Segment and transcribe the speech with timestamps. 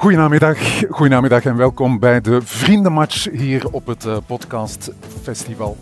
[0.00, 0.58] Goedenamiddag,
[0.90, 4.90] goedenamiddag en welkom bij de Vriendenmatch hier op het uh, Podcast
[5.22, 5.76] Festival.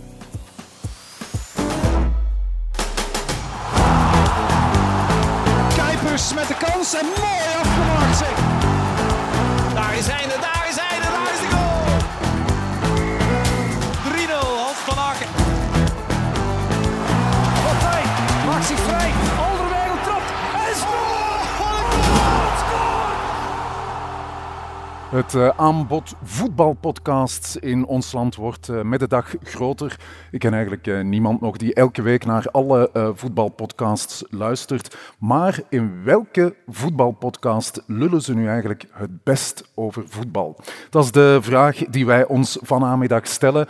[25.18, 30.00] Het uh, aanbod voetbalpodcasts in ons land wordt uh, met de dag groter.
[30.30, 34.96] Ik ken eigenlijk uh, niemand nog die elke week naar alle voetbalpodcasts luistert.
[35.18, 40.56] Maar in welke voetbalpodcast lullen ze nu eigenlijk het best over voetbal?
[40.90, 43.66] Dat is de vraag die wij ons vanmiddag stellen.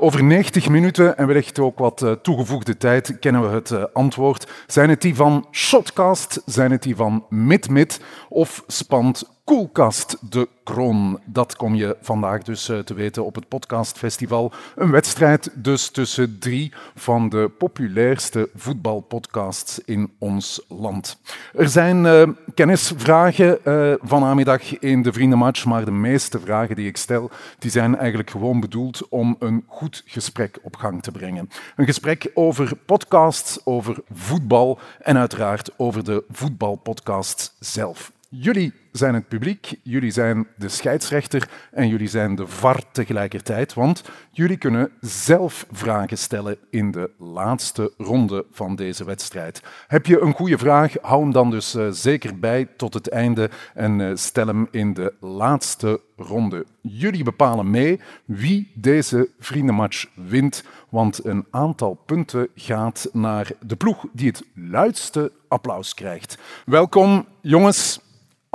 [0.00, 4.50] over 90 minuten en wellicht ook wat toegevoegde tijd kennen we het antwoord.
[4.66, 6.42] Zijn het die van Shotcast?
[6.46, 8.00] Zijn het die van Mid-Mid?
[8.28, 11.20] Of spant Koelkast de Kroon.
[11.24, 14.52] Dat kom je vandaag dus te weten op het podcastfestival.
[14.76, 21.20] Een wedstrijd dus tussen drie van de populairste voetbalpodcasts in ons land.
[21.54, 22.22] Er zijn uh,
[22.54, 27.96] kennisvragen uh, vanmiddag in de Vriendenmatch, maar de meeste vragen die ik stel, die zijn
[27.96, 31.50] eigenlijk gewoon bedoeld om een goed gesprek op gang te brengen.
[31.76, 38.12] Een gesprek over podcasts, over voetbal en uiteraard over de voetbalpodcast zelf.
[38.40, 44.02] Jullie zijn het publiek, jullie zijn de scheidsrechter en jullie zijn de VAR tegelijkertijd, want
[44.30, 49.62] jullie kunnen zelf vragen stellen in de laatste ronde van deze wedstrijd.
[49.86, 53.50] Heb je een goede vraag, hou hem dan dus uh, zeker bij tot het einde
[53.74, 56.66] en uh, stel hem in de laatste ronde.
[56.80, 64.04] Jullie bepalen mee wie deze vriendenmatch wint, want een aantal punten gaat naar de ploeg
[64.12, 66.38] die het luidste applaus krijgt.
[66.64, 68.02] Welkom jongens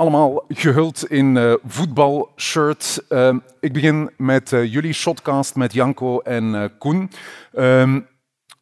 [0.00, 3.00] allemaal gehuld in uh, voetbalshirts.
[3.08, 7.10] Uh, ik begin met uh, jullie shotcast met Janko en Koen.
[7.54, 8.06] Um,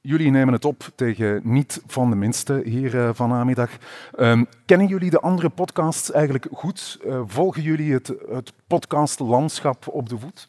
[0.01, 3.71] jullie nemen het op tegen niet van de minste hier vanmiddag.
[4.19, 6.99] Um, kennen jullie de andere podcasts eigenlijk goed?
[7.27, 10.49] volgen jullie het, het podcastlandschap op de voet?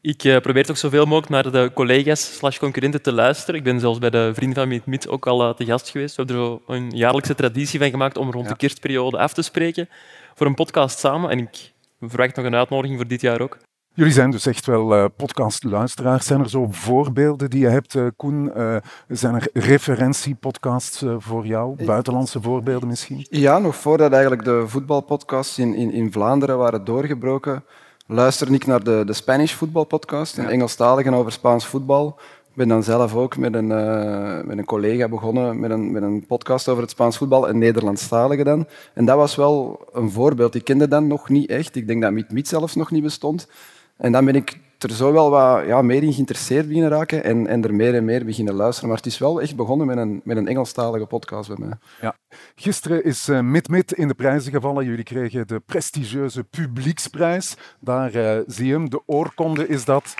[0.00, 3.54] Ik probeer toch zoveel mogelijk naar de collega's slash concurrenten te luisteren.
[3.54, 6.16] Ik ben zelfs bij de Vrienden van Meet Meet ook al te gast geweest.
[6.16, 9.42] We hebben er zo een jaarlijkse traditie van gemaakt om rond de kerstperiode af te
[9.42, 9.88] spreken
[10.34, 11.30] voor een podcast samen.
[11.30, 13.58] En ik verwacht nog een uitnodiging voor dit jaar ook.
[13.96, 16.26] Jullie zijn dus echt wel uh, podcastluisteraars.
[16.26, 18.52] Zijn er zo voorbeelden die je hebt, uh, Koen?
[18.56, 18.76] Uh,
[19.08, 21.84] zijn er referentiepodcasts voor jou?
[21.84, 23.26] Buitenlandse voorbeelden misschien?
[23.30, 27.64] Ja, nog voordat eigenlijk de voetbalpodcasts in, in, in Vlaanderen waren doorgebroken,
[28.06, 30.50] luisterde ik naar de, de Spanish voetbalpodcast, een ja.
[30.50, 32.18] Engelstalige over Spaans voetbal.
[32.54, 36.26] Ben dan zelf ook met een, uh, met een collega begonnen met een, met een
[36.26, 38.66] podcast over het Spaans voetbal, een Nederlandstalige dan.
[38.94, 40.54] En dat was wel een voorbeeld.
[40.54, 41.76] Ik kende dat nog niet echt.
[41.76, 43.48] Ik denk dat Meet Meet zelfs nog niet bestond.
[43.96, 47.46] En dan ben ik er zo wel wat ja, meer in geïnteresseerd beginnen raken en,
[47.46, 48.88] en er meer en meer beginnen luisteren.
[48.88, 51.78] Maar het is wel echt begonnen met een, met een Engelstalige podcast bij mij.
[52.00, 52.16] Ja.
[52.54, 54.84] Gisteren is uh, Mid Mid in de prijzen gevallen.
[54.84, 57.56] Jullie kregen de prestigieuze publieksprijs.
[57.80, 58.90] Daar uh, zie je hem.
[58.90, 60.14] De oorkonde is dat.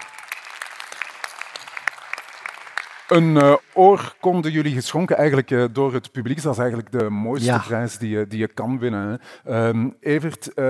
[3.09, 6.43] Een uh, oorkonde jullie geschonken eigenlijk uh, door het publiek.
[6.43, 7.59] Dat is eigenlijk de mooiste ja.
[7.59, 9.21] prijs die je, die je kan winnen.
[9.49, 10.65] Um, Evert, uh,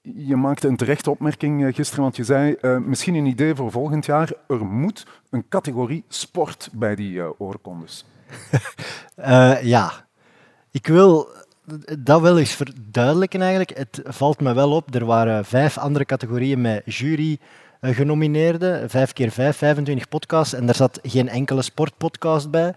[0.00, 4.32] je maakte een terechte opmerking gisteren, want je zei misschien een idee voor volgend jaar.
[4.48, 8.06] Er moet een categorie sport bij die oorkondes.
[9.62, 9.92] ja,
[10.70, 11.28] ik wil
[11.98, 13.78] dat wel eens verduidelijken eigenlijk.
[13.78, 17.38] Het valt me wel op, er waren vijf andere categorieën met jury
[17.80, 18.90] genomineerden.
[18.90, 20.54] Vijf keer vijf, 25 podcasts.
[20.54, 22.74] En daar zat geen enkele sportpodcast bij.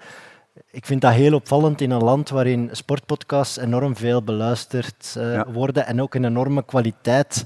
[0.71, 5.51] Ik vind dat heel opvallend in een land waarin sportpodcasts enorm veel beluisterd uh, ja.
[5.51, 7.45] worden en ook een enorme kwaliteit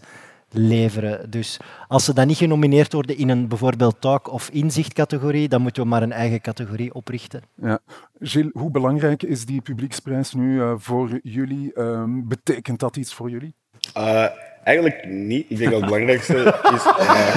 [0.54, 1.30] leveren.
[1.30, 5.84] Dus als ze dan niet genomineerd worden in een bijvoorbeeld talk- of inzichtcategorie, dan moeten
[5.84, 7.42] we maar een eigen categorie oprichten.
[7.56, 7.80] Ja.
[8.20, 11.72] Gilles, hoe belangrijk is die publieksprijs nu uh, voor jullie?
[11.76, 13.56] Uh, betekent dat iets voor jullie?
[14.64, 15.46] Uh, Eigenlijk niet.
[15.50, 16.36] Ik denk dat het belangrijkste
[16.74, 16.86] is.
[16.86, 17.36] Uh,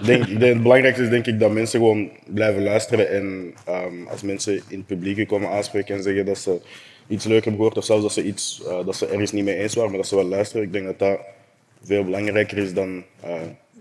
[0.06, 3.10] denk, ik denk, het belangrijkste is denk ik dat mensen gewoon blijven luisteren.
[3.10, 6.60] En um, als mensen in het publiek komen aanspreken en zeggen dat ze
[7.08, 9.56] iets leuk hebben gehoord, of zelfs dat ze, iets, uh, dat ze ergens niet mee
[9.56, 10.62] eens waren, maar dat ze wel luisteren.
[10.62, 11.18] Ik denk dat dat
[11.82, 13.34] veel belangrijker is dan, uh,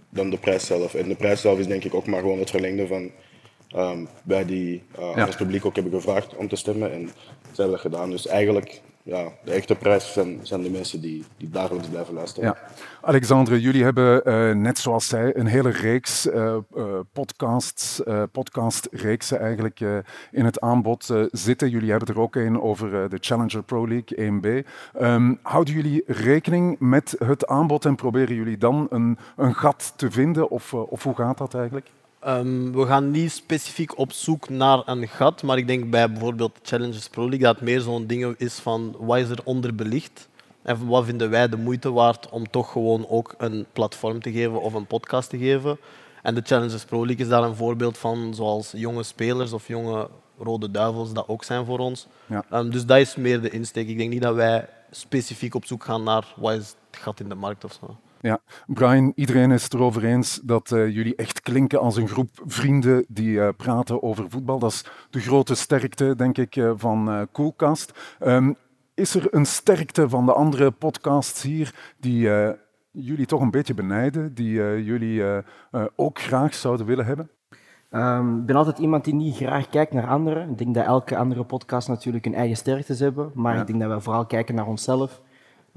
[0.10, 0.94] dan de prijs zelf.
[0.94, 3.12] En de prijs zelf is denk ik ook maar gewoon het verlengde van
[3.76, 5.26] um, wij die ja.
[5.26, 6.92] als publiek ook hebben gevraagd om te stemmen.
[6.92, 7.10] En
[7.42, 8.10] ze hebben dat gedaan.
[8.10, 12.50] Dus eigenlijk ja, de echte prijs zijn, de mensen die, die dagelijks blijven luisteren.
[12.50, 12.58] Ja.
[13.02, 18.02] Alexandre, jullie hebben uh, net zoals zij een hele reeks uh, uh, podcasts,
[18.32, 19.80] podcastreeksen eigenlijk
[20.32, 21.70] in het aanbod zitten.
[21.70, 24.68] Jullie hebben er ook een over de Challenger Pro League 1B.
[25.02, 30.12] Um, houden jullie rekening met het aanbod en proberen jullie dan een, een gat te
[30.12, 30.50] vinden?
[30.50, 31.88] Of, of hoe gaat dat eigenlijk?
[32.28, 36.60] Um, we gaan niet specifiek op zoek naar een gat, maar ik denk bij bijvoorbeeld
[36.62, 40.28] Challengers Pro League dat het meer zo'n ding is van wat is er onderbelicht
[40.62, 44.62] en wat vinden wij de moeite waard om toch gewoon ook een platform te geven
[44.62, 45.78] of een podcast te geven.
[46.24, 50.10] En de Challengers Pro League is daar een voorbeeld van, zoals jonge spelers of jonge
[50.40, 52.08] Rode Duivels dat ook zijn voor ons.
[52.26, 52.46] Ja.
[52.54, 53.88] Um, dus dat is meer de insteek.
[53.88, 57.30] Ik denk niet dat wij specifiek op zoek gaan naar wat is het gat in
[57.30, 57.98] de markt of zo.
[58.22, 62.30] Ja, Brian, iedereen is het erover eens dat uh, jullie echt klinken als een groep
[62.46, 64.60] vrienden die uh, praten over voetbal.
[64.60, 68.18] Dat is de grote sterkte, denk ik, uh, van Coolcast.
[68.26, 68.56] Um,
[68.94, 72.30] is er een sterkte van de andere podcasts hier die
[72.92, 74.52] jullie toch een beetje benijden, die
[74.84, 75.24] jullie
[75.96, 77.30] ook graag zouden willen hebben?
[77.92, 80.50] Um, ik ben altijd iemand die niet graag kijkt naar anderen.
[80.50, 83.62] Ik denk dat elke andere podcast natuurlijk een eigen sterktes hebben, maar ja.
[83.62, 85.22] ik denk dat we vooral kijken naar onszelf.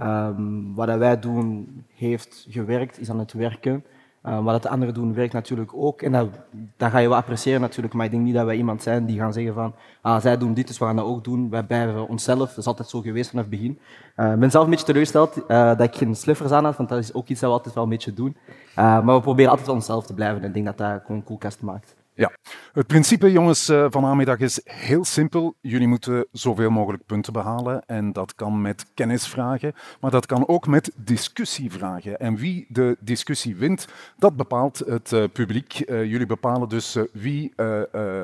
[0.02, 3.84] Um, wat wij doen heeft gewerkt, is aan het werken.
[4.26, 6.02] Uh, wat de anderen doen werkt natuurlijk ook.
[6.02, 6.12] En
[6.76, 7.94] dat, ga je wel appreciëren natuurlijk.
[7.94, 10.54] Maar ik denk niet dat wij iemand zijn die gaan zeggen van ah, zij doen
[10.54, 11.50] dit, dus we gaan dat ook doen.
[11.50, 12.48] Wij blijven onszelf.
[12.48, 13.78] Dat is altijd zo geweest vanaf het begin.
[14.16, 16.88] Uh, ik ben zelf een beetje teleurgesteld uh, dat ik geen sliffers aan had, want
[16.88, 18.36] dat is ook iets dat we altijd wel een beetje doen.
[18.74, 20.40] maar we proberen altijd onszelf te blijven.
[20.40, 21.94] En ik denk dat dat gewoon een koelkast maakt.
[22.20, 22.32] Ja,
[22.72, 25.54] het principe, jongens, eh, van aanmiddag is heel simpel.
[25.60, 27.82] Jullie moeten zoveel mogelijk punten behalen.
[27.86, 32.18] En dat kan met kennisvragen, maar dat kan ook met discussievragen.
[32.18, 35.82] En wie de discussie wint, dat bepaalt het uh, publiek.
[35.86, 37.52] Uh, jullie bepalen dus wie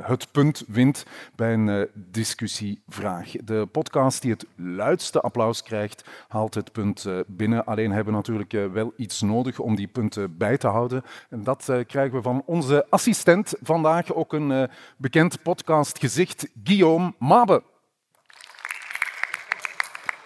[0.03, 3.31] het punt wint bij een discussievraag.
[3.31, 7.65] De podcast die het luidste applaus krijgt, haalt het punt binnen.
[7.65, 11.03] Alleen hebben we natuurlijk wel iets nodig om die punten bij te houden.
[11.31, 14.63] En dat krijgen we van onze assistent van vandaag ook een uh,
[14.97, 17.63] bekend podcastgezicht, Guillaume Mabe.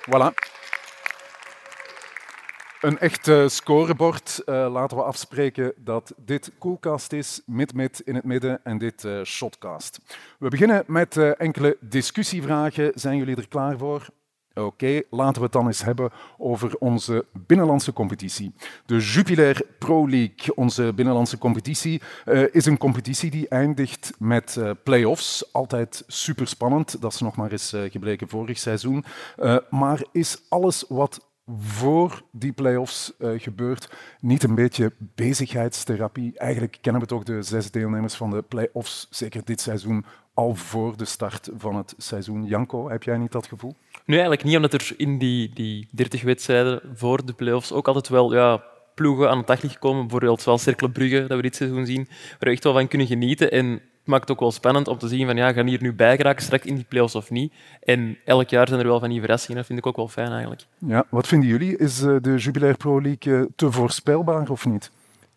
[0.00, 0.34] Voilà.
[2.80, 4.42] Een echt uh, scorebord.
[4.46, 10.00] Uh, laten we afspreken dat dit Coolcast is, mid-mid in het midden en dit Shotcast.
[10.38, 12.92] We beginnen met enkele discussievragen.
[12.94, 14.06] Zijn jullie er klaar voor?
[14.54, 18.52] Oké, laten we het dan eens hebben over onze binnenlandse competitie.
[18.86, 24.70] De Jupiler Pro League, onze binnenlandse competitie, uh, is een competitie die eindigt met uh,
[24.84, 25.52] play-offs.
[25.52, 29.04] Altijd super spannend, dat is nog maar eens uh, gebleken vorig seizoen.
[29.70, 36.38] maar is alles wat voor die play-offs gebeurt niet een beetje bezigheidstherapie?
[36.38, 40.04] Eigenlijk kennen we toch de zes deelnemers van de play-offs, zeker dit seizoen,
[40.34, 42.44] al voor de start van het seizoen.
[42.44, 43.76] Janko, heb jij niet dat gevoel?
[44.10, 48.08] Nu eigenlijk niet, omdat er in die, die 30 wedstrijden voor de play-offs ook altijd
[48.08, 48.62] wel ja,
[48.94, 52.36] ploegen aan het daglicht komen, bijvoorbeeld zoals Cercle Brugge, dat we dit seizoen zien, waar
[52.38, 53.50] we echt wel van kunnen genieten.
[53.50, 55.92] En het maakt het ook wel spannend om te zien van ja, gaan hier nu
[55.92, 57.52] bijgeraken straks in die play-offs of niet.
[57.82, 60.30] En elk jaar zijn er wel van die verrassingen, dat vind ik ook wel fijn
[60.30, 60.66] eigenlijk.
[60.78, 61.76] Ja, wat vinden jullie?
[61.76, 64.90] Is eh, de Jubilair Pro League eh, te voorspelbaar of niet?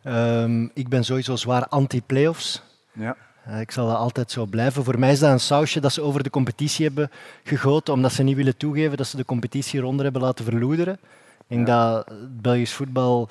[0.07, 2.61] Um, ik ben sowieso zwaar anti-playoffs.
[2.93, 3.15] Ja.
[3.47, 4.83] Uh, ik zal dat altijd zo blijven.
[4.83, 7.11] Voor mij is dat een sausje dat ze over de competitie hebben
[7.43, 10.93] gegoten, omdat ze niet willen toegeven dat ze de competitie eronder hebben laten verloederen.
[10.93, 10.99] Ik
[11.47, 11.93] denk ja.
[11.93, 13.29] dat het Belgisch voetbal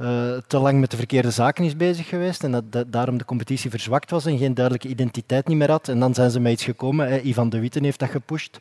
[0.00, 0.08] uh,
[0.46, 3.70] te lang met de verkeerde zaken is bezig geweest en dat, dat, daarom de competitie
[3.70, 5.88] verzwakt was en geen duidelijke identiteit niet meer had.
[5.88, 7.08] En dan zijn ze met iets gekomen.
[7.08, 7.20] Hè.
[7.20, 8.58] Ivan de Witten heeft dat gepusht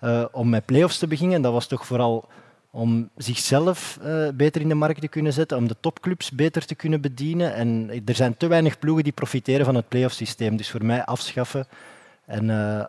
[0.00, 1.36] uh, om met play-offs te beginnen.
[1.36, 2.28] En dat was toch vooral
[2.74, 6.74] om zichzelf uh, beter in de markt te kunnen zetten, om de topclubs beter te
[6.74, 7.54] kunnen bedienen.
[7.54, 10.56] En er zijn te weinig ploegen die profiteren van het play-off systeem.
[10.56, 11.66] Dus voor mij afschaffen.
[12.24, 12.84] En uh,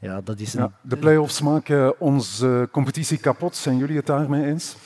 [0.00, 0.60] ja, dat is een...
[0.62, 3.56] ja, de play-offs maken onze competitie kapot.
[3.56, 4.76] Zijn jullie het daarmee eens?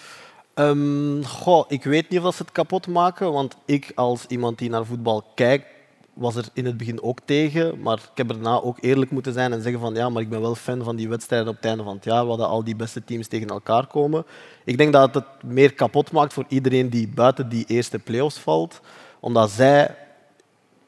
[0.55, 4.71] Um, goh, ik weet niet of ze het kapot maken, want ik als iemand die
[4.71, 5.67] naar voetbal kijkt,
[6.15, 9.53] was er in het begin ook tegen, maar ik heb erna ook eerlijk moeten zijn
[9.53, 11.83] en zeggen van ja, maar ik ben wel fan van die wedstrijden op het einde
[11.83, 14.25] van het jaar, waar al die beste teams tegen elkaar komen.
[14.65, 18.81] Ik denk dat het meer kapot maakt voor iedereen die buiten die eerste play-offs valt,
[19.21, 19.97] omdat zij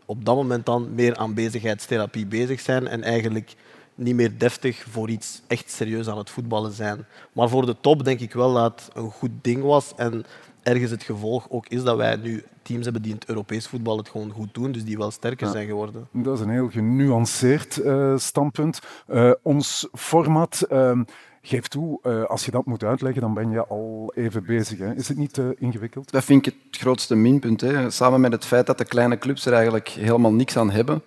[0.04, 3.54] op dat moment dan meer aan bezigheidstherapie bezig zijn en eigenlijk
[3.94, 7.06] niet meer deftig voor iets echt serieus aan het voetballen zijn.
[7.32, 10.24] Maar voor de top denk ik wel dat het een goed ding was en
[10.64, 13.96] ergens het gevolg ook is dat wij nu teams hebben die in het Europees voetbal
[13.96, 16.08] het gewoon goed doen, dus die wel sterker zijn geworden.
[16.12, 18.80] Dat is een heel genuanceerd uh, standpunt.
[19.08, 21.00] Uh, ons format uh,
[21.42, 24.78] geeft toe, als je dat moet uitleggen, dan ben je al even bezig.
[24.78, 24.94] Hè.
[24.94, 26.10] Is het niet ingewikkeld?
[26.10, 27.60] Dat vind ik het grootste minpunt.
[27.60, 27.90] Hè.
[27.90, 31.02] Samen met het feit dat de kleine clubs er eigenlijk helemaal niks aan hebben.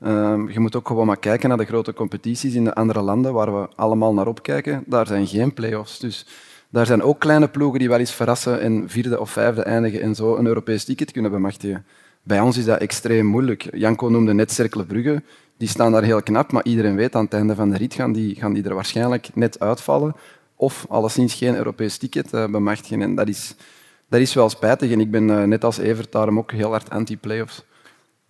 [0.00, 3.32] Ehm, je moet ook gewoon maar kijken naar de grote competities in de andere landen
[3.32, 4.82] waar we allemaal naar opkijken.
[4.86, 5.98] Daar zijn geen play-offs.
[5.98, 6.26] Dus
[6.70, 10.14] daar zijn ook kleine ploegen die wel eens verrassen en vierde of vijfde eindigen en
[10.14, 11.84] zo een Europees ticket kunnen bemachtigen.
[12.22, 13.68] Bij ons is dat extreem moeilijk.
[13.76, 15.22] Janko noemde net Cercle Brugge.
[15.56, 18.12] Die staan daar heel knap, maar iedereen weet aan het einde van de rit gaan
[18.12, 20.14] die, gaan die er waarschijnlijk net uitvallen.
[20.56, 23.02] Of alleszins geen Europees ticket uh, bemachtigen.
[23.02, 23.54] En dat is,
[24.08, 24.90] dat is wel spijtig.
[24.90, 27.64] En ik ben uh, net als Evert daarom ook heel hard anti-playoffs.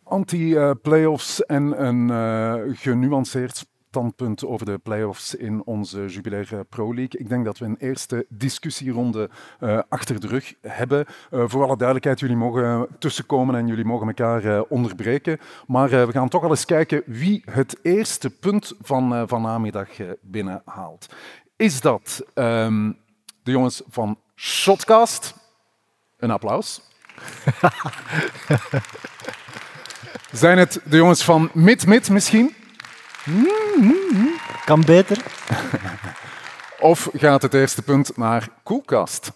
[0.05, 7.21] Anti-playoffs en een uh, genuanceerd standpunt over de play-offs in onze Jubilair Pro League.
[7.21, 9.31] Ik denk dat we een eerste discussieronde
[9.61, 11.07] uh, achter de rug hebben.
[11.31, 15.39] Uh, voor alle duidelijkheid, jullie mogen tussenkomen en jullie mogen elkaar uh, onderbreken.
[15.67, 19.89] Maar we gaan toch al eens kijken wie het eerste punt van, van namiddag
[20.21, 21.07] binnenhaalt.
[21.57, 22.99] Is dat um,
[23.43, 25.35] de jongens van Shotcast?
[26.17, 26.81] Een applaus.
[30.33, 32.55] Zijn het de jongens van Mid-Mid misschien?
[34.65, 35.19] Kan beter.
[36.81, 39.33] of gaat het eerste punt naar Koelkast?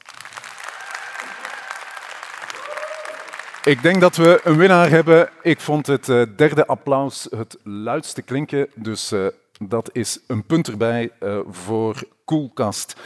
[3.64, 5.28] Ik denk dat we een winnaar hebben.
[5.42, 8.68] Ik vond het uh, derde applaus het luidste klinken.
[8.74, 9.26] Dus uh,
[9.58, 12.96] dat is een punt erbij uh, voor Koelkast.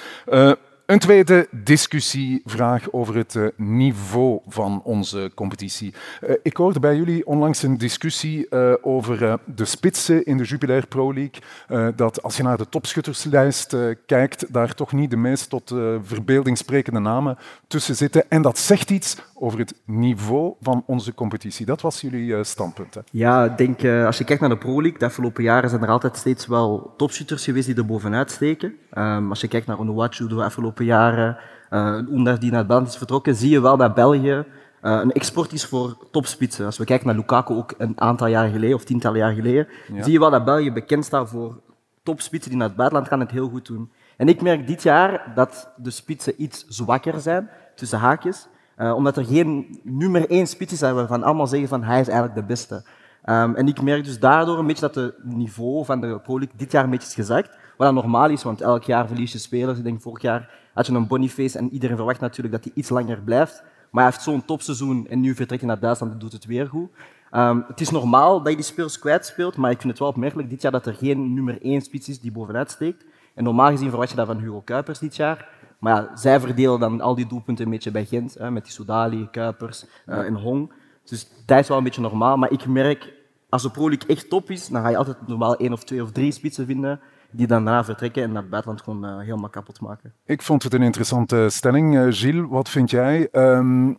[0.86, 5.94] Een tweede discussievraag over het uh, niveau van onze competitie.
[6.24, 10.86] Uh, ik hoorde bij jullie onlangs een discussie uh, over de spitsen in de Jupiler
[10.86, 11.94] Pro League.
[11.96, 13.76] dat als je naar de topschutterslijst
[14.06, 18.30] kijkt, daar toch niet de meest tot verbeelding sprekende namen tussen zitten.
[18.30, 21.66] En dat zegt iets over het niveau van onze competitie.
[21.66, 22.94] Dat was jullie standpunt.
[22.94, 23.00] Hè?
[23.10, 25.88] Ja, ik denk als je kijkt naar de Pro League, de afgelopen jaren zijn er
[25.88, 28.74] altijd steeds wel topschutters geweest die er bovenuit steken.
[28.98, 31.36] Um, als je kijkt naar Onuachu, de afgelopen jaren,
[31.70, 34.44] uh, die naar het buitenland is vertrokken, zie je wel dat België
[34.82, 36.66] uh, een export is voor topspitsen.
[36.66, 40.02] Als we kijken naar Lukaku ook een aantal jaar geleden, of tientallen jaar geleden, ja.
[40.02, 41.60] zie je wel dat België bekend staat voor
[42.02, 43.90] topspitsen die naar het buitenland gaan het heel goed doen.
[44.16, 49.16] En ik merk dit jaar dat de spitsen iets zwakker zijn, tussen haakjes, uh, omdat
[49.16, 52.38] er geen nummer één spits is dat we van allemaal zeggen van hij is eigenlijk
[52.38, 52.84] de beste.
[53.28, 56.56] Um, en ik merk dus daardoor een beetje dat het niveau van de Pro League
[56.56, 57.48] dit jaar een beetje is gezakt.
[57.48, 59.78] Wat dan normaal is, want elk jaar verlies je spelers.
[59.78, 62.88] Ik denk vorig jaar had je een Boniface en iedereen verwacht natuurlijk dat hij iets
[62.88, 63.62] langer blijft.
[63.90, 66.66] Maar hij heeft zo'n topseizoen en nu vertrekt hij naar Duitsland en doet het weer
[66.66, 66.90] goed.
[67.32, 70.50] Um, het is normaal dat je die spelers kwijtspeelt, maar ik vind het wel opmerkelijk
[70.50, 73.04] dit jaar dat er geen nummer één spits is die bovenuit steekt.
[73.34, 75.48] En normaal gezien verwacht je dat van Hugo Kuipers dit jaar.
[75.78, 78.72] Maar ja, zij verdelen dan al die doelpunten een beetje bij Gent, hè, met die
[78.72, 80.72] Soudali, Kuipers uh, en Hong.
[81.04, 82.36] Dus dat is wel een beetje normaal.
[82.36, 83.12] Maar ik merk,
[83.48, 86.02] als de Pro League echt top is, dan ga je altijd normaal één of twee
[86.02, 89.80] of drie spitsen vinden die daarna vertrekken en naar het buitenland gewoon uh, helemaal kapot
[89.80, 90.12] maken.
[90.26, 91.94] Ik vond het een interessante stelling.
[91.94, 93.28] Uh, Gilles, wat vind jij?
[93.32, 93.96] Um, uh,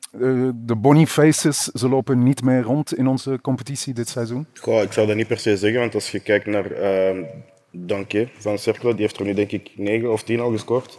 [0.56, 4.46] de Bonifaces, ze lopen niet meer rond in onze competitie dit seizoen?
[4.54, 7.24] Goh, ik zou dat niet per se zeggen, want als je kijkt naar uh,
[7.72, 10.98] Danke van Cercle, die heeft er nu denk ik 9 of 10 al gescoord.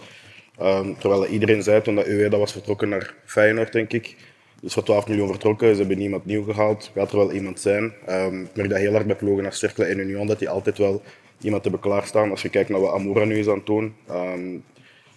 [0.62, 4.16] Um, terwijl iedereen zei toen dat UE dat was vertrokken naar Feyenoord, denk ik.
[4.60, 6.90] Dus voor 12 miljoen vertrokken, ze hebben niemand nieuw gehaald.
[6.94, 7.92] Gaat er wel iemand zijn.
[8.08, 10.78] Um, ik merk dat heel erg bij ploegen als Cercle en Union, dat die altijd
[10.78, 11.02] wel
[11.40, 12.30] iemand hebben klaarstaan.
[12.30, 13.94] Als je kijkt naar wat Amoura nu is aan het doen.
[14.10, 14.64] Um,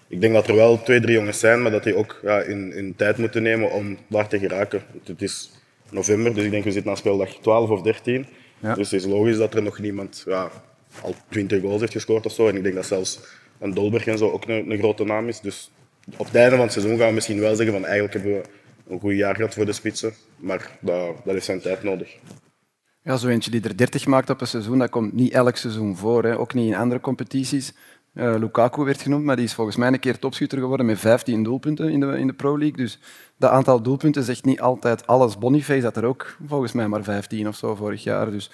[0.08, 2.74] ik denk dat er wel twee, drie jongens zijn, maar dat die ook ja, in,
[2.74, 4.82] in tijd moeten nemen om daar te geraken.
[5.04, 5.51] Het is
[5.90, 8.25] november, dus ik denk we zitten aan speeldag 12 of 13.
[8.60, 8.74] Ja.
[8.74, 10.51] Dus het is logisch dat er nog niemand ja,
[11.01, 12.48] al 20 goals heeft gescoord of zo.
[12.48, 13.20] En ik denk dat zelfs
[13.60, 15.40] een Dolberg en zo ook een, een grote naam is.
[15.40, 15.72] Dus
[16.18, 18.48] op het einde van het seizoen gaan we misschien wel zeggen van eigenlijk hebben we
[18.94, 20.13] een goed jaar gehad voor de spitsen.
[20.38, 22.18] Maar dat, dat heeft zijn tijd nodig.
[23.03, 25.98] Ja, zo eentje die er 30 maakt op een seizoen, dat komt niet elk seizoen
[25.98, 26.24] voor.
[26.24, 26.38] Hè.
[26.38, 27.74] Ook niet in andere competities.
[28.13, 31.43] Uh, Lukaku werd genoemd, maar die is volgens mij een keer topschutter geworden met 15
[31.43, 32.77] doelpunten in de, in de Pro League.
[32.77, 33.00] Dus
[33.38, 35.38] dat aantal doelpunten zegt niet altijd alles.
[35.38, 38.31] Boniface had er ook volgens mij maar 15 of zo vorig jaar.
[38.31, 38.51] Dus.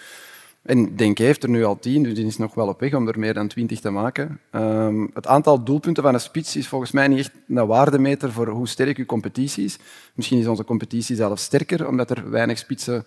[0.61, 3.07] En Denk heeft er nu al 10, dus die is nog wel op weg om
[3.07, 4.39] er meer dan 20 te maken.
[4.51, 8.47] Um, het aantal doelpunten van een spits is volgens mij niet echt een waardemeter voor
[8.47, 9.77] hoe sterk uw competitie is.
[10.13, 13.05] Misschien is onze competitie zelfs sterker, omdat er weinig spitsen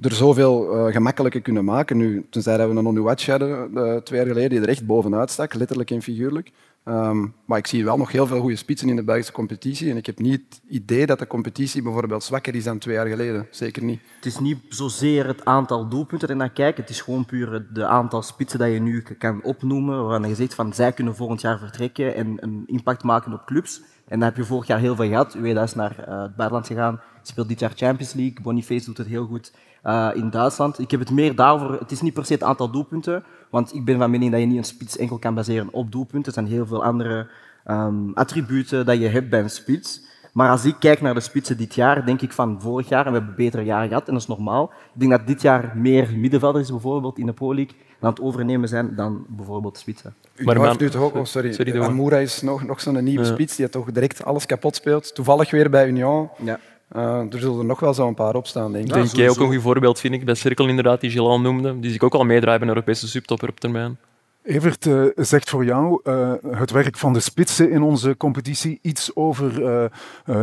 [0.00, 1.96] er zoveel uh, gemakkelijker kunnen maken.
[1.96, 5.54] Nu, tenzij we een Onuwatch hadden uh, twee jaar geleden, die er echt bovenuit stak,
[5.54, 6.50] letterlijk en figuurlijk.
[6.88, 9.90] Um, maar ik zie wel nog heel veel goede spitsen in de Belgische competitie.
[9.90, 13.06] En ik heb niet het idee dat de competitie bijvoorbeeld zwakker is dan twee jaar
[13.06, 13.46] geleden.
[13.50, 14.00] Zeker niet.
[14.16, 16.82] Het is niet zozeer het aantal doelpunten er naar kijken.
[16.82, 20.06] Het is gewoon puur het aantal spitsen dat je nu kan opnoemen.
[20.06, 23.82] Waarvan je zegt van zij kunnen volgend jaar vertrekken en een impact maken op clubs.
[24.08, 25.34] En daar heb je vorig jaar heel veel gehad.
[25.34, 28.42] Ueda is naar uh, het buitenland gegaan, speelt dit jaar Champions League.
[28.42, 29.52] Boniface doet het heel goed
[29.84, 30.78] uh, in Duitsland.
[30.78, 31.72] Ik heb het meer daarvoor.
[31.72, 34.46] Het is niet per se het aantal doelpunten, want ik ben van mening dat je
[34.46, 36.32] niet een spits enkel kan baseren op doelpunten.
[36.32, 37.26] Er zijn heel veel andere
[37.66, 40.02] um, attributen dat je hebt bij een spits.
[40.32, 43.12] Maar als ik kijk naar de spitsen dit jaar, denk ik van vorig jaar, en
[43.12, 44.72] we hebben betere jaren gehad, en dat is normaal.
[44.94, 48.68] Ik denk dat dit jaar meer middenvelders bijvoorbeeld in de Pro League aan het overnemen
[48.68, 50.14] zijn dan bijvoorbeeld spitsen.
[50.38, 51.80] Maar maar- nu toch ook, oh, sorry, Sorry.
[51.80, 53.32] Amoura is nog, nog zo'n nieuwe Ja.
[53.32, 55.14] spits die toch direct alles kapot speelt.
[55.14, 56.28] Toevallig weer bij Union.
[56.42, 56.58] Ja.
[56.94, 58.92] Eh, er zullen er nog wel zo'n paar op staan, denk ik.
[58.92, 61.72] Denk jij ook een goed voorbeeld, vind ik, bij Cirkel inderdaad, die Gilles al noemde.
[61.72, 63.98] Die zie ik ook al meedraaien bij een Europese subtopper op termijn.
[64.42, 69.16] Evert eh, zegt voor jou eh, het werk van de spitsen in onze competitie iets
[69.16, 69.90] over eh, eh,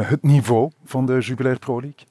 [0.10, 2.06] het niveau van de Jubilair Pro League.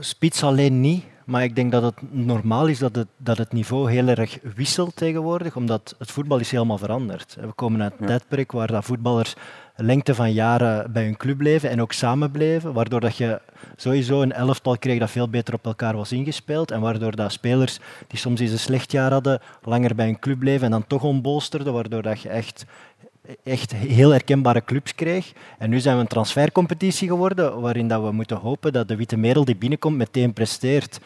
[0.00, 3.90] Spits alleen niet, maar ik denk dat het normaal is dat het, dat het niveau
[3.90, 7.36] heel erg wisselt tegenwoordig, omdat het voetbal is helemaal veranderd.
[7.40, 9.34] We komen uit een tijdperk waar dat voetballers
[9.76, 13.40] lengte van jaren bij hun club bleven en ook samen bleven, waardoor dat je
[13.76, 17.78] sowieso een elftal kreeg dat veel beter op elkaar was ingespeeld en waardoor dat spelers
[18.06, 21.02] die soms eens een slecht jaar hadden, langer bij hun club bleven en dan toch
[21.02, 22.64] onbolsterden, waardoor dat je echt
[23.44, 25.32] echt heel herkenbare clubs kreeg.
[25.58, 29.16] En nu zijn we een transfercompetitie geworden waarin dat we moeten hopen dat de witte
[29.16, 31.00] merel die binnenkomt meteen presteert.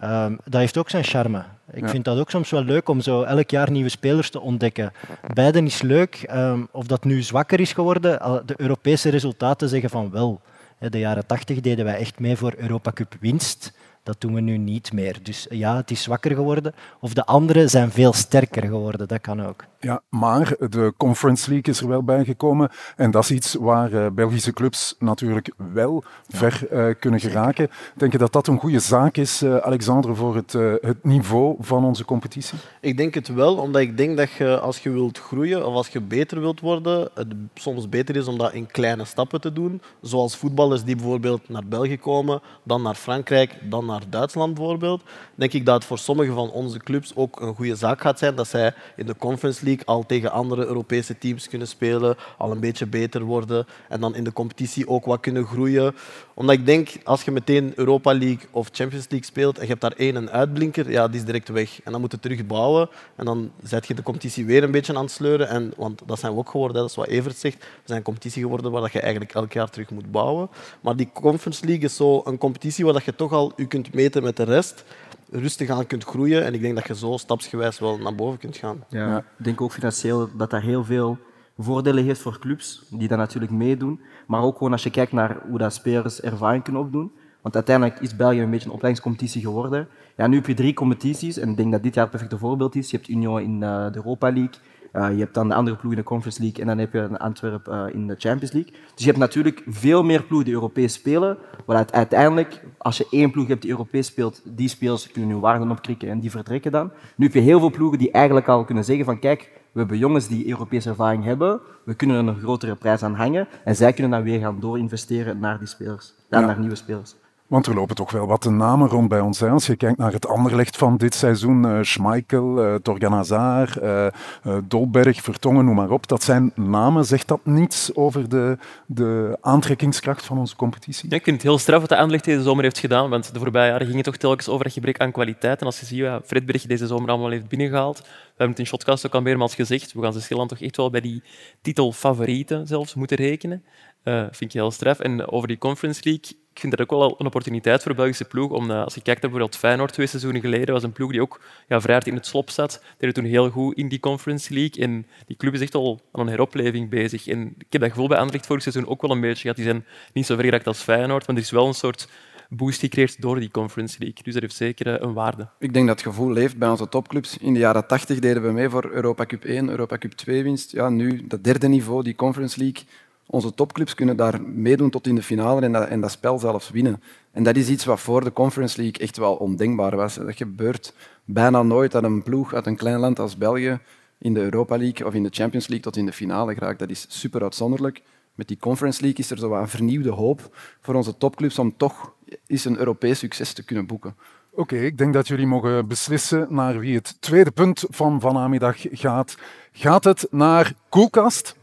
[0.00, 1.44] Ehm, dat heeft ook zijn charme.
[1.72, 1.88] Ik Ja.
[1.88, 4.92] vind dat ook soms wel leuk om zo elk jaar nieuwe spelers te ontdekken.
[5.34, 6.14] Beiden is leuk.
[6.26, 10.40] Ehm, of dat nu zwakker is geworden, de Europese resultaten zeggen van wel.
[10.88, 13.72] De jaren 80 deden wij echt mee voor Europa Cup winst.
[14.04, 15.18] Dat doen we nu niet meer.
[15.22, 16.74] Dus ja, het is zwakker geworden.
[17.00, 19.08] Of de anderen zijn veel sterker geworden.
[19.08, 19.64] Dat kan ook.
[19.80, 22.70] Ja, maar de Conference League is er wel bijgekomen.
[22.96, 27.70] En dat is iets waar eh, Belgische clubs natuurlijk wel ver eh, kunnen geraken.
[27.96, 31.56] Denk je dat dat een goede zaak is, eh, Alexandre, voor het, eh, het niveau
[31.60, 32.58] van onze competitie?
[32.80, 35.88] Ik denk het wel, omdat ik denk dat je als je wilt groeien of als
[35.88, 39.82] je beter wilt worden, het soms beter is om dat in kleine stappen te doen.
[40.00, 45.02] Zoals voetballers die bijvoorbeeld naar België komen, dan naar Frankrijk, dan naar Duitsland bijvoorbeeld.
[45.34, 48.34] Denk ik dat het voor sommige van onze clubs ook een goede zaak gaat zijn
[48.34, 52.60] dat zij in de Conference League al tegen andere Europese teams kunnen spelen, al een
[52.60, 55.94] beetje beter worden en dan in de competitie ook wat kunnen groeien.
[56.34, 59.80] Omdat ik denk, als je meteen Europa League of Champions League speelt en je hebt
[59.80, 61.82] daar één een uitblinker, ja, die is direct weg.
[61.82, 64.94] En dan moet je terug bouwen en dan zet je de competitie weer een beetje
[64.96, 65.48] aan het sleuren.
[65.48, 67.58] En, want dat zijn we ook geworden, dat is wat Evert zegt.
[67.58, 70.48] We zijn een competitie geworden waar je eigenlijk elk jaar terug moet bouwen.
[70.80, 74.22] Maar die Conference League is zo een competitie waar je toch al je kunt meten
[74.22, 74.84] met de rest,
[75.30, 76.44] rustig aan kunt groeien.
[76.44, 78.84] En ik denk dat je zo stapsgewijs wel naar boven kunt gaan.
[78.88, 79.08] Ja.
[79.08, 79.18] Ja.
[79.18, 81.18] Ik denk ook financieel dat dat heel veel
[81.58, 84.00] voordelen heeft voor clubs die dat natuurlijk meedoen.
[84.26, 87.12] Maar ook gewoon als je kijkt naar hoe dat spelers ervaring kunnen opdoen.
[87.40, 89.88] Want uiteindelijk is België een beetje een opleidingscompetitie geworden.
[90.16, 92.74] Ja, nu heb je drie competities en ik denk dat dit jaar het perfecte voorbeeld
[92.74, 92.90] is.
[92.90, 94.54] Je hebt Union in eh, de Europa League,
[94.94, 96.98] eh, je hebt dan de andere ploeg in de Conference League en dan heb je
[96.98, 98.72] een Antwerp eh, in de Champions League.
[98.72, 101.36] Dus je hebt natuurlijk veel meer ploegen die Europees spelen.
[101.66, 105.70] Het uiteindelijk, als je één ploeg hebt die Europees speelt, die spelers kunnen hun waarden
[105.70, 106.90] opkrikken en die vertrekken dan.
[107.16, 109.98] Nu heb je heel veel ploegen die eigenlijk al kunnen zeggen van kijk, we hebben
[109.98, 113.92] jongens die Europese ervaring hebben, we kunnen er een grotere prijs aan hangen en zij
[113.92, 116.46] kunnen dan weer gaan doorinvesteren naar die spelers, dan Ja.
[116.46, 117.14] naar nieuwe spelers.
[117.48, 119.42] Want er lopen toch wel wat namen rond bij ons.
[119.42, 125.74] Als je kijkt naar het Anderlecht van dit seizoen, eh Schmeichel, eh, Dolberg, Vertongen, noem
[125.74, 126.08] maar op.
[126.08, 127.04] Dat zijn namen.
[127.04, 131.10] Zegt dat niets over de, de aantrekkingskracht van onze competitie?
[131.10, 133.38] Ja, ik vind het heel straf wat de Anderlecht deze zomer heeft gedaan, want de
[133.38, 135.60] voorbije jaren ging het toch telkens over het gebrek aan kwaliteit.
[135.60, 138.66] En als je ziet wat Fredberg deze zomer allemaal heeft binnengehaald, we hebben het in
[138.66, 141.22] Shotcast ook al meermaals gezegd, we gaan ze stilaan toch echt wel bij die
[141.62, 143.64] titelfavorieten zelfs moeten rekenen.
[144.04, 145.00] Vind ik heel straf.
[145.00, 148.24] En over die Conference League, ik vind dat ook wel een opportuniteit voor de Belgische
[148.24, 148.50] ploeg.
[148.50, 151.20] Om, eh, als je kijkt naar bijvoorbeeld Feyenoord twee seizoenen geleden, was een ploeg die
[151.20, 152.70] ook ja, vrij hard in het slop zat.
[152.70, 154.84] Die deed toen heel goed in die Conference League.
[154.84, 157.26] En die club is echt al aan een heropleving bezig.
[157.26, 159.56] En ik heb dat gevoel bij Anderlecht vorig seizoen ook wel een beetje gehad.
[159.56, 162.08] Die zijn niet zo ver geraakt als Feyenoord, maar er is wel een soort
[162.48, 164.22] boost gecreëerd door die Conference League.
[164.22, 165.48] Dus dat heeft zeker eh, een waarde.
[165.58, 167.38] Ik denk dat het gevoel leeft bij onze topclubs.
[167.38, 170.72] In de jaren 80 deden we mee voor Europa Cup 1, Europa Cup 2 winst.
[170.72, 172.84] Ja, nu dat derde niveau, die Conference League.
[173.26, 176.70] Onze topclubs kunnen daar meedoen tot in de finale en dat, en dat spel zelfs
[176.70, 177.02] winnen.
[177.32, 180.14] En dat is iets wat voor de Conference League echt wel ondenkbaar was.
[180.14, 183.78] Dat gebeurt bijna nooit dat een ploeg uit een klein land als België
[184.18, 186.78] in de Europa League of in de Champions League tot in de finale geraakt.
[186.78, 188.02] Dat is super uitzonderlijk.
[188.34, 192.12] Met die Conference League is er zo een vernieuwde hoop voor onze topclubs om toch
[192.46, 194.16] eens een Europees succes te kunnen boeken.
[194.50, 199.36] Oké, ik denk dat jullie mogen beslissen naar wie het tweede punt van vanmiddag gaat.
[199.72, 201.56] Gaat het naar Koelkast?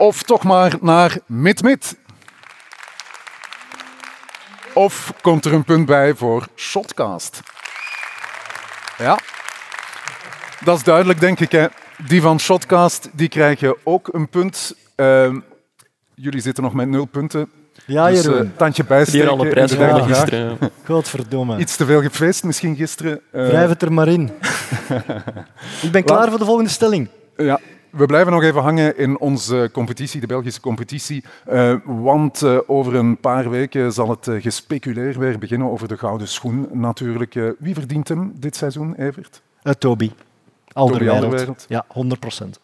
[0.00, 1.96] Of toch maar naar Mid-Mid?
[4.74, 7.42] Of komt er een punt bij voor Shotcast?
[8.98, 9.18] Ja,
[10.64, 11.52] dat is duidelijk, denk ik.
[11.52, 11.66] Hè.
[12.06, 14.74] Die van Shotcast die krijgen ook een punt.
[14.94, 15.38] Ehm,
[16.14, 17.50] jullie zitten nog met nul punten.
[17.86, 18.38] Ja, dus Jeroen.
[18.44, 19.20] eh, tandje bijsteken.
[19.20, 19.72] hier al de prijs
[20.06, 20.58] gisteren.
[20.86, 21.58] Godverdomme.
[21.58, 23.20] Iets te veel gefeest misschien gisteren.
[23.32, 24.22] Eh, Wrijf het er maar in.
[25.82, 27.08] ik ben klaar voor de volgende stelling.
[27.36, 27.60] ja,
[27.90, 31.24] We blijven nog even hangen in onze competitie, de Belgische competitie.
[31.48, 35.98] Uh, want uh, over een paar weken zal het uh, gespeculeerd weer beginnen over de
[35.98, 37.34] gouden schoen natuurlijk.
[37.58, 39.42] wie verdient hem dit seizoen, Evert?
[39.78, 40.10] Toby.
[40.72, 41.22] Alderwereld.
[41.22, 41.66] Alderwereld.
[41.68, 42.60] Ja, 100 procent.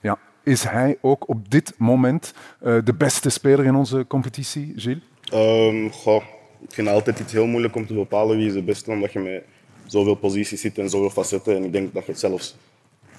[0.00, 0.18] Ja.
[0.42, 5.02] Is hij ook op dit moment de beste speler in onze competitie, Gilles?
[5.34, 6.22] Um, goh,
[6.60, 9.18] ik vind altijd iets heel moeilijk om te bepalen wie is de beste, omdat je
[9.18, 9.42] met
[9.86, 11.56] zoveel posities zit en zoveel facetten.
[11.56, 12.56] En ik denk dat je het zelfs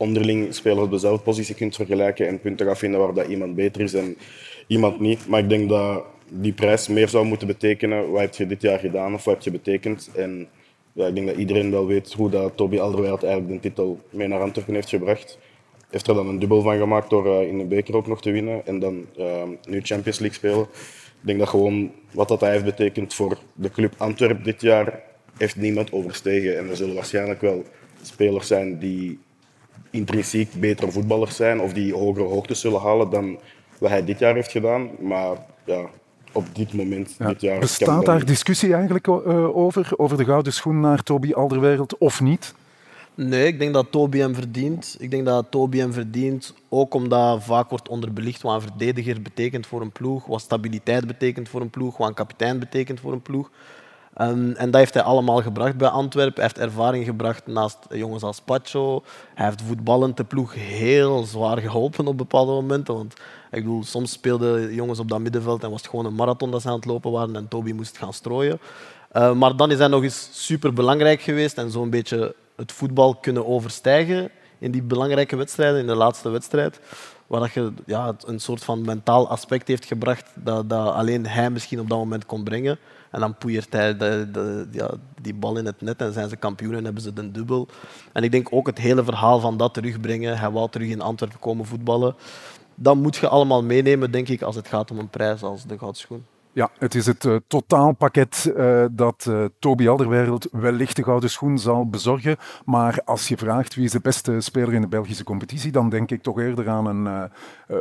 [0.01, 3.81] onderling spelers op dezelfde positie kunt vergelijken en punten gaat vinden waar dat iemand beter
[3.81, 4.17] is en
[4.67, 5.27] iemand niet.
[5.27, 8.11] Maar ik denk dat die prijs meer zou moeten betekenen.
[8.11, 10.09] Wat heb je dit jaar gedaan of wat heb je betekend?
[10.15, 10.47] En
[10.93, 14.27] ja, ik denk dat iedereen wel weet hoe dat Toby Alderweireld eigenlijk de titel mee
[14.27, 15.37] naar Antwerpen heeft gebracht.
[15.89, 18.31] Heeft er dan een dubbel van gemaakt door uh, in de beker ook nog te
[18.31, 20.61] winnen en dan uh, nu Champions League spelen.
[21.21, 25.01] Ik denk dat gewoon wat dat heeft betekend voor de club Antwerpen dit jaar,
[25.37, 26.57] heeft niemand overstegen.
[26.57, 27.63] En er zullen waarschijnlijk wel
[28.01, 29.19] spelers zijn die
[29.91, 33.39] intrinsiek betere voetballers zijn of die hogere hoogtes zullen halen dan
[33.77, 34.89] wat hij dit jaar heeft gedaan.
[34.99, 35.89] Maar ja,
[36.32, 37.27] op dit moment, ja.
[37.27, 37.60] dit jaar...
[37.60, 42.54] Bestaat daar discussie eigenlijk uh, over, over de gouden schoen naar Toby Alderweireld of niet?
[43.15, 44.95] Nee, ik denk dat Toby hem verdient.
[44.99, 49.67] Ik denk dat Toby hem verdient, ook omdat vaak wordt onderbelicht wat een verdediger betekent
[49.67, 53.21] voor een ploeg, wat stabiliteit betekent voor een ploeg, wat een kapitein betekent voor een
[53.21, 53.49] ploeg.
[54.17, 56.43] Um, en dat heeft hij allemaal gebracht bij Antwerpen.
[56.43, 59.04] Hij heeft ervaring gebracht naast jongens als Pacho.
[59.34, 62.93] Hij heeft voetballend de ploeg heel zwaar geholpen op bepaalde momenten.
[62.93, 63.13] Want
[63.52, 66.62] ik bedoel, soms speelden jongens op dat middenveld en was het gewoon een marathon dat
[66.62, 68.60] ze aan het lopen waren en Toby moest gaan strooien.
[69.13, 73.15] Uh, maar dan is hij nog eens super belangrijk geweest en zo'n beetje het voetbal
[73.15, 76.80] kunnen overstijgen in die belangrijke wedstrijden, in de laatste wedstrijd.
[77.28, 81.50] Waar dat je ja, een soort van mentaal aspect heeft gebracht dat, dat alleen hij
[81.50, 82.80] misschien op dat moment kon brengen.
[83.12, 86.36] En dan poeiert hij de, de, ja, die bal in het net en zijn ze
[86.36, 87.67] kampioen en hebben ze de dubbel.
[88.13, 90.38] En ik denk ook het hele verhaal van dat terugbrengen.
[90.38, 92.15] Hij wou terug in Antwerpen komen voetballen.
[92.76, 95.78] Dat moet je allemaal meenemen, denk ik, als het gaat om een prijs als de
[95.78, 96.26] Goudschoen.
[96.54, 101.58] Ja, het is het uh, totaalpakket uh, dat uh, Toby Alderweireld wellicht de gouden schoen
[101.58, 102.38] zal bezorgen.
[102.65, 106.12] Maar als je vraagt wie is de beste speler in de Belgische competitie, dan denk
[106.12, 107.32] ik toch eerder aan een,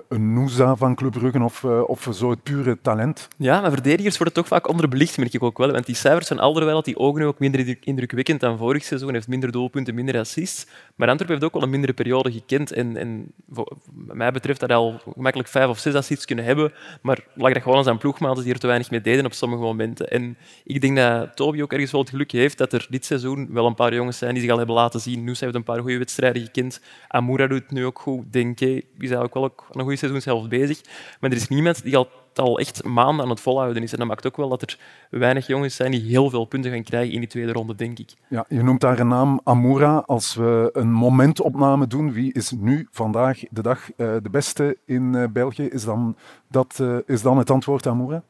[0.08, 3.28] een Nouza van Club Brugge of, of zo het pure talent.
[3.36, 5.70] Ja, maar verdedigers worden toch vaak onderbelicht, merk ik ook wel.
[5.70, 9.12] Want die cijfers van Alderweireld die ogen nu ook minder indrukwekkend dan vorig seizoen.
[9.12, 10.66] Heeft minder doelpunten, minder assists.
[10.94, 12.72] Maar Antwerpen heeft ook wel een mindere periode gekend.
[12.72, 16.72] En, en wat mij betreft hij al gemakkelijk vijf of zes assists kunnen hebben.
[17.02, 19.62] Maar lag dat gewoon aan zijn ploegmaat die er te weinig mee deden op sommige
[19.62, 20.10] momenten.
[20.10, 23.48] En ik denk dat Toby ook ergens wel het geluk heeft dat er dit seizoen
[23.52, 25.24] wel een paar jongens zijn die zich al hebben laten zien.
[25.24, 26.80] Nu heeft een paar goede wedstrijden gekend.
[27.08, 28.32] Amoura doet nu ook goed.
[28.32, 30.80] Denke is eigenlijk wel ook een goede seizoen zelf bezig.
[31.20, 33.92] Maar er is niemand die al al echt maanden aan het volhouden is.
[33.92, 34.78] En dat maakt ook wel dat er
[35.10, 38.14] weinig jongens zijn die heel veel punten gaan krijgen in die tweede ronde, denk ik.
[38.28, 40.02] Ja, je noemt daar een naam, Amoura.
[40.06, 45.12] Als we een momentopname doen, wie is nu vandaag de dag uh, de beste in
[45.14, 45.62] uh, België?
[45.62, 46.16] Is dan,
[46.48, 48.22] dat, uh, is dan het antwoord Amoura?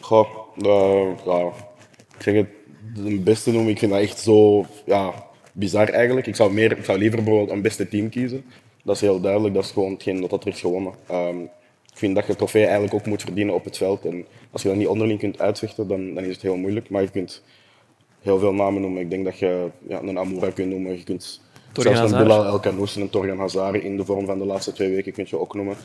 [0.00, 1.52] Goh, ja,
[2.16, 2.48] ik zeg het
[2.94, 3.70] de beste noemen.
[3.70, 5.12] Ik vind dat echt zo ja,
[5.52, 6.26] bizar eigenlijk.
[6.26, 8.44] Ik zou, meer, ik zou liever bijvoorbeeld een beste team kiezen.
[8.82, 9.54] Dat is heel duidelijk.
[9.54, 10.92] Dat is gewoon hetgeen dat, dat er is gewonnen.
[11.10, 11.42] Um,
[11.92, 14.04] ik vind dat je trofee eigenlijk ook moet verdienen op het veld.
[14.04, 16.90] En als je dat niet onderling kunt uitvechten, dan, dan is het heel moeilijk.
[16.90, 17.42] Maar je kunt
[18.20, 19.00] heel veel namen noemen.
[19.00, 20.96] Ik denk dat je ja, een Amoura kunt noemen.
[20.96, 21.40] Je kunt
[21.72, 24.72] zelfs een Bilal El Canoes en een Torgan Hazard in de vorm van de laatste
[24.72, 25.76] twee weken kun je ook noemen.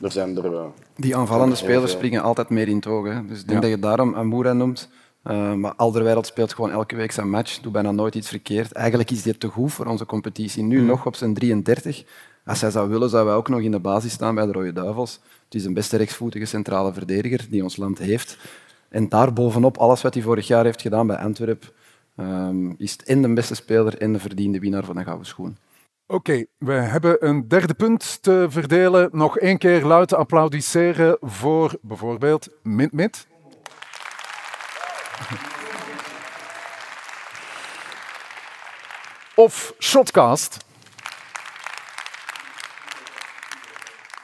[0.00, 0.64] Er zijn er, uh,
[0.96, 3.06] Die aanvallende spelers springen altijd meer in het oog.
[3.06, 3.26] Hè.
[3.26, 3.68] Dus ik denk ja.
[3.68, 4.88] dat je daarom Amoura noemt.
[5.24, 8.72] Uh, maar Alderweireld speelt gewoon elke week zijn match, doet bijna nooit iets verkeerd.
[8.72, 10.62] Eigenlijk is hij te goed voor onze competitie.
[10.62, 10.86] Nu mm.
[10.86, 12.04] nog op zijn 33.
[12.44, 14.72] Als hij zou willen, zou hij ook nog in de basis staan bij de Rode
[14.72, 15.20] Duivels.
[15.44, 18.38] Het is een beste rechtsvoetige centrale verdediger die ons land heeft.
[18.88, 21.68] En daarbovenop, alles wat hij vorig jaar heeft gedaan bij Antwerpen,
[22.16, 25.56] um, is het de beste speler en de verdiende winnaar van de gouden schoen.
[26.06, 29.08] Oké, we hebben een derde punt te verdelen.
[29.12, 33.26] Nog één keer luid applaudisseren voor bijvoorbeeld Mint-Mint.
[39.34, 40.70] Of Shotcast.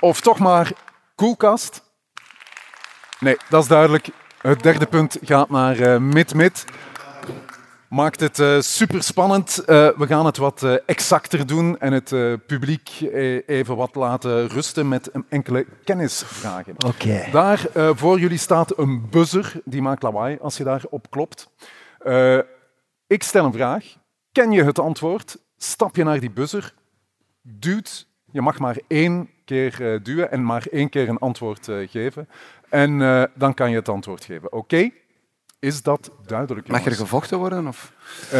[0.00, 0.72] Of toch maar
[1.14, 1.82] Koelkast.
[3.20, 4.08] Nee, dat is duidelijk.
[4.42, 6.64] Het derde punt gaat naar uh, Mid-Mid.
[7.88, 9.58] Maakt het uh, super spannend.
[9.60, 12.08] Uh, we gaan het wat exacter doen en het
[12.46, 13.00] publiek
[13.46, 16.74] even wat laten rusten met enkele kennisvragen.
[16.86, 17.30] Okay.
[17.30, 21.50] Daar voor jullie staat een buzzer, die maakt lawaai als je daarop klopt.
[23.06, 23.84] ik stel een vraag.
[24.32, 25.38] Ken je het antwoord?
[25.56, 26.74] Stap je naar die buzzer,
[27.42, 32.28] duwt, je mag maar één keer duwen en maar één keer een antwoord geven.
[32.68, 32.98] En
[33.34, 34.52] dan kan je het antwoord geven.
[34.52, 34.90] Oké?
[35.60, 36.68] Is dat duidelijk?
[36.68, 37.66] Mag er gevochten worden?
[37.66, 37.92] Of?
[38.32, 38.38] Uh,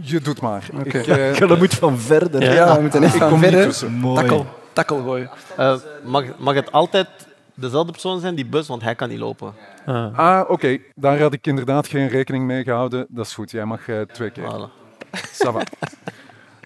[0.00, 0.68] je doet maar.
[0.72, 1.00] Okay.
[1.00, 1.06] Ik,
[1.40, 2.42] uh, dat moet van verder.
[2.42, 3.74] Ja, ja we moeten echt van verder.
[4.14, 4.46] Takkel.
[4.72, 5.30] tackle gooien.
[5.56, 7.08] Eh, mag, mag het altijd
[7.54, 9.54] dezelfde persoon zijn, die bus, want hij kan niet lopen.
[9.86, 10.18] Ah.
[10.18, 10.78] Ah, oké.
[10.94, 13.06] Daar had ik inderdaad geen rekening mee gehouden.
[13.08, 13.50] Dat is goed.
[13.50, 14.44] Jij mag eh, twee keer.
[14.44, 14.80] Voilà.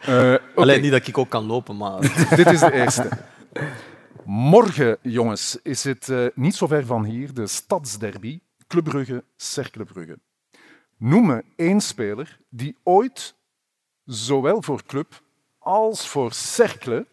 [0.07, 0.41] Eh, oké.
[0.55, 2.01] Alleen niet dat ik ook kan lopen, maar...
[2.37, 3.09] Dit is de eerste.
[4.25, 9.85] Morgen, jongens, is het eh, niet zo ver van hier de stadsderby Club Brugge, Cercle
[9.85, 10.19] Brugge.
[10.99, 13.35] Noem me één speler die ooit
[14.05, 15.21] zowel voor Club
[15.59, 17.07] als voor Cercle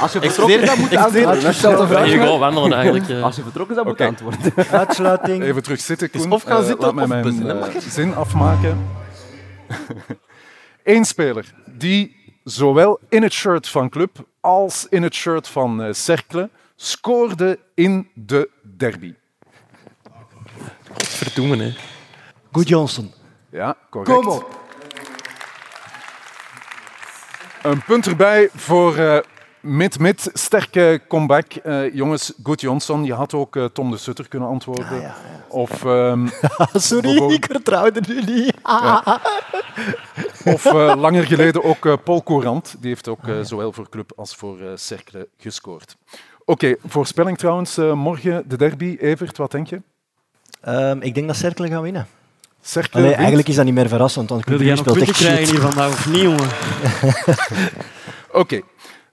[0.00, 1.40] Als je vertrokken antwoorden.
[1.40, 2.04] de vraag.
[2.04, 3.08] Hier gewoon wandelen eigenlijk.
[3.08, 3.22] eh.
[3.22, 4.14] Als je vertrokken zou moeten Oké.
[4.16, 4.68] antwoorden.
[4.78, 5.42] Uitsluiting.
[5.42, 6.30] Even terug zitten, Koen.
[6.32, 8.86] of gaan Eh, zitten laat mij of mijn eh, zin afmaken.
[10.84, 15.92] Eén speler die zowel in het shirt van Club als in het shirt van eh,
[15.92, 19.14] Cercle scoorde in de derby.
[20.96, 21.74] Verdoemen, hè.
[22.52, 23.12] Good Johnson.
[23.50, 24.44] Ja, correct.
[27.62, 29.22] Een punt erbij voor
[29.62, 30.30] eh mid-mid.
[30.32, 31.52] Sterke comeback.
[31.54, 33.04] Eh, jongens, Good Johnson.
[33.04, 35.14] Je had ook eh, Tom de Sutter kunnen antwoorden.
[35.48, 36.26] Of, ehm,
[36.72, 38.52] Sorry, Bijvoorbeeld- ik vertrouwde nu niet.
[40.44, 42.74] of eh, langer geleden ook eh, Paul Courant.
[42.78, 45.96] Die heeft ook eh, zowel voor Club als voor eh Cercle gescoord.
[46.44, 47.76] Oké, voorspelling trouwens.
[47.76, 48.96] eh, morgen de derby.
[49.00, 49.82] Evert, wat denk je?
[50.60, 52.06] Ehm, ik denk dat Cercle gaan winnen.
[52.62, 55.50] Cercle Allee, eigenlijk is dat niet meer verrassend, want Wil Club jij nog punten krijgen
[55.54, 56.48] hier vandaag of niet, jongen?
[58.42, 58.60] Oké,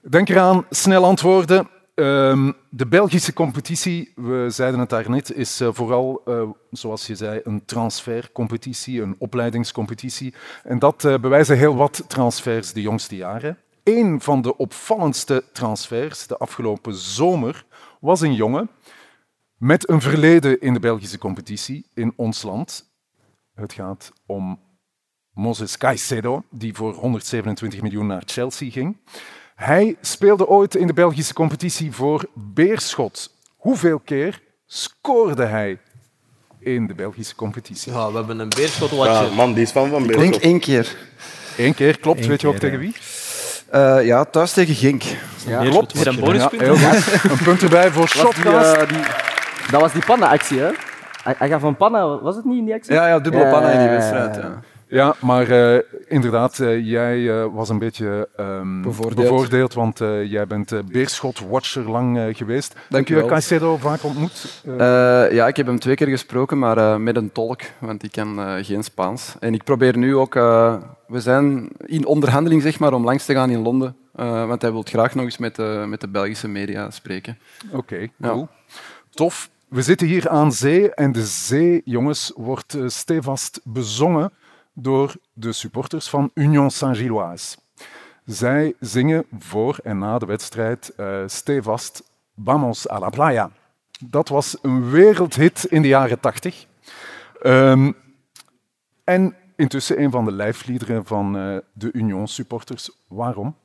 [0.00, 1.68] denk eraan, snel antwoorden.
[1.94, 7.40] Ehm, de Belgische competitie, we zeiden het daarnet, is eh, vooral, eh, zoals je zei,
[7.44, 10.34] een transfercompetitie, een opleidingscompetitie.
[10.62, 13.58] En dat eh, bewijzen heel wat transfers de jongste jaren.
[13.84, 17.64] Een van de opvallendste transfers de afgelopen zomer
[18.00, 18.70] was een jongen
[19.56, 22.90] met een verleden in de Belgische competitie in ons land.
[23.54, 24.60] Het gaat om
[25.34, 28.96] Moses Caicedo, die voor 127 miljoen naar Chelsea ging.
[29.58, 33.30] Hij speelde ooit in de Belgische competitie voor Beerschot.
[33.56, 35.78] Hoeveel keer scoorde hij
[36.58, 37.92] in de Belgische competitie?
[37.92, 39.28] Ja, we hebben een beerschotwatcher.
[39.28, 40.42] Ja, man, die is fan van Ik denk Beerschot.
[40.42, 40.96] één keer.
[41.56, 42.20] Eén keer, klopt.
[42.22, 42.94] Eén Weet je ook tegen wie?
[43.70, 45.02] Eh, ja, thuis tegen Genk.
[45.46, 45.60] Ja.
[45.64, 45.94] Klopt.
[45.94, 46.62] Is er een bonuspunt?
[46.62, 47.22] Ja, heel goed.
[47.30, 48.76] Een punt erbij voor die, Shotcast.
[48.76, 49.02] eh, die,
[49.70, 50.70] dat was die panna-actie, hè?
[51.22, 52.92] Hij, gaf een panna, was het niet in die actie?
[52.94, 54.34] Ja, ja, dubbele Ja, panna in die ja, ja, wedstrijd.
[54.36, 54.60] ja.
[54.88, 55.14] Ja.
[55.20, 59.28] Maar eh, inderdaad, eh, jij eh, was een beetje ehm, Bevoordeeld.
[59.28, 62.74] bevoordeeld, want jij bent Beerschot-watcher lang geweest.
[62.88, 63.26] Heb je.
[63.26, 64.62] Caicedo vaak ontmoet?
[65.30, 68.84] Ja, ik heb hem twee keer gesproken, maar met een tolk, want ik kan geen
[68.84, 69.34] Spaans.
[69.40, 70.34] En ik probeer nu ook...
[70.34, 74.82] we zijn in onderhandeling zeg maar, om langs te gaan in Londen, want hij wil
[74.82, 77.38] graag nog eens met de, met de Belgische media spreken.
[77.72, 78.48] Oké, cool.
[79.10, 79.50] Tof.
[79.68, 84.32] We zitten hier aan zee en de zee, jongens, wordt stevast bezongen
[84.80, 87.56] door de supporters van Union Saint-Gilloise.
[88.24, 92.02] Zij zingen voor en na de wedstrijd eh, stevast
[92.44, 93.50] Vamos a la playa.
[94.00, 96.66] Dat was een wereldhit in de jaren tachtig.
[97.42, 97.92] Ehm,
[99.04, 102.90] en intussen een van de lijfliederen van eh, de Union supporters.
[103.06, 103.56] Waarom?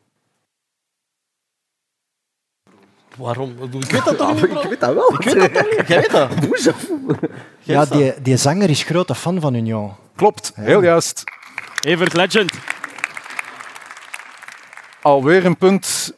[3.18, 3.56] Waarom?
[3.62, 4.62] Ik weet dat toch niet, bro?
[4.62, 5.14] Ik weet dat wel.
[5.14, 5.88] Ik weet dat toch niet?
[5.88, 6.30] Jij weet dat?
[7.60, 9.92] Ja, die, die zanger is grote fan van Union.
[10.16, 11.24] Klopt, heel juist.
[11.82, 12.52] Evert Legend.
[15.02, 16.14] Alweer een punt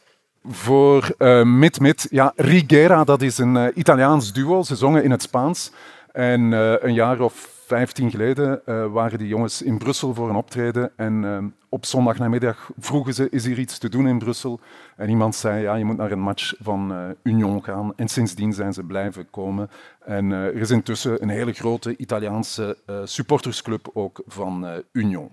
[0.50, 2.06] voor eh Mid-Mid.
[2.10, 4.62] Ja, Rigera, dat is een eh, Italiaans duo.
[4.62, 5.72] Ze zongen in het Spaans.
[6.12, 10.36] En eh, een jaar of vijftien geleden eh, waren die jongens in Brussel voor een
[10.36, 10.92] optreden.
[10.96, 14.60] En op zondagnamiddag vroegen ze, is hier iets te doen in Brussel?
[14.96, 17.92] En iemand zei, ja, je moet naar een match van eh, Union gaan.
[17.96, 19.70] En sindsdien zijn ze blijven komen.
[20.04, 25.30] En eh, er is intussen een hele grote Italiaanse eh, supportersclub ook van Union.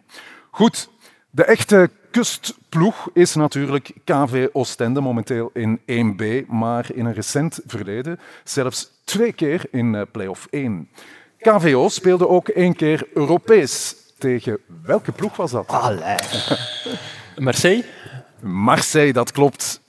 [0.52, 0.90] Goed,
[1.30, 8.20] de echte kustploeg is natuurlijk KV Oostende, momenteel in 1B, maar in een recent verleden
[8.44, 10.90] zelfs twee keer in play-off 1.
[11.40, 14.03] KVO speelde ook één keer Europees.
[14.24, 15.68] Tegen welke ploeg was dat?
[15.68, 16.16] Allee.
[17.38, 17.86] Marseille?
[18.40, 19.82] Marseille, dat klopt.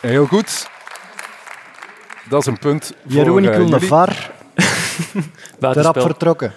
[0.00, 0.68] Heel goed.
[2.28, 3.88] Dat is een punt voor Jeroen, ik eh, wil de jullie.
[3.88, 4.30] VAR.
[5.58, 6.52] Te rap vertrokken.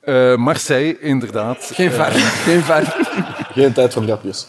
[0.00, 1.70] Eh, Marseille, inderdaad.
[1.74, 2.12] Geen ver.
[2.12, 2.96] Geen ver.
[3.54, 4.46] Geen tijd voor grapjes.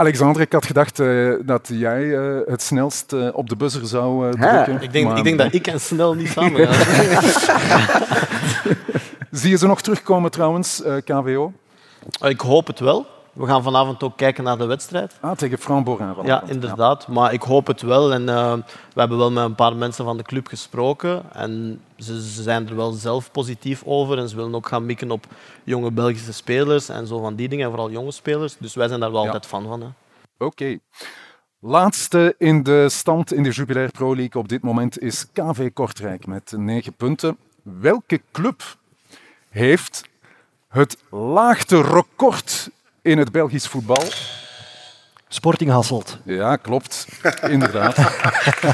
[0.00, 4.30] Alexander, ik had gedacht eh, dat jij eh, het snelst eh, op de buzzer zou
[4.30, 4.82] drukken.
[4.82, 7.86] Ik denk, maar ik denk dat ik en Snel niet samen gaan.
[9.30, 11.52] Zie je ze nog terugkomen trouwens, eh, KVO?
[12.20, 13.06] Ik hoop het wel.
[13.32, 15.16] We gaan vanavond ook kijken naar de wedstrijd.
[15.20, 16.00] Ah, tegen Frambourg.
[16.24, 17.08] Ja, inderdaad.
[17.08, 18.12] Maar ik hoop het wel.
[18.12, 18.52] En, eh,
[18.94, 21.32] we hebben wel met een paar mensen van de club gesproken.
[21.32, 24.18] En ze, ze zijn er wel zelf positief over.
[24.18, 25.26] En ze willen ook gaan mikken op
[25.64, 27.64] jonge Belgische spelers en zo van die dingen.
[27.64, 28.56] En vooral jonge spelers.
[28.58, 29.26] Dus wij zijn daar wel Ja.
[29.26, 29.94] altijd fan van.
[30.38, 30.78] Oké.
[31.60, 36.26] Laatste in de stand in de Jupiler Pro League op dit moment is KV Kortrijk
[36.26, 37.36] met 9 punten.
[37.62, 38.62] Welke club
[39.50, 40.04] heeft
[40.68, 42.70] het laagste record
[43.02, 44.02] in het Belgisch voetbal?
[45.28, 46.18] Sporting Hasselt.
[46.24, 47.06] Ja, klopt.
[47.48, 47.94] Inderdaad.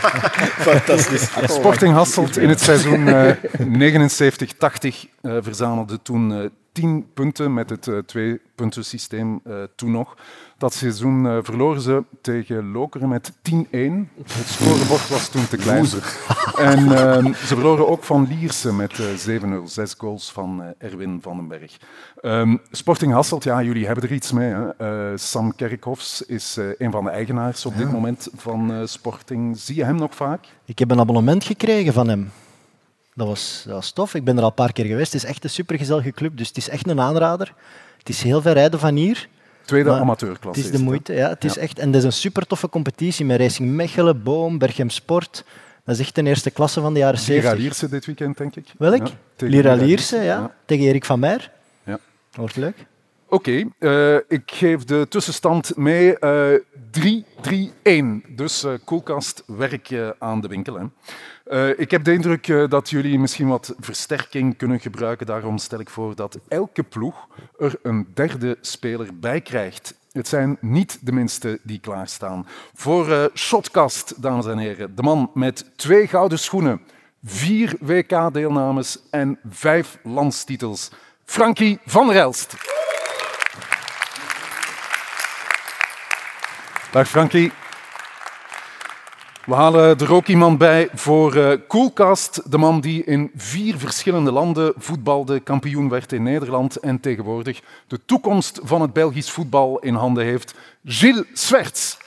[0.71, 1.29] Fantastisch.
[1.43, 7.99] Sporting Hasselt in het seizoen eh, 79-80 eh, verzamelde toen 10 punten met het eh,
[7.99, 10.17] twee-punten-systeem eh, toen nog.
[10.59, 13.35] Dat seizoen eh, verloren ze tegen Lokeren met 10-1.
[14.23, 15.87] Het scorebord was toen te klein.
[16.57, 19.47] En eh, ze verloren ook van Lierse met eh, 7-0.
[19.65, 21.77] Zes goals van Erwin van den Berg.
[22.21, 24.55] Ehm, Sporting Hasselt, ja, jullie hebben er iets mee.
[24.77, 25.17] Hè?
[25.17, 29.59] Sam Kerkhofs is een van de eigenaars op dit moment van Sporting.
[29.59, 30.45] Zie je hem nog vaak?
[30.65, 32.31] Ik heb een abonnement gekregen van hem.
[33.17, 34.15] Dat was, dat was tof.
[34.15, 35.13] Ik ben er al een paar keer geweest.
[35.13, 37.55] Het is echt een supergezellige club, dus het is echt een aanrader.
[37.99, 39.29] Het is heel ver rijden van hier.
[39.65, 40.63] Tweede amateurklasse.
[40.63, 41.29] Het is de moeite, ja.
[41.29, 44.91] Het is echt, en dat is een super toffe competitie met Racing Mechelen, Boom, Berchem
[44.91, 45.45] Sport.
[45.85, 47.59] Dat is echt een eerste klasse van de jaren Lira 70.
[47.59, 48.67] Lierse dit weekend, denk ik.
[48.79, 49.07] Welk?
[49.07, 50.23] Ja, tegen Lira Lira Lierse, ja.
[50.23, 50.55] ja.
[50.65, 51.51] Tegen Erik van Meer.
[51.85, 51.99] Ja.
[52.35, 52.87] Wordt leuk.
[53.29, 56.19] Oké, eh, ik geef de tussenstand mee.
[56.19, 58.27] eh 3-3-1.
[58.29, 60.75] Dus eh koelkast werk eh, aan de winkel.
[60.79, 60.85] Hè.
[61.47, 65.27] Eh, ik heb de indruk eh, dat jullie misschien wat versterking kunnen gebruiken.
[65.27, 67.29] Daarom stel ik voor dat elke ploeg
[67.59, 69.95] er een derde speler bij krijgt.
[70.13, 72.47] Het zijn niet de minste die klaarstaan.
[72.75, 76.81] Voor eh Shotcast, dames en heren, de man met twee gouden schoenen,
[77.25, 80.91] vier WK-deelnames en vijf landstitels.
[81.25, 82.55] Frankie van der Elst.
[86.91, 87.66] Dag Frankie.
[89.47, 94.33] We halen er ook iemand bij voor eh Coolcast, de man die in vier verschillende
[94.33, 99.95] landen voetbalde, kampioen werd in Nederland en tegenwoordig de toekomst van het Belgisch voetbal in
[99.95, 100.55] handen heeft.
[100.85, 101.99] Gilles Swerts.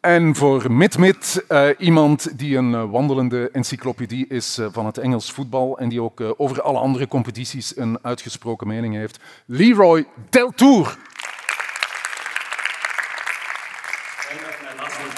[0.00, 5.78] En voor MidMid, eh iemand die een eh, wandelende encyclopedie is van het Engels voetbal
[5.78, 9.18] en die ook over alle andere competities een uitgesproken mening heeft.
[9.46, 10.96] Leroy Deltour.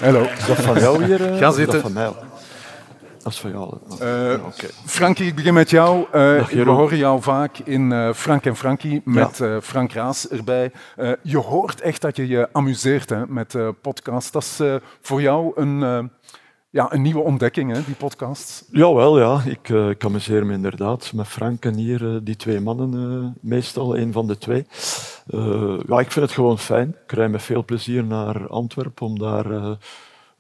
[0.01, 0.23] Hallo.
[0.23, 1.33] Is dat van jou hier?
[1.33, 1.73] eh, Ga is zitten.
[1.73, 2.11] Dat, van mij?
[3.23, 3.75] dat is van jou.
[4.01, 4.67] Eh, Oké.
[4.87, 6.05] Frankie, ik begin met jou.
[6.13, 10.29] Eh, Dag, we horen jou vaak in eh, Frank en Frankie met eh, Frank Raas
[10.29, 10.73] erbij.
[10.97, 14.31] Eh, je hoort echt dat je je amuseert hè, met eh podcasts.
[14.31, 15.99] Dat is eh, voor jou een, eh,
[16.75, 18.65] ja, een nieuwe ontdekking, hè, die podcasts.
[18.71, 19.43] Jawel, ja.
[19.45, 23.49] Ik, eh, ik amuseer me inderdaad met Frank en hier, eh, die twee mannen, eh,
[23.51, 24.67] meestal een van de twee.
[25.87, 26.97] Ja, ik vind het gewoon fijn.
[27.05, 29.47] Ik rij met veel plezier naar Antwerpen om daar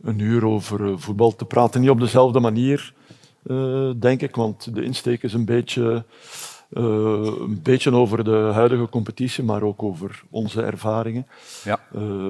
[0.02, 1.80] een uur over voetbal te praten.
[1.80, 2.94] Niet op dezelfde manier,
[3.98, 6.04] denk ik, want de insteek is een beetje,
[6.70, 11.26] een beetje over de huidige competitie, maar ook over onze ervaringen.
[11.64, 11.80] Ja.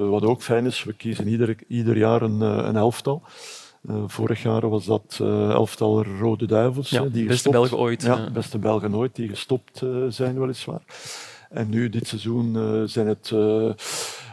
[0.09, 3.23] Wat ook fijn is, we kiezen ieder, ieder jaar een, een elftal.
[3.87, 6.89] Eh, vorig jaar was dat eh, elftal Rode Duivels.
[6.89, 8.31] Ja, die beste gestopt- Belgen ooit, Ja, ja.
[8.31, 10.81] beste Belgen ooit, die gestopt eh, zijn weliswaar.
[11.49, 13.69] En nu, dit seizoen, eh, zijn het eh,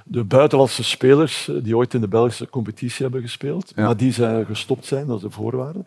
[0.04, 3.84] de buitenlandse spelers eh, die ooit in de Belgische competitie hebben gespeeld, Ja.
[3.86, 5.84] maar die zijn gestopt zijn, dat is de voorwaarde.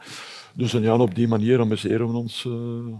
[0.54, 2.52] Dus en ja, op die manier amuseren we ons, eh,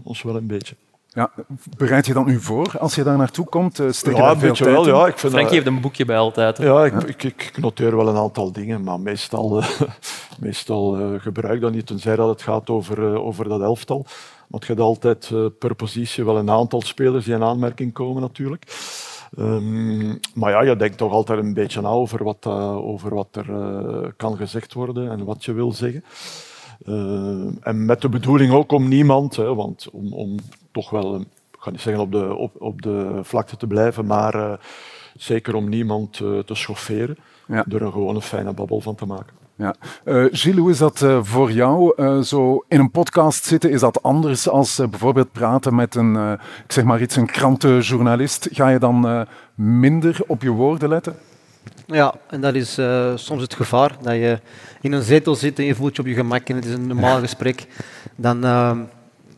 [0.02, 0.74] ons wel een beetje.
[1.16, 1.30] Ja,
[1.76, 3.78] bereid je dat nu voor als je daar naartoe komt?
[3.78, 4.86] Eh, steek je Ja, een veel beetje tijd wel.
[4.86, 4.94] in?
[4.94, 6.58] Ja, ik vind Frankie dat- heeft een boekje bij altijd.
[6.58, 6.64] hè.
[6.64, 9.80] Ja, ik, ik, ik noteer wel een aantal dingen, maar meestal, eh,
[10.40, 14.06] meestal eh, gebruik ik dat niet, tenzij dat het gaat over, eh, over dat elftal.
[14.48, 18.22] Want je hebt altijd eh, per positie wel een aantal spelers die in aanmerking komen
[18.22, 18.64] natuurlijk.
[19.36, 23.28] Ehm, maar ja, je denkt toch altijd een beetje na over wat, eh, over wat
[23.36, 26.04] er eh, kan gezegd worden en wat je wil zeggen.
[26.84, 26.94] Eh,
[27.60, 30.36] en met de bedoeling ook om niemand, hè, want om, om
[30.80, 34.06] toch wel, eh, ik ga niet zeggen op de, op, op de vlakte te blijven,
[34.06, 34.52] maar eh,
[35.16, 37.64] zeker om niemand eh, te schofferen, Ja.
[37.66, 39.34] door er gewoon een fijne babbel van te maken.
[39.58, 39.74] Ja.
[40.04, 41.92] Eh, Gilles, hoe is dat eh, voor jou?
[41.96, 46.16] Eh, zo in een podcast zitten, is dat anders als eh, bijvoorbeeld praten met een,
[46.16, 46.32] eh,
[46.64, 48.48] ik zeg maar iets, een krantenjournalist?
[48.52, 49.20] Ga je dan eh,
[49.54, 51.16] minder op je woorden letten?
[51.86, 54.40] Ja, en dat is eh, soms het gevaar dat je
[54.80, 56.86] in een zetel zit en je voelt je op je gemak en het is een
[56.86, 57.66] normaal gesprek.
[58.16, 58.78] Dan, ehm,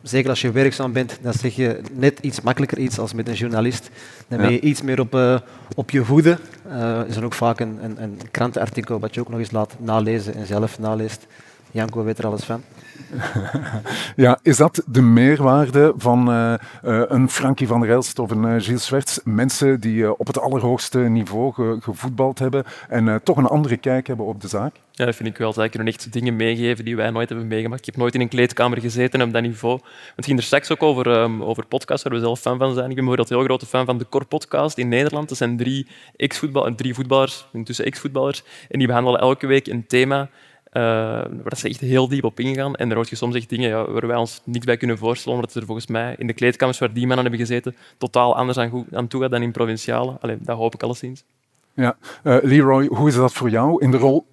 [0.01, 3.33] zeker als je werkzaam bent, dan zeg je net iets makkelijker iets als met een
[3.33, 3.89] journalist.
[4.27, 4.53] Dan ben Ja.
[4.53, 5.39] je iets meer op, eh,
[5.75, 6.37] op je hoede.
[6.69, 9.75] Eh is er ook vaak een, een, een krantenartikel wat je ook nog eens laat
[9.79, 11.27] nalezen en zelf naleest.
[11.71, 12.63] Janko weet er alles van.
[14.15, 16.59] Ja, is dat de meerwaarde van eh, eh,
[17.07, 19.19] een Frankie van der of een eh, Gilles Swerts?
[19.23, 24.25] Mensen die op het allerhoogste niveau ge- gevoetbald hebben en toch een andere kijk hebben
[24.25, 24.75] op de zaak?
[24.99, 25.53] Ja, dat vind ik wel.
[25.53, 27.79] Zij kunnen echt dingen meegeven die wij nooit hebben meegemaakt.
[27.79, 29.79] Ik heb nooit in een kleedkamer gezeten op dat niveau.
[30.15, 32.89] Het ging er straks ook over, um, over podcasts, waar we zelf fan van zijn.
[32.89, 35.29] Ik ben bijvoorbeeld heel grote fan van de Core Podcast in Nederland.
[35.29, 38.43] Dat zijn drie, ex-voetbal, en drie voetballers, intussen ex-voetballers.
[38.69, 40.29] En die behandelen elke week een thema
[40.73, 40.81] uh,
[41.43, 42.75] waar ze echt heel diep op ingaan.
[42.75, 45.39] En daar hoor je soms echt dingen ja, waar wij ons niks bij kunnen voorstellen,
[45.39, 48.85] omdat er volgens mij in de kleedkamers waar die mannen hebben gezeten totaal anders aan,
[48.91, 50.17] aan toe gaat dan in provinciale.
[50.21, 51.23] Allee, dat hoop ik alleszins.
[51.73, 54.25] Ja, uh, Leroy, hoe is dat voor jou in de rol,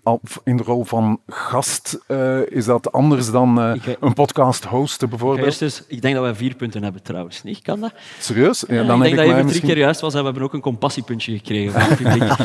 [0.45, 1.99] in de rol van gast?
[2.09, 5.47] Uh, is dat anders dan uh, ik, een podcast hosten bijvoorbeeld?
[5.47, 7.43] Eerst eens, ik denk dat we vier punten hebben trouwens.
[7.43, 7.63] Niet?
[7.63, 7.93] Kan dat?
[8.19, 8.65] Serieus?
[8.69, 9.63] Ja, dan ik denk dat je misschien...
[9.63, 12.37] drie keer juist was en we hebben ook een compassiepuntje gekregen van het publiek.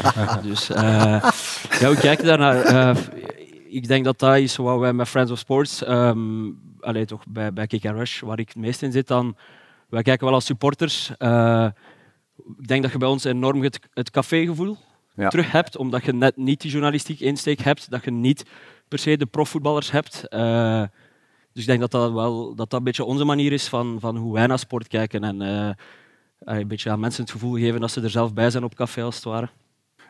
[0.50, 0.68] dus
[1.80, 2.96] ja, hoe kijk je daarnaar?
[3.72, 7.54] Ik denk dat dat is wat wij met Friends of Sports, um, allee, toch bij,
[7.54, 9.36] bij Kick Rush, waar ik het meest in zit, dan,
[9.90, 11.12] wij kijken wel als supporters.
[11.20, 11.68] Uh,
[12.58, 14.78] ik denk dat je bij ons enorm het, het cafégevoel
[15.16, 15.30] ja.
[15.30, 18.46] terug hebt, omdat je net niet die journalistiek insteek hebt, dat je niet
[18.88, 20.26] per se de profvoetballers hebt.
[20.30, 20.84] Uh,
[21.54, 24.18] dus ik denk dat dat wel dat dat een beetje onze manier is van, van
[24.18, 25.70] hoe wij naar sport kijken en uh,
[26.40, 29.04] een beetje aan mensen het gevoel geven dat ze er zelf bij zijn op café
[29.04, 29.50] als het ware.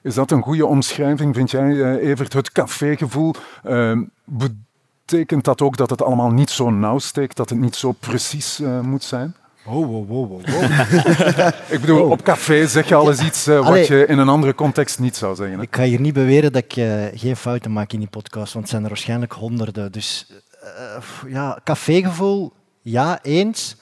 [0.01, 2.33] Is dat een goede omschrijving, vind jij, Evert?
[2.33, 3.33] Het cafégevoel.
[3.67, 7.91] Uh, betekent dat ook dat het allemaal niet zo nauw steekt, dat het niet zo
[7.91, 9.35] precies uh, moet zijn?
[9.65, 10.45] Oh, wow, wow, wow.
[10.45, 10.63] wow.
[11.75, 12.09] ik bedoel, oh.
[12.09, 15.15] op café zeg je alles iets uh, wat Allee, je in een andere context niet
[15.15, 15.57] zou zeggen.
[15.57, 15.61] Hè?
[15.61, 18.65] Ik ga hier niet beweren dat ik uh, geen fouten maak in die podcast, want
[18.65, 19.91] het zijn er waarschijnlijk honderden.
[19.91, 20.31] Dus
[20.63, 23.75] uh, ja, cafégevoel, ja, eens.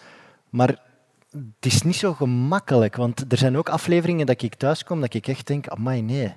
[0.49, 0.77] Maar
[1.31, 5.13] het is niet zo gemakkelijk, want er zijn ook afleveringen dat ik thuis kom dat
[5.13, 6.33] ik echt denk, amai, nee,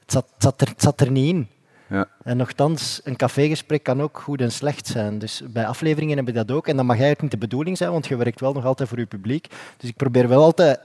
[0.00, 1.48] het zat, het zat, er, het zat er niet in.
[1.88, 2.08] Ja.
[2.22, 5.18] En nogthans, een cafégesprek kan ook goed en slecht zijn.
[5.18, 6.68] Dus bij afleveringen heb je dat ook.
[6.68, 8.98] En dat mag eigenlijk niet de bedoeling zijn, want je werkt wel nog altijd voor
[8.98, 9.48] je publiek.
[9.76, 10.80] Dus ik probeer wel altijd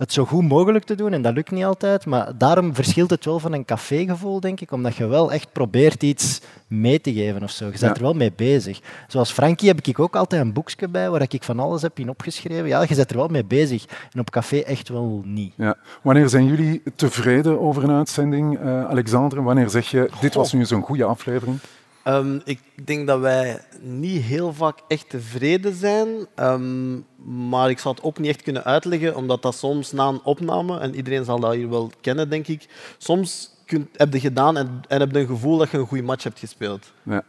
[0.00, 2.06] het zo goed mogelijk te doen en dat lukt niet altijd.
[2.06, 6.02] Maar daarom verschilt het wel van een cafégevoel, denk ik, omdat je wel echt probeert
[6.02, 7.64] iets mee te geven of zo.
[7.64, 7.94] Je bent ja.
[7.94, 8.80] er wel mee bezig.
[9.08, 12.08] Zoals Frankie heb ik ook altijd een boekje bij waar ik van alles heb in
[12.08, 12.66] opgeschreven.
[12.66, 13.84] Ja, je bent er wel mee bezig.
[14.12, 15.52] En op café echt wel niet.
[15.56, 15.76] Ja.
[16.02, 19.42] Wanneer zijn jullie tevreden over een uitzending, uh, Alexander?
[19.42, 21.58] Wanneer zeg je, dit was nu zo'n goede aflevering?
[22.10, 27.06] Um, ik denk dat wij niet heel vaak echt tevreden zijn, um,
[27.48, 30.78] maar ik zal het ook niet echt kunnen uitleggen, omdat dat soms na een opname,
[30.78, 34.80] en iedereen zal dat hier wel kennen, denk ik, soms kun, heb je gedaan en,
[34.88, 36.92] en heb je een gevoel dat je een goede match hebt gespeeld.
[37.02, 37.22] Ja.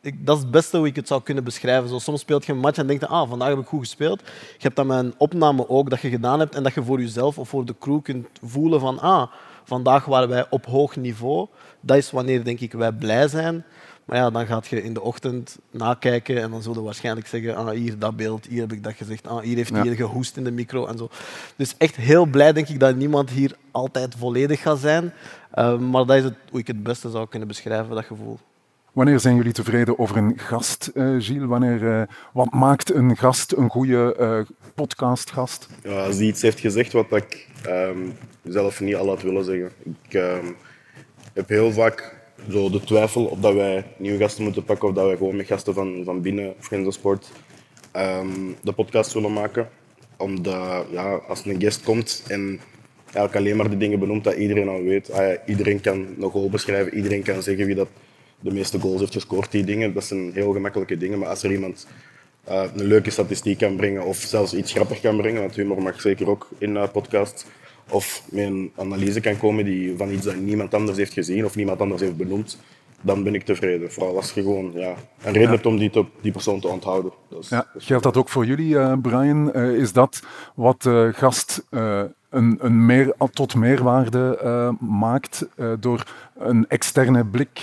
[0.00, 1.88] Ik, dat is het beste hoe ik het zou kunnen beschrijven.
[1.88, 4.20] Zo, soms speelt je een match en denkt je, ah, vandaag heb ik goed gespeeld.
[4.30, 7.00] Je hebt dat met een opname ook, dat je gedaan hebt en dat je voor
[7.00, 9.30] jezelf of voor de crew kunt voelen van, ah,
[9.64, 11.46] vandaag waren wij op hoog niveau.
[11.80, 13.64] Dat is wanneer, denk ik, wij blij zijn.
[14.06, 17.56] Maar ja, dan gaat je in de ochtend nakijken en dan zullen we waarschijnlijk zeggen,
[17.56, 19.94] ah, hier dat beeld, hier heb ik dat gezegd, ah, hier heeft hij ja.
[19.94, 21.08] gehoest in de micro en zo.
[21.56, 25.12] Dus echt heel blij denk ik dat niemand hier altijd volledig gaat zijn.
[25.54, 28.38] Uh, maar dat is het, hoe ik het beste zou kunnen beschrijven, dat gevoel.
[28.92, 31.48] Wanneer zijn jullie tevreden over een gast, uh, Gilles?
[31.48, 32.02] Wanneer, uh,
[32.32, 35.68] wat maakt een gast een goede uh, podcastgast?
[35.82, 38.12] Ja, als hij iets heeft gezegd wat ik um,
[38.44, 39.70] zelf niet al had willen zeggen.
[39.82, 40.56] Ik um,
[41.32, 42.15] heb heel vaak
[42.50, 45.46] zo de twijfel of dat wij nieuwe gasten moeten pakken of dat wij gewoon met
[45.46, 46.54] gasten van, van binnen
[46.86, 47.30] of Sport
[47.96, 49.68] um, de podcast willen maken.
[50.16, 52.60] Omdat ja, als een guest komt en
[53.04, 55.10] eigenlijk alleen maar de dingen benoemt dat iedereen al weet.
[55.12, 57.88] Ah iedereen kan een goal beschrijven, iedereen kan zeggen wie dat
[58.40, 59.50] de meeste goals heeft gescoord.
[59.50, 61.18] Die dingen, dat zijn heel gemakkelijke dingen.
[61.18, 61.86] Maar als er iemand
[62.48, 66.00] uh, een leuke statistiek kan brengen of zelfs iets grappig kan brengen, want humor mag
[66.00, 67.44] zeker ook in uh, podcasts,
[67.90, 71.56] of met een analyse kan komen die, van iets dat niemand anders heeft gezien of
[71.56, 72.58] niemand anders heeft benoemd,
[73.00, 73.92] dan ben ik tevreden.
[73.92, 75.50] Vooral als je gewoon ja, een reden ja.
[75.50, 77.12] hebt om die, te, die persoon te onthouden.
[77.28, 79.50] Dus, ja, geldt dat ook voor jullie, uh, Brian?
[79.54, 80.22] Uh, is dat
[80.54, 85.46] wat de gast uh, een, een meer, tot meerwaarde maakt
[85.80, 86.02] door
[86.38, 87.62] een externe blik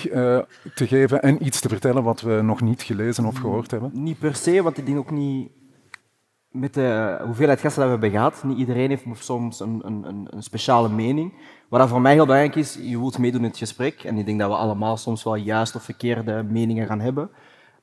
[0.75, 3.91] te geven en iets te vertellen wat we nog niet gelezen of gehoord hebben?
[3.93, 5.49] Niet per se, want ik denk ook niet
[6.53, 10.43] met de hoeveelheid gasten dat we hebben gehad, niet iedereen heeft soms een, een, een
[10.43, 11.33] speciale mening.
[11.69, 14.03] Wat voor mij heel belangrijk is, je wilt meedoen in het gesprek.
[14.03, 17.29] En ik denk dat we allemaal soms wel juist of verkeerde meningen gaan hebben.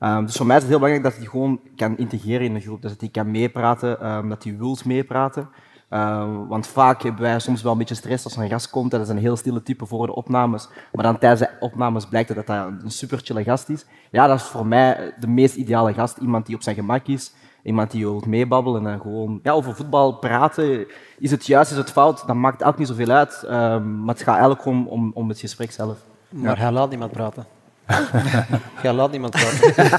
[0.01, 2.61] Um, dus voor mij is het heel belangrijk dat hij gewoon kan integreren in de
[2.61, 2.83] groep.
[2.83, 5.49] Dat hij kan meepraten, um, dat hij wilt meepraten.
[5.91, 8.91] Um, want vaak hebben wij soms wel een beetje stress als een gast komt.
[8.91, 10.69] Dat is een heel stille type voor de opnames.
[10.93, 13.87] Maar dan tijdens de opnames blijkt dat dat een super chille gast is.
[14.11, 16.17] Ja, dat is voor mij de meest ideale gast.
[16.17, 17.33] Iemand die op zijn gemak is
[17.63, 20.87] iemand die wilt meebabbelen en gewoon ja, over voetbal praten.
[21.19, 22.25] Is het juist, is het fout?
[22.27, 23.43] Dat maakt ook niet zoveel uit.
[23.45, 25.99] Um, maar het gaat eigenlijk om, om, om het gesprek zelf.
[26.29, 27.47] Maar hij laat niemand praten.
[28.83, 29.99] Ja, laat niemand praten.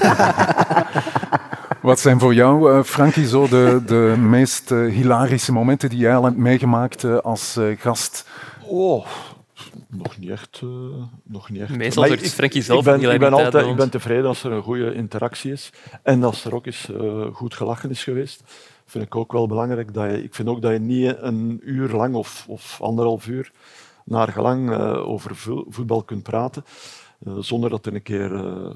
[1.80, 6.16] Wat zijn voor jou, uh, Frankie, zo de, de meest uh, hilarische momenten die jij
[6.16, 8.28] al hebt meegemaakt uh, als gast?
[8.66, 9.06] Oh,
[9.96, 10.62] nog niet echt.
[11.24, 11.76] nog niet echt.
[11.76, 14.62] Meestal is Frankie zelf ik ben, ik ben, altijd, ik ben tevreden als er een
[14.62, 15.72] goede interactie is
[16.02, 16.88] en als er ook eens
[17.32, 18.42] goed gelachen is geweest.
[18.86, 19.94] Vind ik ook wel belangrijk.
[19.94, 23.52] Dat je, ik vind ook dat je niet een uur lang of, of anderhalf uur
[24.04, 25.36] naar gelang over
[25.68, 26.64] voetbal kunt praten.
[27.38, 28.30] zonder dat er een keer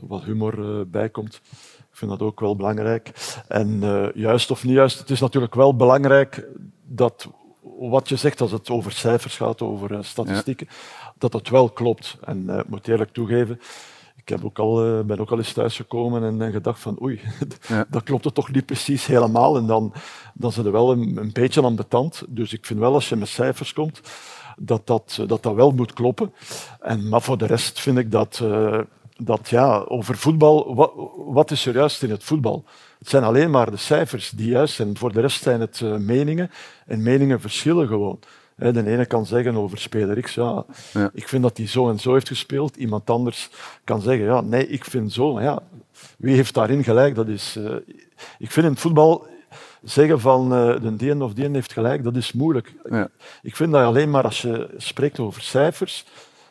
[0.06, 1.40] wat humor bij komt.
[1.96, 3.10] Ik vind dat ook wel belangrijk.
[3.48, 6.48] En uh, juist of niet juist, het is natuurlijk wel belangrijk
[6.82, 7.28] dat
[7.78, 11.05] wat je zegt als het over cijfers gaat, over statistieken, ja.
[11.18, 12.16] Dat dat wel klopt.
[12.24, 13.60] En uh, ik moet eerlijk toegeven,
[14.16, 17.20] ik heb ook al, ben ook al eens thuisgekomen en, en gedacht van oei,
[17.68, 17.86] ja.
[17.90, 19.56] dat klopt het toch niet precies helemaal.
[19.56, 19.92] En dan,
[20.34, 22.22] dan zijn er wel een, een beetje aan betand.
[22.28, 24.00] Dus ik vind wel als je met cijfers komt,
[24.58, 26.32] dat dat, dat, dat wel moet kloppen.
[26.80, 28.42] En, maar voor de rest vind ik dat
[29.16, 32.64] dat ja, over voetbal, wat, wat, is er juist in het voetbal?
[32.98, 34.96] Het zijn alleen maar de cijfers die juist zijn.
[34.96, 36.50] Voor de rest zijn het uh, meningen
[36.86, 38.18] en meningen verschillen gewoon.
[38.56, 41.98] De ene kan zeggen over speler X, ja, ja, ik vind dat hij zo en
[41.98, 42.76] zo heeft gespeeld.
[42.76, 43.50] Iemand anders
[43.84, 45.32] kan zeggen, ja, nee, ik vind zo.
[45.32, 45.62] Maar ja,
[46.18, 47.14] wie heeft daarin gelijk?
[47.14, 47.74] Dat is, uh,
[48.38, 49.26] ik vind in het voetbal
[49.82, 52.74] zeggen van uh, de die of die heeft gelijk, dat is moeilijk.
[52.90, 53.08] Ja.
[53.42, 56.04] Ik vind dat alleen maar als je spreekt over cijfers,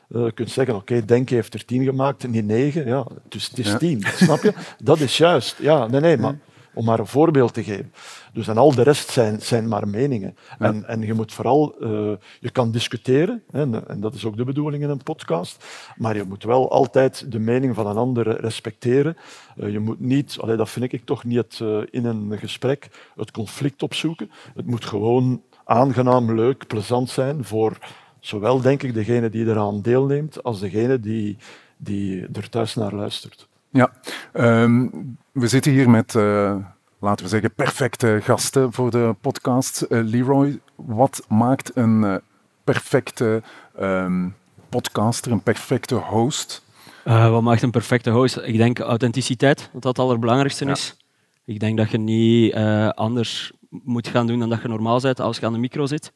[0.10, 2.88] uh, kunt zeggen, oké, okay, Denk heeft er tien gemaakt, niet negen.
[2.88, 4.54] Ja, dus het is tien, snap je?
[4.84, 5.58] Dat is juist.
[5.60, 6.38] Ja, nee, nee, maar
[6.76, 7.94] om maar een voorbeeld te geven.
[8.34, 10.36] Dus en al de rest zijn, zijn maar meningen.
[10.60, 10.66] Ja.
[10.66, 14.44] En, en je moet vooral, uh, je kan discussiëren, hè, en dat is ook de
[14.44, 15.66] bedoeling in een podcast,
[15.98, 19.18] maar je moet wel altijd de mening van een ander respecteren.
[19.58, 22.90] Uh, je moet niet, allee, dat vind ik toch niet het, uh, in een gesprek,
[23.16, 24.32] het conflict opzoeken.
[24.56, 27.78] Het moet gewoon aangenaam, leuk, plezant zijn voor
[28.26, 31.38] Zowel denk ik degene die eraan deelneemt, als degene die,
[31.78, 33.48] die er thuis naar luistert.
[33.76, 33.92] Ja,
[34.34, 36.56] um, we zitten hier met, uh,
[37.00, 39.86] laten we zeggen, perfecte gasten voor de podcast.
[39.90, 42.16] Uh, Leroy, wat maakt een uh,
[42.64, 43.44] perfecte
[43.80, 44.36] um,
[44.70, 46.64] podcaster, een perfecte host?
[47.04, 48.38] wat maakt een perfecte host?
[48.38, 50.72] Ik denk authenticiteit, dat dat het allerbelangrijkste ja.
[50.72, 50.98] is.
[51.46, 52.54] Ik denk dat je niet
[52.96, 56.14] anders moet gaan doen dan dat je normaal bent als je aan de micro zit.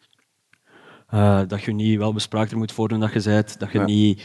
[1.47, 3.59] Dat je niet wel bespraakter moet voordoen dat je bent.
[3.59, 3.85] Dat je, ja.
[3.85, 4.23] niet,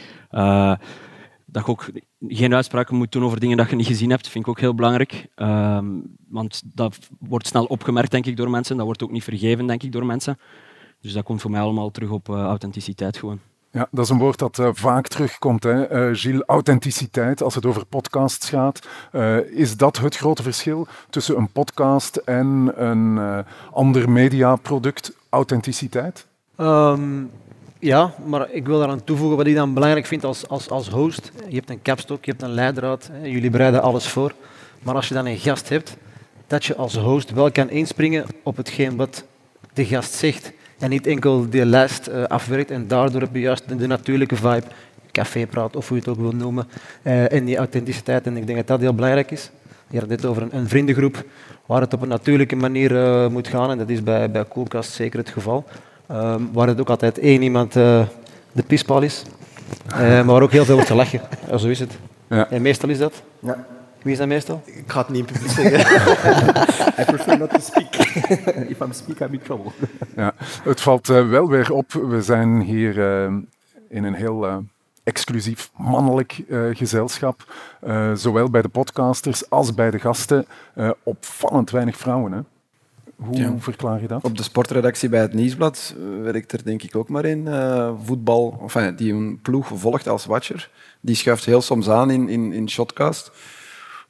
[1.55, 1.87] dat je ook
[2.29, 4.29] geen uitspraken moet doen over dingen dat je niet gezien hebt.
[4.29, 5.27] vind ik ook heel belangrijk.
[5.37, 5.79] Uh,
[6.29, 8.77] want dat wordt snel opgemerkt denk ik, door mensen.
[8.77, 10.39] Dat wordt ook niet vergeven denk ik, door mensen.
[11.01, 13.39] Dus dat komt voor mij allemaal terug op uh, authenticiteit gewoon.
[13.71, 15.63] Ja, dat is een woord dat uh, vaak terugkomt.
[15.63, 16.09] Hè.
[16.09, 18.89] Uh, Gilles, authenticiteit, als het over podcasts gaat.
[19.13, 25.17] Uh, is dat het grote verschil tussen een podcast en een ander mediaproduct?
[25.29, 26.27] Authenticiteit?
[26.59, 27.31] Um,
[27.85, 31.33] ja, maar ik wil daaraan toevoegen wat ik dan belangrijk vind als, als, als host.
[31.49, 34.35] Je hebt een kapstok, je hebt een leidraad, jullie bereiden alles voor.
[34.83, 35.97] Maar als je dan een gast hebt,
[36.47, 39.25] dat je als host wel kan inspringen op hetgeen wat
[39.73, 40.53] de gast zegt.
[40.79, 44.67] En niet enkel de lijst uh, afwerkt en daardoor heb je juist de, natuurlijke vibe,
[45.13, 46.69] cafépraat of hoe je het ook wil noemen,
[47.03, 48.27] uh, en die authenticiteit.
[48.27, 49.51] En ik denk dat dat heel belangrijk is.
[49.91, 51.25] Je had dit over een, vriendengroep
[51.67, 54.93] waar het op een natuurlijke manier uh, moet gaan en dat is bij, bij Coolcast
[54.93, 55.65] zeker het geval.
[56.11, 58.07] Um, waar het ook altijd één iemand uh,
[58.53, 59.23] de pispaal is.
[59.93, 61.21] Uh, maar waar ook heel veel wordt gelachen.
[61.51, 61.99] Ja, zo is het.
[62.29, 62.51] Ja.
[62.51, 63.23] En meestal is dat?
[63.39, 63.67] Ja.
[64.03, 64.63] Wie is dat meestal?
[64.65, 65.81] Ik ga het niet in publiek zeggen.
[67.01, 67.95] I prefer not to speak.
[68.73, 69.71] If I'm speak, I'm in trouble.
[70.17, 71.93] Ja, het valt uh, wel weer op.
[71.93, 72.99] We zijn hier
[73.89, 74.65] in een heel
[75.05, 76.43] exclusief mannelijk
[76.73, 77.55] gezelschap.
[78.15, 80.47] zowel bij de podcasters als bij de gasten.
[81.03, 82.41] opvallend weinig vrouwen, hè?
[83.25, 83.55] Hoe ja.
[83.59, 84.25] verklaar je dat?
[84.25, 88.59] Op de sportredactie bij het Nieuwsblad werkt er denk ik ook maar in uh, voetbal,
[88.63, 90.71] enfin, die een ploeg volgt als watcher.
[91.01, 93.31] Die schuift heel soms aan in, in, in Shotcast.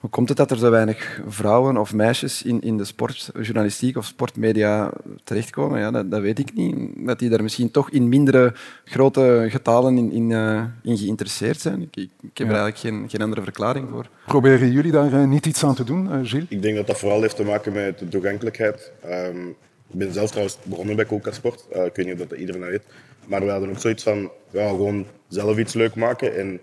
[0.04, 4.04] Hoe komt het dat er zo weinig vrouwen of meisjes in, in de sportjournalistiek of
[4.04, 4.92] sportmedia
[5.22, 5.80] terechtkomen?
[5.80, 6.76] Ja, dat, dat weet ik niet.
[6.96, 11.82] Dat die daar misschien toch in mindere grote getalen in, in, uh, in geïnteresseerd zijn.
[11.82, 12.54] Ik, ik, ik heb ja.
[12.54, 14.08] er eigenlijk geen, geen andere verklaring voor.
[14.26, 16.48] Proberen jullie daar uh, niet iets aan te doen, uh, Gilles?
[16.48, 18.92] Ik denk dat dat vooral heeft te maken met de toegankelijkheid.
[19.06, 19.48] Um,
[19.90, 21.66] ik ben zelf trouwens begonnen bij Coca Sport.
[21.70, 22.84] ik weet niet of dat iedereen dat weet.
[23.26, 26.36] Maar we hadden ook zoiets van ja, gewoon zelf iets leuk maken.
[26.36, 26.60] En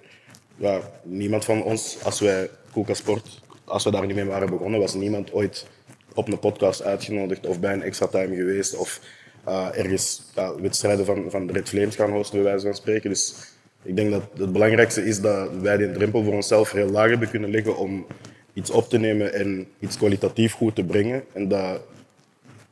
[0.61, 4.79] ja, niemand van ons, als wij Koelka Sport, als we daar niet mee waren begonnen,
[4.79, 5.65] was niemand ooit
[6.13, 8.99] op een podcast uitgenodigd of bij een extra time geweest of
[9.47, 10.23] uh, ergens
[10.61, 13.09] wedstrijden van, van Red Flames gaan hosten, bij wijze van spreken.
[13.09, 13.35] Dus
[13.83, 17.29] ik denk dat het belangrijkste is dat wij die drempel voor onszelf heel laag hebben
[17.29, 18.05] kunnen leggen om
[18.53, 21.23] iets op te nemen en iets kwalitatief goed te brengen.
[21.33, 21.81] En dat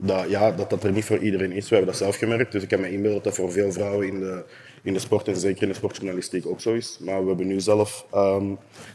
[0.01, 1.69] dat, ja, dat dat er niet voor iedereen is.
[1.69, 4.07] We hebben dat zelf gemerkt, dus ik heb me inbeeld dat dat voor veel vrouwen
[4.07, 4.43] in de,
[4.83, 6.97] in de sport en zeker in de sportjournalistiek ook zo is.
[7.01, 8.45] Maar we hebben nu zelf ehm,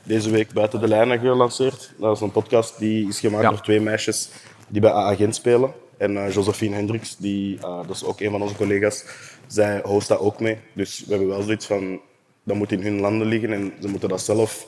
[0.05, 1.95] deze week Buiten de Lijnen gelanceerd.
[1.99, 4.31] Dat is een podcast die is gemaakt door twee meisjes
[4.69, 5.73] die bij Agent spelen.
[5.97, 9.05] En uh, Josephine Hendricks, die, uh, dat is ook een van onze collega's,
[9.47, 10.59] zij host dat ook mee.
[10.73, 12.01] Dus we hebben wel zoiets van,
[12.43, 14.67] dat moet in hun landen liggen en ze moeten dat zelf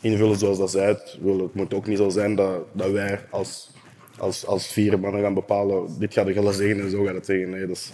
[0.00, 1.42] invullen zoals dat zij het willen.
[1.42, 3.70] Het moet ook niet zo zijn dat, dat wij als,
[4.18, 7.26] als, als vier mannen gaan bepalen, dit gaat de gullen zeggen en zo gaat het
[7.26, 7.50] zeggen.
[7.50, 7.92] Nee, dat is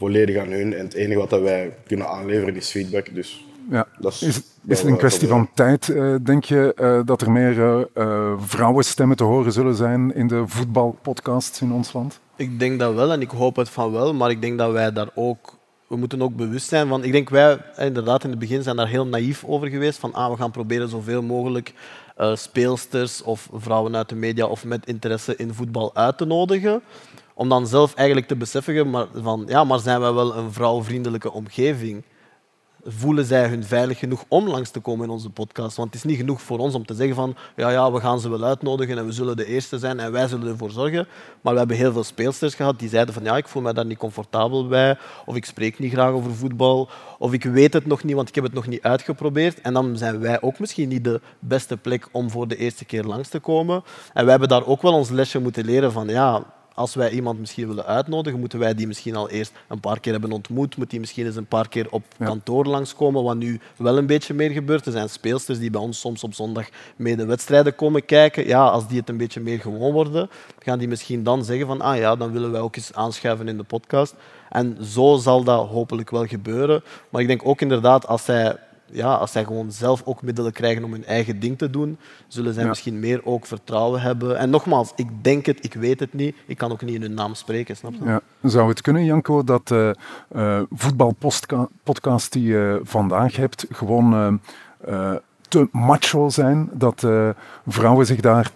[0.00, 0.74] volledig aan hun.
[0.74, 3.14] En het enige wat dat wij kunnen aanleveren is feedback.
[3.14, 3.86] Dus ja.
[4.00, 4.22] is,
[4.66, 7.56] is het een kwestie van tijd, uh, denk je, uh, dat er meer
[7.94, 12.20] uh, vrouwenstemmen te horen zullen zijn in de voetbalpodcasts in ons land?
[12.36, 14.92] Ik denk dat wel en ik hoop het van wel, maar ik denk dat wij
[14.92, 15.58] daar ook
[15.90, 17.04] we moeten ook bewust zijn van.
[17.04, 19.98] Ik denk wij inderdaad in het begin zijn daar heel naïef over geweest.
[19.98, 21.72] Van ah, we gaan proberen zoveel mogelijk
[22.18, 26.82] uh, speelsters of vrouwen uit de media of met interesse in voetbal uit te nodigen.
[27.40, 31.32] Om dan zelf eigenlijk te beseffen maar, van ja, maar zijn wij wel een vrouwvriendelijke
[31.32, 32.04] omgeving?
[32.84, 35.76] voelen zij hun veilig genoeg om langs te komen in onze podcast.
[35.76, 38.20] Want het is niet genoeg voor ons om te zeggen van ja, ja, we gaan
[38.20, 41.06] ze wel uitnodigen en we zullen de eerste zijn en wij zullen ervoor zorgen.
[41.40, 43.86] Maar we hebben heel veel speelsters gehad die zeiden van ja, ik voel me daar
[43.86, 46.88] niet comfortabel bij of ik spreek niet graag over voetbal
[47.18, 49.60] of ik weet het nog niet, want ik heb het nog niet uitgeprobeerd.
[49.60, 53.04] En dan zijn wij ook misschien niet de beste plek om voor de eerste keer
[53.04, 53.82] langs te komen.
[54.12, 57.38] En wij hebben daar ook wel ons lesje moeten leren van ja, als wij iemand
[57.38, 60.76] misschien willen uitnodigen, moeten wij die misschien al eerst een paar keer hebben ontmoet.
[60.76, 64.34] Moet die misschien eens een paar keer op kantoor langskomen, wat nu wel een beetje
[64.34, 64.86] meer gebeurt.
[64.86, 68.46] Er zijn speelsters die bij ons soms op zondag mee de wedstrijden komen kijken.
[68.46, 71.80] Ja, als die het een beetje meer gewoon worden, gaan die misschien dan zeggen van
[71.80, 74.14] ah ja, dan willen wij ook eens aanschuiven in de podcast.
[74.48, 76.82] En zo zal dat hopelijk wel gebeuren.
[77.08, 78.56] Maar ik denk ook inderdaad, als zij
[78.92, 82.54] ja, als zij gewoon zelf ook middelen krijgen om hun eigen ding te doen, zullen
[82.54, 84.38] zij misschien meer ook vertrouwen hebben.
[84.38, 86.36] En nogmaals, ik denk het, ik weet het niet.
[86.46, 88.04] Ik kan ook niet in hun naam spreken, snap je?
[88.04, 88.20] Ja.
[88.42, 89.96] Zou het kunnen, Janko, dat de
[90.32, 94.40] uh, uh, voetbalpodcast die je vandaag hebt gewoon
[94.88, 95.14] uh,
[95.48, 96.70] te macho zijn?
[96.72, 97.06] Dat
[97.66, 98.52] vrouwen zich daar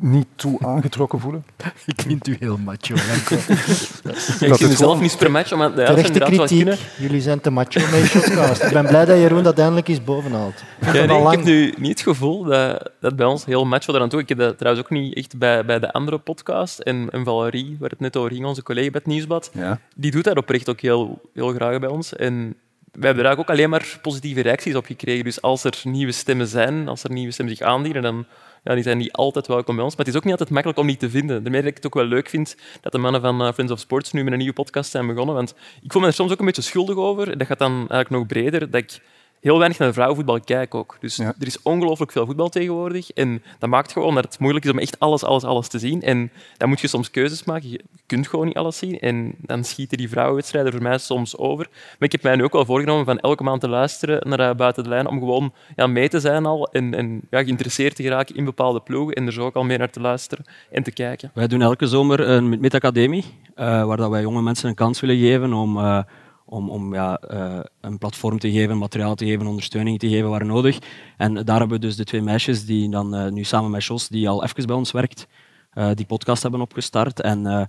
[0.00, 1.44] niet toe aangetrokken voelen?
[1.86, 2.94] Ik vind u heel macho.
[2.94, 6.72] ik vind zelf niet super macho, maar ja, Terechte kritiek.
[6.98, 8.62] Jullie zijn te macho met podcast.
[8.62, 10.64] Ik ben blij dat Jeroen dat eindelijk eens bovenhaalt.
[10.80, 14.08] Ja, nee, ik heb nu niet het gevoel dat, dat bij ons heel macho eraan
[14.08, 14.20] toe.
[14.20, 16.78] Ik heb dat trouwens ook niet echt bij, bij de andere podcast.
[16.78, 19.80] En, en Valerie, waar het net over ging, onze collega bij het Nieuwsblad, ja.
[19.96, 22.16] die doet dat oprecht ook heel, heel graag bij ons.
[22.16, 22.56] En
[22.92, 25.24] we hebben daar ook alleen maar positieve reacties op gekregen.
[25.24, 28.26] Dus als er nieuwe stemmen zijn, als er nieuwe stemmen zich aandienen, dan
[28.62, 29.96] ja, die zijn niet altijd welkom bij ons.
[29.96, 31.42] Maar het is ook niet altijd makkelijk om die te vinden.
[31.42, 33.78] Daarmee dat ik het ook wel leuk vind dat de mannen van uh, Friends of
[33.78, 35.34] Sports nu met een nieuwe podcast zijn begonnen.
[35.34, 37.38] Want ik voel me er soms ook een beetje schuldig over.
[37.38, 38.70] Dat gaat dan eigenlijk nog breder.
[38.70, 39.00] Dat ik
[39.40, 40.96] heel weinig naar vrouwenvoetbal kijk ook.
[41.00, 43.10] Dus er is ongelooflijk veel voetbal tegenwoordig.
[43.10, 46.02] En dat maakt gewoon dat het moeilijk is om echt alles, alles, alles te zien.
[46.02, 47.70] En dan moet je soms keuzes maken.
[47.70, 48.98] Je kunt gewoon niet alles zien.
[48.98, 51.68] En dan schieten die vrouwenwedstrijden voor mij soms over.
[51.70, 54.54] Maar ik heb mij nu ook wel voorgenomen van elke maand te luisteren naar uh,
[54.54, 58.02] Buiten de Lijn, om gewoon ja, mee te zijn al en, en ja, geïnteresseerd te
[58.02, 60.92] geraken in bepaalde ploegen en er zo ook al mee naar te luisteren en te
[60.92, 61.30] kijken.
[61.34, 63.24] Wij doen elke zomer een Academie,
[63.56, 65.76] uh, waar dat wij jonge mensen een kans willen geven om...
[65.76, 66.02] Uh,
[66.50, 70.44] om, om ja, uh, een platform te geven, materiaal te geven, ondersteuning te geven waar
[70.44, 70.78] nodig.
[71.16, 74.08] En daar hebben we dus de twee meisjes die dan uh, nu samen met Jos,
[74.08, 75.26] die al even bij ons werkt,
[75.74, 77.20] uh, die podcast hebben opgestart.
[77.20, 77.68] En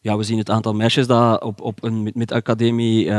[0.00, 3.10] ja, we zien het aantal meisjes dat op, op een mid-academie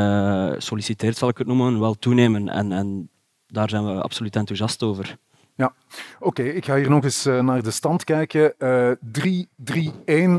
[0.58, 2.50] solliciteert, zal ik het noemen, wel toenemen.
[2.50, 3.10] En, en
[3.48, 5.18] daar zijn we absoluut enthousiast over.
[5.56, 5.74] Ja,
[6.20, 6.42] oké.
[6.42, 8.54] Okay, ik ga hier nog eens naar de stand kijken.
[8.60, 8.92] Uh,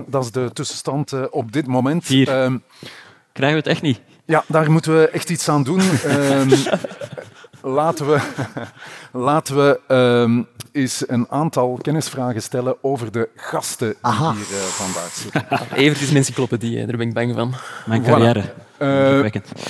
[0.05, 2.07] 3-3-1, dat is de tussenstand op dit moment.
[2.07, 2.61] Hier.
[3.37, 4.01] Krijgen we het echt niet?
[4.27, 5.81] Ja, daar moeten we echt iets aan doen.
[6.07, 6.49] um,
[7.79, 8.21] laten we,
[9.31, 14.33] laten we um, eens een aantal kennisvragen stellen over de gasten die Aha.
[14.33, 15.47] hier uh, vandaag zitten.
[15.83, 17.55] Evert is een encyclopedie, daar ben ik bang van.
[17.87, 18.43] Mijn carrière.
[18.43, 18.65] Voilà.
[18.79, 19.27] Uh,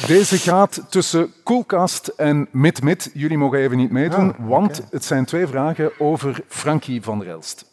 [0.07, 3.11] deze gaat tussen Koelkast en Mid-Mid.
[3.14, 4.88] Jullie mogen even niet meedoen, ah, want okay.
[4.90, 7.64] het zijn twee vragen over Frankie van der Elst.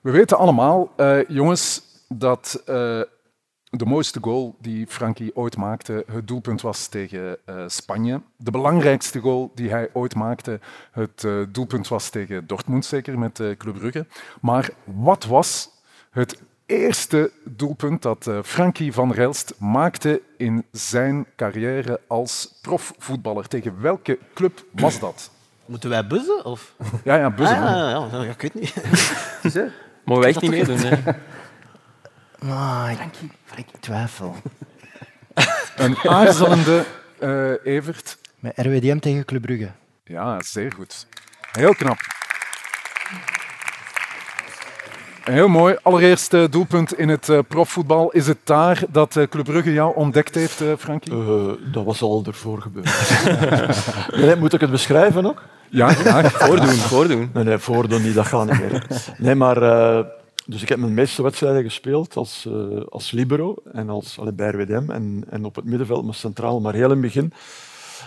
[0.00, 2.62] We weten allemaal, uh, jongens, dat
[3.70, 8.20] de mooiste goal die Frankie ooit maakte, het doelpunt was tegen uh, Spanje.
[8.36, 10.60] De belangrijkste goal die hij ooit maakte,
[10.90, 14.06] het uh, doelpunt was tegen Dortmund, zeker met uh, Club Brugge.
[14.40, 15.70] Maar wat was
[16.10, 23.48] het eerste doelpunt dat Frankie van Relst maakte in zijn carrière als profvoetballer?
[23.48, 25.30] Tegen welke club was dat?
[25.66, 26.44] Moeten wij buzzen?
[26.44, 26.74] Of?
[27.04, 27.56] Ja, ja, buzzen.
[27.56, 28.74] Ah, ja, ja, ja, ik weet niet.
[30.04, 30.78] Mogen wij echt niet meedoen?
[32.38, 32.48] Hè?
[32.48, 33.30] Oh, Frankie.
[33.44, 34.34] Frankie twijfel.
[35.76, 36.84] Een aarzelende
[37.20, 38.18] uh, Evert.
[38.38, 39.70] Met RWDM tegen Club Brugge.
[40.04, 41.06] Ja, zeer goed.
[41.52, 41.98] Heel knap.
[45.22, 45.76] Heel mooi.
[45.82, 48.10] Allereerst uh, doelpunt in het uh, profvoetbal.
[48.10, 51.12] Is het daar dat uh, Club Brugge jou ontdekt heeft, Frankie?
[51.72, 53.20] dat was al ervoor gebeurd.
[54.24, 55.42] nee, moet ik het beschrijven ook?
[55.68, 57.30] Ja, ja voordoen, voordoen.
[57.34, 58.86] Nee, nee, voordoen niet, dat gaat niet meer.
[59.18, 59.56] Nee, maar...
[60.48, 62.48] dus ik heb mijn meeste wedstrijden gespeeld als,
[62.88, 66.60] als libero en als allee, bij RWDM en, en op het middenveld, maar centraal.
[66.60, 67.32] Maar heel in het begin,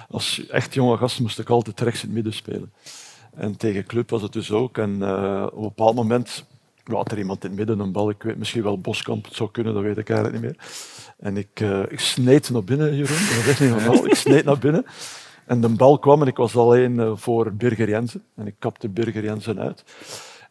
[0.09, 2.73] als echt jonge gast, moest ik altijd rechts in het midden spelen.
[3.33, 4.77] En tegen Club was het dus ook.
[4.77, 4.93] En
[5.45, 6.45] op een bepaald moment
[6.83, 9.51] had er iemand in het midden een bal, ik weet misschien wel Boskamp, het zou
[9.51, 10.65] kunnen, dat weet ik eigenlijk niet meer.
[11.19, 14.05] En ik, uh, ik sneed naar binnen, Jeroen, dat is niet normaal.
[14.05, 14.85] Ik sneed naar binnen
[15.45, 18.23] en de bal kwam en ik was alleen voor Birger Jensen.
[18.35, 19.83] En ik kapte Birger Jensen uit.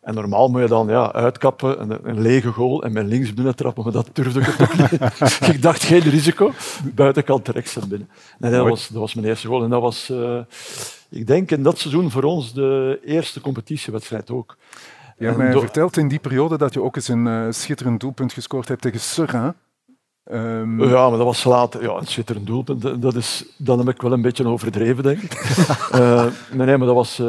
[0.01, 3.57] En normaal moet je dan ja, uitkappen, een, een lege goal en met links binnen
[3.57, 4.93] trappen, maar dat durfde ik toch niet.
[5.55, 6.53] ik dacht geen risico,
[6.95, 8.09] buitenkant rechts en binnen.
[8.39, 9.63] En dat, was, dat was mijn eerste goal.
[9.63, 10.41] En dat was, uh,
[11.09, 14.57] ik denk in dat seizoen voor ons de eerste competitiewedstrijd ook.
[15.19, 18.33] Je hebt mij verteld in die periode dat je ook eens een uh, schitterend doelpunt
[18.33, 19.55] gescoord hebt tegen Serra.
[20.33, 20.85] Um...
[20.85, 21.83] Ja, maar dat was later.
[21.83, 23.03] Ja, een schitterend doelpunt.
[23.03, 25.33] Dat is, dan heb ik wel een beetje overdreven, denk ik.
[25.95, 27.27] uh, nee, nee, maar dat was, uh,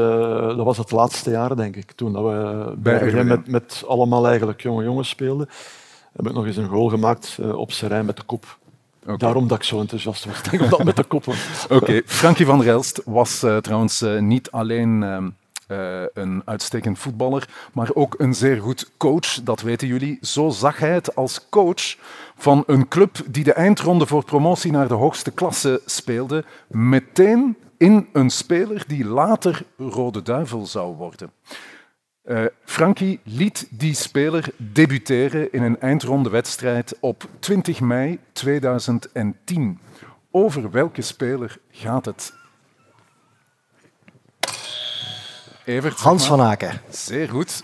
[0.47, 1.91] dat was het laatste jaar, denk ik.
[1.91, 5.49] Toen dat we bij, bij met, met allemaal eigenlijk jonge jongens speelden,
[6.15, 8.57] heb ik nog eens een goal gemaakt op Serijn met de kop.
[9.03, 9.17] Okay.
[9.17, 11.27] Daarom dat ik zo enthousiast was, denk ik, dat met de kop.
[11.27, 12.01] Oké, okay.
[12.05, 15.27] Frankie van Relst was trouwens niet alleen ehm,
[15.71, 19.43] uh, een uitstekend voetballer, maar ook een zeer goed coach.
[19.43, 20.17] Dat weten jullie.
[20.21, 21.97] Zo zag hij het als coach
[22.35, 28.07] van een club die de eindronde voor promotie naar de hoogste klasse speelde, meteen in
[28.13, 31.31] een speler die later Rode Duivel zou worden.
[32.23, 39.79] Uh, Frankie liet die speler debuteren in een eindrondewedstrijd op 20 mei 2010.
[40.31, 42.33] Over welke speler gaat het
[45.65, 45.99] Evert.
[45.99, 46.81] Hans van Aken.
[46.89, 47.59] Zeer goed.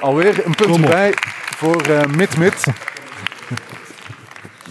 [0.00, 1.14] Alweer een punt erbij
[1.56, 2.64] voor uh, Mit-Mit.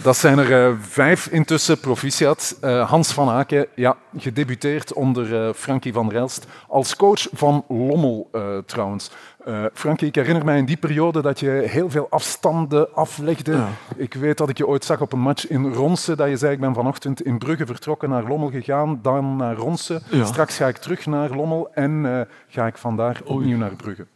[0.02, 2.56] Dat zijn er uh, vijf intussen, proficiat.
[2.60, 8.30] Uh, Hans van Aken, ja, gedebuteerd onder Frankie van Relst als coach van Lommel
[8.66, 9.10] trouwens.
[9.48, 13.52] Uh, Frankie, ik herinner mij in die periode dat je heel veel afstanden aflegde.
[13.52, 13.68] Ja.
[13.96, 16.52] Ik weet dat ik je ooit zag op een match in Ronse, dat je zei,
[16.52, 20.00] ik ben vanochtend in Brugge vertrokken naar Lommel gegaan, dan naar Ronse.
[20.10, 20.24] Ja.
[20.24, 24.06] Straks ga ik terug naar Lommel en uh, ga ik vandaar opnieuw naar Brugge.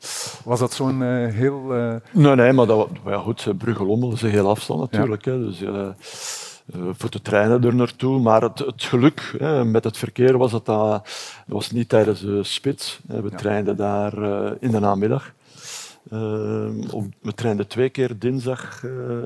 [0.45, 1.63] Was dat zo'n uh, heel...
[2.13, 5.25] Nee, nee, maar dat, ja, goed, Brugge-Lommel is een heel afstand natuurlijk.
[5.25, 5.33] Ja.
[5.33, 5.65] Hè, dus,
[6.73, 8.21] voor de treinen er naartoe.
[8.21, 11.09] Maar het, het geluk hè, met het verkeer was dat dat,
[11.47, 13.01] was niet tijdens de spits.
[13.07, 13.37] We ja.
[13.37, 15.33] trainden daar uh, in de namiddag.
[16.13, 16.19] Uh,
[17.21, 18.81] we trainden twee keer dinsdag.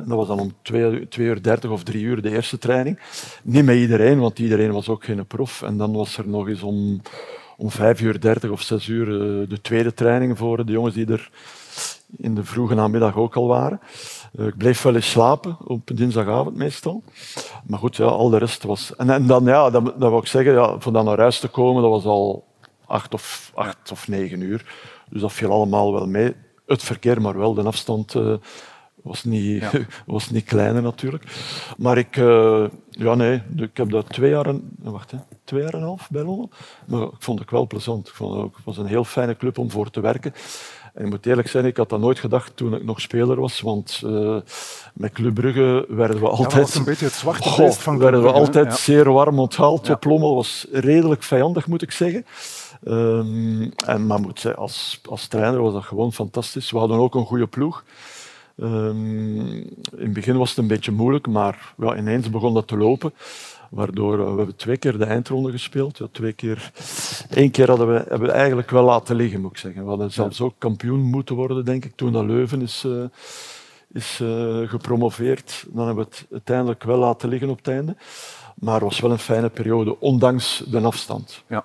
[0.07, 2.99] dat was dan om 2 uur 30 of 3 uur de eerste training.
[3.43, 5.63] Niet met iedereen, want iedereen was ook geen prof.
[5.63, 7.01] En dan was er nog eens om,
[7.57, 9.07] om 5 uur 30 of 6 uur
[9.49, 11.31] de tweede training voor de jongens die er
[12.17, 13.81] in de vroege namiddag ook al waren.
[14.39, 17.03] Uh, ik bleef wel eens slapen, op dinsdagavond meestal.
[17.67, 18.97] Maar goed, ja, al de rest was...
[18.97, 21.49] En, en dan, ja, dat, dat wil ik zeggen, ja, voor dan naar huis te
[21.49, 22.45] komen, dat was al
[22.87, 24.65] acht of, acht of negen uur.
[25.11, 26.35] Dus dat viel allemaal wel mee.
[26.67, 28.35] Het verkeer, maar wel, de afstand uh,
[29.03, 29.71] was, niet, ja.
[30.07, 31.25] was niet kleiner natuurlijk.
[31.77, 35.73] Maar ik, uh, ja nee, ik heb dat twee jaar, en, wacht, hè, twee jaar
[35.73, 36.51] en een half bij Londen.
[36.87, 38.09] Maar ik vond het wel plezant.
[38.09, 40.33] Ik vond het, het was een heel fijne club om voor te werken.
[40.95, 43.61] En ik moet eerlijk zijn, ik had dat nooit gedacht toen ik nog speler was,
[43.61, 44.37] want uh,
[44.95, 46.53] met Club Brugge werden we altijd...
[46.53, 48.77] Ja, was een beetje het zwarte Goh, van werden we altijd ja.
[48.77, 49.87] zeer warm onthaald.
[49.87, 49.97] Ja.
[50.01, 52.27] Lommel was redelijk vijandig, moet ik zeggen.
[52.85, 56.71] Um, en, maar moet, als, als trainer was dat gewoon fantastisch.
[56.71, 57.85] We hadden ook een goede ploeg.
[58.57, 62.77] Um, in het begin was het een beetje moeilijk, maar ja, ineens begon dat te
[62.77, 63.13] lopen.
[63.75, 65.99] Waardoor we hebben twee keer de eindronde gespeeld.
[65.99, 66.73] Ja, twee keer,
[67.29, 69.83] Eén keer hadden we, hebben we eigenlijk wel laten liggen, moet ik zeggen.
[69.83, 73.05] We hadden zelfs ook kampioen moeten worden, denk ik, toen dat Leuven is, uh,
[73.93, 75.65] is uh, gepromoveerd.
[75.69, 77.97] Dan hebben we het uiteindelijk wel laten liggen op het einde.
[78.55, 81.43] Maar het was wel een fijne periode, ondanks de afstand.
[81.49, 81.65] Ja.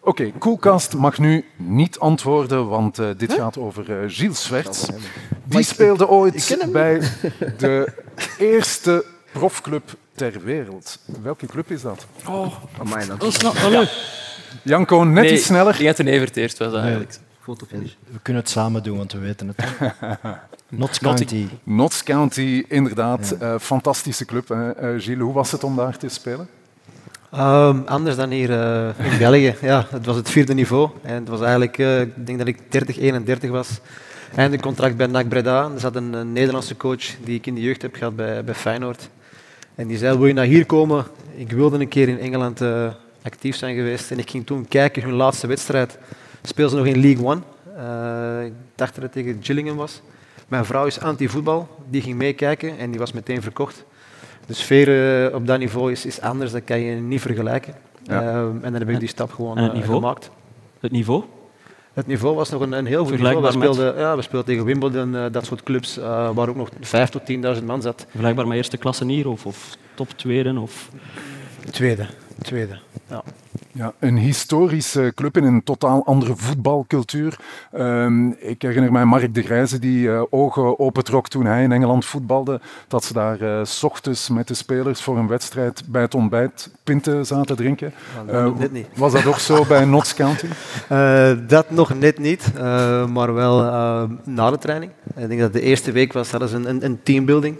[0.00, 3.40] Oké, okay, Koelkast mag nu niet antwoorden, want uh, dit huh?
[3.40, 4.88] gaat over uh, Gilles Swerts.
[5.44, 7.00] Die speelde ooit bij
[7.58, 7.92] de
[8.38, 10.98] eerste profclub ter wereld.
[11.22, 12.06] Welke club is dat?
[12.28, 13.88] Oh, Amai, dat is nog ja.
[14.62, 15.76] Janko, net nee, iets sneller.
[15.76, 17.18] Die had een Evert eerst was eigenlijk.
[17.70, 17.96] Nee.
[18.10, 19.64] We kunnen het samen doen, want we weten het.
[20.68, 21.48] Notts County.
[21.62, 23.36] Notts County, inderdaad.
[23.40, 23.52] Ja.
[23.52, 24.50] Uh, fantastische club.
[24.50, 26.48] Uh, Gilles, hoe was het om daar te spelen?
[27.34, 29.54] Um, anders dan hier uh, in België.
[29.60, 30.90] Ja, het was het vierde niveau.
[31.02, 31.78] En het was eigenlijk,
[32.16, 33.68] ik denk dat ik 30, 31 was.
[34.34, 35.70] En een contract bij NAC Breda.
[35.74, 38.54] Er zat een, een Nederlandse coach die ik in de jeugd heb gehad bij, bij
[38.54, 39.08] Feyenoord.
[39.74, 41.04] En die zei, wil je naar hier komen?
[41.34, 42.88] Ik wilde een keer in Engeland uh,
[43.22, 44.10] actief zijn geweest.
[44.10, 45.98] En ik ging toen kijken, hun laatste wedstrijd.
[46.42, 47.40] Speelden ze nog in League One.
[47.76, 50.02] Uh, ik dacht dat het tegen Gillingham was.
[50.48, 53.84] Mijn vrouw is anti-voetbal, die ging meekijken en die was meteen verkocht.
[54.46, 57.74] De sfeer eh, op dat niveau is, is anders, dat kan je niet vergelijken.
[58.02, 58.20] Ja.
[58.20, 60.00] En dan heb ik die stap gewoon En het eh, niveau?
[60.00, 60.30] gemaakt.
[60.80, 61.24] Het niveau?
[61.92, 63.42] Het niveau was nog een, een heel goed niveau.
[63.42, 66.68] We speelden, ja, we speelden tegen Wimbledon, eh, dat soort clubs, eh, waar ook nog
[66.80, 68.06] 5 tot 10.000 man zat.
[68.08, 70.60] Vergelijkbaar met eerste klasse hier of, of top tweede?
[70.60, 70.90] Of...
[71.70, 72.06] Tweede.
[72.42, 72.78] Tweede.
[73.08, 73.22] Ja.
[73.74, 77.38] Ja, een historische club in een totaal andere voetbalcultuur.
[77.72, 82.04] Ehm, ik herinner mij Mark de Grijze die eh, ogen opentrok toen hij in Engeland
[82.04, 82.60] voetbalde.
[82.88, 86.70] Dat ze daar eh, s ochtends met de spelers voor een wedstrijd bij het ontbijt
[86.84, 87.92] pinten zaten drinken.
[88.26, 88.86] Dat Eh, nog net niet.
[88.96, 90.46] Was dat ook zo bij Notts County?
[90.88, 93.56] Eh, dat nog net niet, eh, maar wel
[94.24, 94.92] na de training.
[95.16, 97.56] Ik denk dat de eerste week was ze een, een, een teambuilding.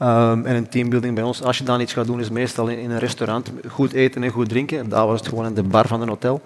[0.00, 2.78] Ehm, en een teambuilding bij ons, als je dan iets gaat doen, is meestal in,
[2.78, 3.52] in een restaurant.
[3.68, 4.88] Goed eten en goed drinken.
[4.88, 6.42] Daar was het gewoon in de bar van een hotel.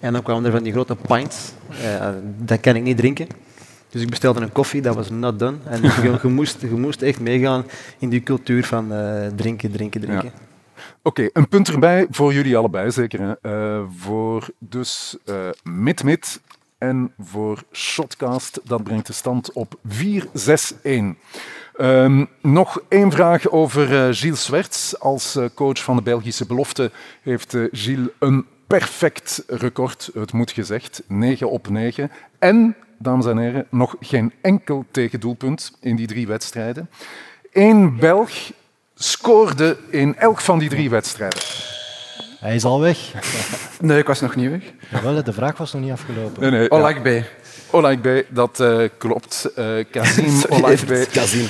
[0.00, 1.52] En dan kwamen er van die grote pints.
[1.82, 3.26] Eh, dat kan ik niet drinken.
[3.90, 5.56] Dus ik bestelde een koffie, dat was not done.
[5.64, 7.64] En je, je moest, je moest echt meegaan
[7.98, 10.32] in die cultuur van eh, drinken, drinken, drinken.
[11.02, 13.20] Oké, een punt erbij voor jullie allebei, zeker.
[13.20, 13.34] Hè?
[13.40, 16.40] Eh, voor dus eh Mid-Mid
[16.78, 18.60] en voor Shotcast.
[18.64, 21.16] Dat brengt de stand op 4-6-1.
[21.78, 25.00] Ehm, nog één vraag over eh, Gilles Swerts.
[25.00, 26.90] Als eh, coach van de Belgische belofte
[27.22, 31.02] heeft eh, Gilles een perfect record, het moet gezegd.
[31.06, 32.10] 9 op 9.
[32.38, 36.90] En, dames en heren, nog geen enkel tegendoelpunt in die drie wedstrijden.
[37.52, 38.30] Eén Belg
[38.94, 41.40] scoorde in elk van die drie wedstrijden.
[42.40, 43.12] Hij is al weg.
[43.80, 44.62] Nee, ik was nog niet weg.
[44.90, 46.42] Jawel, de vraag was nog niet afgelopen.
[46.42, 47.24] Nee, nee, Olakbe.
[47.70, 49.50] Olakbe, dat eh, klopt.
[49.54, 51.06] Eh Kazim Olakbe.
[51.12, 51.46] Kazim.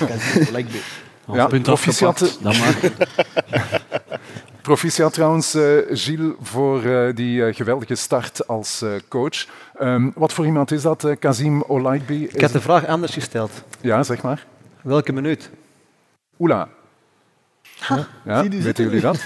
[1.33, 2.75] Ja, proficiat, dat mag.
[4.69, 9.47] proficiat trouwens, eh, Gilles, voor eh, die geweldige start als eh, coach.
[9.79, 12.15] Ehm, wat voor iemand is dat, eh, Kazim Olakbe?
[12.15, 13.51] Ik had de vraag anders gesteld.
[13.81, 14.47] Ja, zeg maar.
[14.83, 15.51] Welke minuut?
[16.39, 16.69] Oela.
[18.25, 19.19] Ja, weten jullie dat?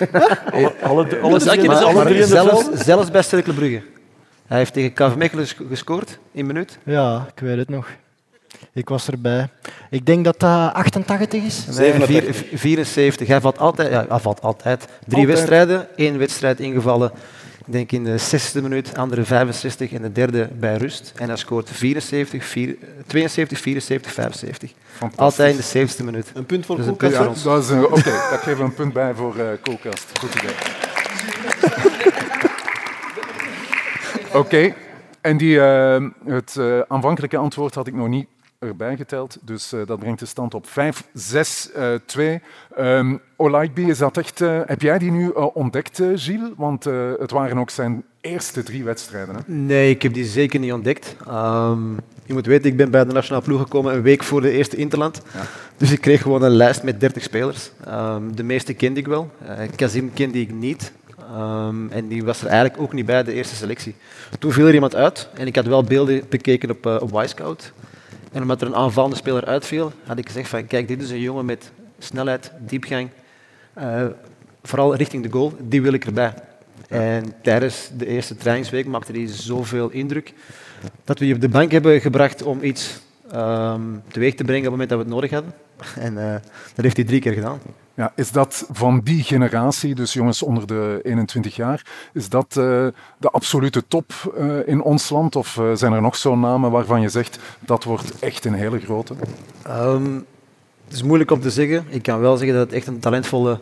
[0.83, 3.83] Alle, zelfs, zelfs bij Cercle Brugge.
[4.53, 6.79] Hij heeft tegen KV Mechelen ges- gescoord in minuut.
[6.83, 7.89] Ja, ik weet het nog.
[8.73, 9.49] Ik was erbij.
[9.91, 11.67] Ik denk dat dat 88 is.
[11.77, 13.29] Nee, vier- v- 74.
[13.29, 14.81] Hij valt altijd, ja, hij valt altijd.
[14.81, 15.27] Drie Altijd.
[15.27, 17.13] wedstrijden, één wedstrijd ingevallen.
[17.67, 21.13] Ik denk in de 60e minuut, andere 65 en de derde bij rust.
[21.17, 22.77] En hij scoort 74, vier-
[23.07, 24.73] 72, 74, 75.
[25.17, 26.31] Altijd in de 70e minuut.
[26.35, 27.13] Een punt voor Dus Koelkast.
[27.45, 30.05] Ja, dat is, Oké, dat geven we een punt bij voor eh Koelkast.
[30.21, 30.55] Goed idee.
[34.35, 34.75] Oké,
[35.21, 38.27] en die, eh, het eh, aanvankelijke antwoord had ik nog niet
[38.59, 41.71] erbij geteld, dus eh, dat brengt de stand op 5, 6,
[42.07, 42.41] 2.
[42.79, 43.21] Um,
[43.75, 46.51] is dat echt, eh, heb jij die nu ontdekt, Gilles?
[46.57, 46.85] Want
[47.19, 49.35] het waren ook zijn eerste drie wedstrijden.
[49.35, 49.41] Hè?
[49.47, 51.17] Nee, ik heb die zeker niet ontdekt.
[51.27, 51.93] Ehm,
[52.25, 54.77] je moet weten, ik ben bij de nationale ploeg gekomen een week voor de eerste
[54.77, 55.23] Interland.
[55.77, 57.71] Dus ik kreeg gewoon een lijst met 30 spelers.
[57.85, 59.31] Ehm, de meeste kende ik wel.
[59.77, 60.93] Kazim kende ik niet.
[61.33, 63.95] Ehm, en die was er eigenlijk ook niet bij de eerste selectie.
[64.39, 67.73] Toen viel er iemand uit en ik had wel beelden bekeken op, uh, op Wisecout.
[68.33, 71.21] En omdat er een aanvallende speler uitviel, had ik gezegd van kijk, dit is een
[71.21, 73.09] jongen met snelheid, diepgang.
[73.79, 74.05] Uh,
[74.63, 76.35] vooral richting de goal, die wil ik erbij.
[76.89, 80.35] En tijdens de eerste trainingsweek maakte hij zoveel indruk
[81.05, 83.01] dat we die op de bank hebben gebracht om iets
[83.35, 85.53] um, teweeg te brengen op het moment dat we het nodig hadden.
[86.07, 86.33] En uh,
[86.75, 87.61] dat heeft hij drie keer gedaan.
[87.95, 92.87] Ja, is dat van die generatie, dus jongens onder de 21 jaar, is dat uh,
[93.19, 95.37] de absolute top uh, in ons land?
[95.37, 98.81] Of uh, zijn er nog zo'n namen waarvan je zegt dat wordt echt een hele
[98.81, 99.15] grote?
[99.69, 100.27] Um,
[100.85, 101.85] het is moeilijk om te zeggen.
[101.89, 103.61] Ik kan wel zeggen dat het echt een talentvolle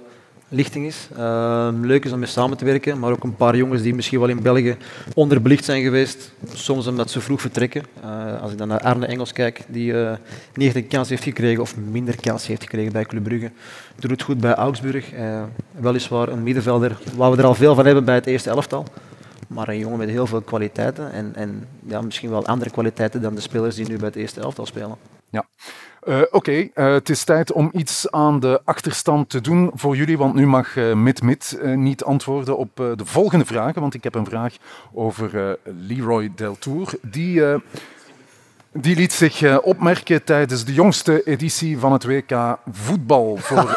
[0.50, 1.08] lichting is.
[1.18, 4.18] Um, leuk is om mee samen te werken, maar ook een paar jongens die misschien
[4.18, 4.76] wel in België
[5.14, 6.32] onderbelicht zijn geweest.
[6.52, 7.82] Soms omdat ze vroeg vertrekken.
[8.04, 10.12] Uh, als ik dan naar Arne Engels kijk, die uh,
[10.54, 13.50] niet echt een kans heeft gekregen of minder kans heeft gekregen bij Club Brugge.
[13.98, 15.12] Doet het goed bij Augsburg.
[15.12, 15.42] Uh,
[15.72, 18.86] weliswaar een middenvelder waar we er al veel van hebben bij het eerste elftal.
[19.48, 23.34] Maar een jongen met heel veel kwaliteiten en, en ja, misschien wel andere kwaliteiten dan
[23.34, 24.96] de spelers die nu bij het eerste elftal spelen.
[25.30, 25.46] Ja.
[26.04, 26.70] Uh, Oké, okay.
[26.74, 30.46] uh, het is tijd om iets aan de achterstand te doen voor jullie, want nu
[30.46, 34.54] mag uh, Mid-Mid niet antwoorden op de volgende vragen, want ik heb een vraag
[34.92, 36.94] over Leroy Deltour.
[37.02, 37.42] Die,
[38.72, 43.74] die liet zich opmerken tijdens de jongste editie van het WK voetbal voor,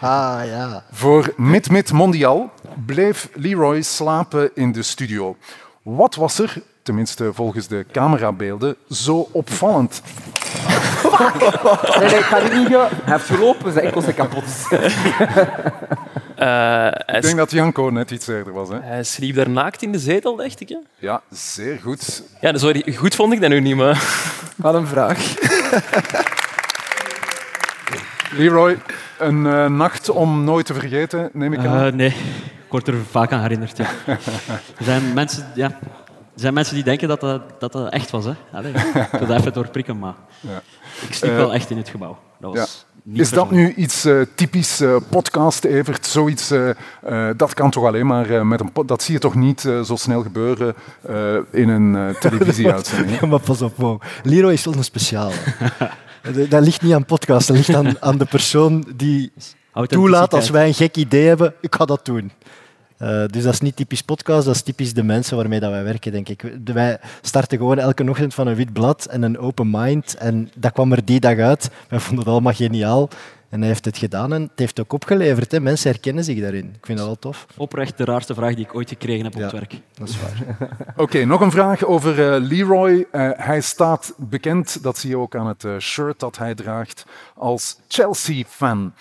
[0.00, 0.84] ja.
[0.92, 2.50] voor Mid-Mid Mondial.
[2.86, 5.36] Bleef Leroy slapen in de studio.
[5.82, 10.02] Wat was er, tenminste volgens de camerabeelden, zo opvallend?
[11.98, 12.68] Nee, nee, ik ga niet.
[12.68, 14.44] Hij heeft gelopen, zijn enkels zijn kapot.
[16.38, 16.86] uh,
[17.16, 18.68] ik denk dat Janko net iets eerder was.
[18.68, 18.78] Hè?
[18.80, 20.68] Hij sliep daar naakt in de zetel, dacht ik.
[20.68, 20.76] Hè?
[20.98, 22.22] Ja, zeer goed.
[22.40, 24.02] Ja, sorry, goed vond ik dat nu niet, maar...
[24.56, 25.34] Wat een vraag.
[28.36, 28.78] Leroy,
[29.18, 31.86] een uh, nacht om nooit te vergeten, neem ik aan?
[31.86, 33.76] Uh, nee, ik word er vaak aan herinnerd.
[33.76, 33.86] Ja.
[34.78, 35.78] Er zijn mensen, ja,
[36.34, 38.24] er zijn mensen die denken dat dat, dat, dat echt was.
[38.24, 38.32] Hè.
[38.52, 40.62] Allee, ik wil dat even doorprikken, maar ja.
[41.06, 42.18] ik sliep uh, wel echt in het gebouw.
[42.40, 43.12] Dat was ja.
[43.12, 46.06] Is dat nu iets uh, typisch uh, podcast, Evert?
[46.06, 46.70] Zoiets, uh,
[47.36, 50.74] dat kan toch alleen maar met een Dat zie je toch niet zo snel gebeuren
[51.50, 53.20] in een televisieuitzending?
[53.20, 54.00] maar pas op, wow.
[54.22, 55.30] Leroy is wel een speciaal.
[56.48, 59.32] dat ligt niet aan podcast, dat ligt aan, aan de persoon die
[59.86, 62.32] toelaat als wij een gek idee hebben, ik ga dat doen.
[63.02, 65.84] Uh, dus dat is niet typisch podcast, dat is typisch de mensen waarmee dat wij
[65.84, 66.44] werken, denk ik.
[66.64, 70.14] Wij starten gewoon elke ochtend van een wit blad en een open mind.
[70.14, 71.70] En dat kwam er die dag uit.
[71.88, 73.08] Wij vonden het allemaal geniaal.
[73.48, 75.52] En hij heeft het gedaan en het heeft ook opgeleverd.
[75.52, 75.60] Hè.
[75.60, 76.74] Mensen herkennen zich daarin.
[76.76, 77.46] Ik vind dat wel tof.
[77.56, 79.80] Oprecht de raarste vraag die ik ooit gekregen heb op het werk.
[79.94, 80.56] Dat is waar.
[80.96, 83.06] Oké, nog een vraag over uh, Leroy.
[83.12, 87.04] Uh, hij staat bekend, dat zie je ook aan het uh, shirt dat hij draagt,
[87.34, 88.92] als Chelsea-fan.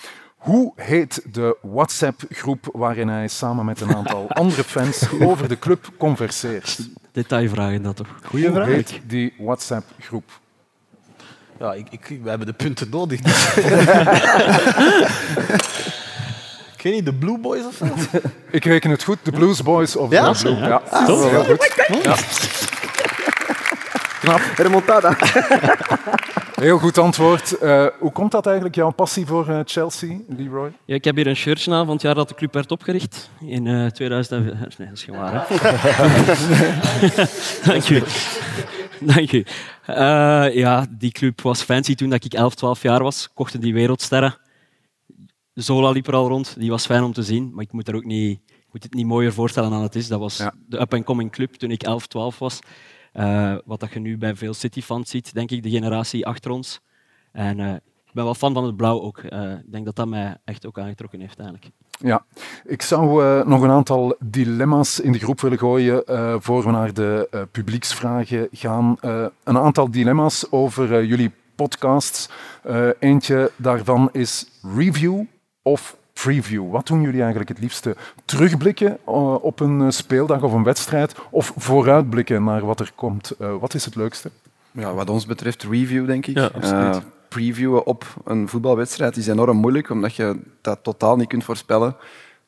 [0.42, 5.90] Hoe heet de WhatsApp-groep waarin hij samen met een aantal andere fans over de club
[5.98, 6.80] converseert?
[7.12, 8.08] Detailvragen dat toch?
[8.24, 8.68] Goeie Hoe vraag.
[8.68, 10.40] heet die WhatsApp-groep?
[11.60, 13.20] Ja, ik, ik, we hebben de punten nodig.
[16.78, 17.86] Ken je de Blue Boys of zo?
[18.52, 20.32] Ik reken het goed, de Blues Boys of ja?
[20.32, 20.56] de Blue.
[20.56, 20.82] Ja, ja.
[20.90, 21.74] Ah, heel goed.
[22.04, 22.16] Ja.
[24.22, 24.40] Knap.
[24.56, 25.18] Remontada.
[26.62, 27.56] Heel goed antwoord.
[27.62, 30.72] Uh, hoe komt dat eigenlijk, jouw passie voor uh, Chelsea, Leroy?
[30.86, 33.30] Ja, ik heb hier een shirtje aan van het jaar dat de club werd opgericht.
[33.40, 34.44] In uh, 2000.
[34.44, 35.48] Nee, dat is geen waar.
[37.66, 38.04] Dank u.
[39.00, 39.46] Dank u.
[40.60, 43.30] ja, die club was fancy toen dat ik 11, 12 jaar was.
[43.34, 44.38] Kochten die wereldsterren.
[45.54, 46.56] Zola liep er al rond.
[46.58, 48.94] Die was fijn om te zien, maar ik moet, er ook niet, ik moet het
[48.94, 50.08] niet mooier voorstellen dan het is.
[50.08, 50.54] Dat was ja.
[50.68, 52.60] de up-and-coming club toen ik 11, 12 was.
[53.14, 56.82] Uh, wat dat je nu bij veel City-fans ziet, denk ik, de generatie achter ons.
[57.32, 59.18] En uh, ik ben wel fan van het blauw ook.
[59.24, 61.70] Uh, ik denk dat dat mij echt ook aangetrokken heeft eigenlijk.
[62.00, 62.26] Ja,
[62.66, 66.94] ik zou nog een aantal dilemma's in de groep willen gooien uh, voor we naar
[66.94, 68.98] de publieksvragen gaan.
[69.44, 72.30] een aantal dilemma's over jullie podcasts.
[73.00, 74.46] eentje daarvan is
[74.76, 75.24] review
[75.62, 76.72] of preview.
[76.72, 77.96] Wat doen jullie eigenlijk het liefste?
[78.26, 83.34] Terugblikken uh, op een eh, speeldag of een wedstrijd of vooruitblikken naar wat er komt?
[83.40, 84.32] Uh, wat is het leukste?
[84.72, 86.38] Ja, wat ons betreft review, denk ik.
[86.38, 91.96] Ja, previewen op een voetbalwedstrijd is enorm moeilijk, omdat je dat totaal niet kunt voorspellen.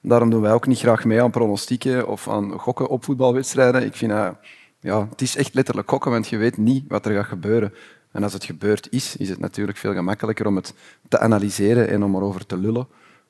[0.01, 3.85] Daarom doen wij ook niet graag mee aan pronostieken of aan gokken op voetbalwedstrijden.
[3.85, 4.35] Ik vind dat,
[4.79, 7.73] ja, het is echt letterlijk gokken, want je weet niet wat er gaat gebeuren.
[8.11, 10.73] En als het gebeurd is, is het natuurlijk veel gemakkelijker om het
[11.07, 12.87] te analyseren en om erover te lullen.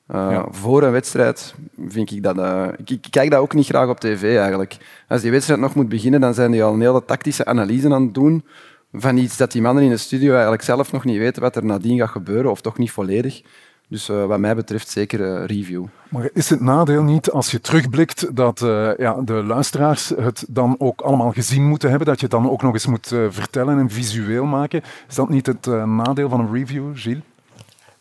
[0.08, 0.46] Uh, ja.
[0.50, 1.54] Voor een wedstrijd
[1.88, 2.38] vind ik dat...
[2.38, 4.76] Uh, ik, ik, kijk dat ook niet graag op tv eigenlijk.
[5.08, 8.02] Als die wedstrijd nog moet beginnen, dan zijn die al een hele tactische analyse aan
[8.02, 8.44] het doen
[8.92, 11.64] van iets dat die mannen in de studio eigenlijk zelf nog niet weten wat er
[11.64, 13.42] nadien gaat gebeuren, of toch niet volledig.
[13.88, 15.84] Dus uh, wat mij betreft zeker review.
[16.08, 18.58] Maar is het nadeel niet, als je terugblikt, dat
[18.98, 22.62] ja, de luisteraars het dan ook allemaal gezien moeten hebben, dat je het dan ook
[22.62, 24.82] nog eens moet vertellen en visueel maken?
[25.08, 27.22] Is dat niet het nadeel van een review, Gilles?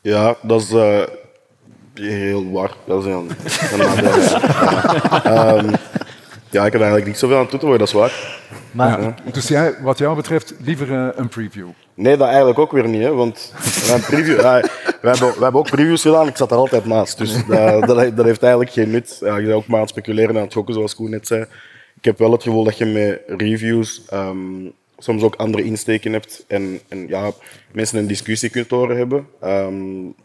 [0.01, 0.73] Ja, dat is
[1.93, 2.71] Heel waar.
[2.85, 3.29] Dat is een,
[3.71, 4.19] een nadeel.
[5.23, 5.57] ja.
[5.57, 5.69] Um,
[6.55, 8.41] ja, ik heb eigenlijk niet zoveel aan toe te voegen, dat is waar.
[8.71, 9.15] Maar, ja.
[9.31, 11.67] Dus jij, wat jou betreft, liever uh, een preview?
[11.93, 13.01] Nee, dat eigenlijk ook weer niet.
[13.01, 13.53] Hè, want
[13.91, 14.69] een preview, we,
[15.01, 17.17] hebben, we hebben ook previews gedaan, ik zat er altijd naast.
[17.17, 19.17] Dus dat, dat, dat heeft eigenlijk geen nut.
[19.19, 21.27] Ja, je bent ook maar aan het speculeren en aan het gokken, zoals Koen net
[21.27, 21.45] zei.
[21.97, 26.45] Ik heb wel het gevoel dat je met reviews um, soms ook andere insteken hebt
[26.47, 27.31] en, en ja,
[27.71, 29.27] mensen een discussie kunt horen hebben.
[29.43, 30.15] Um,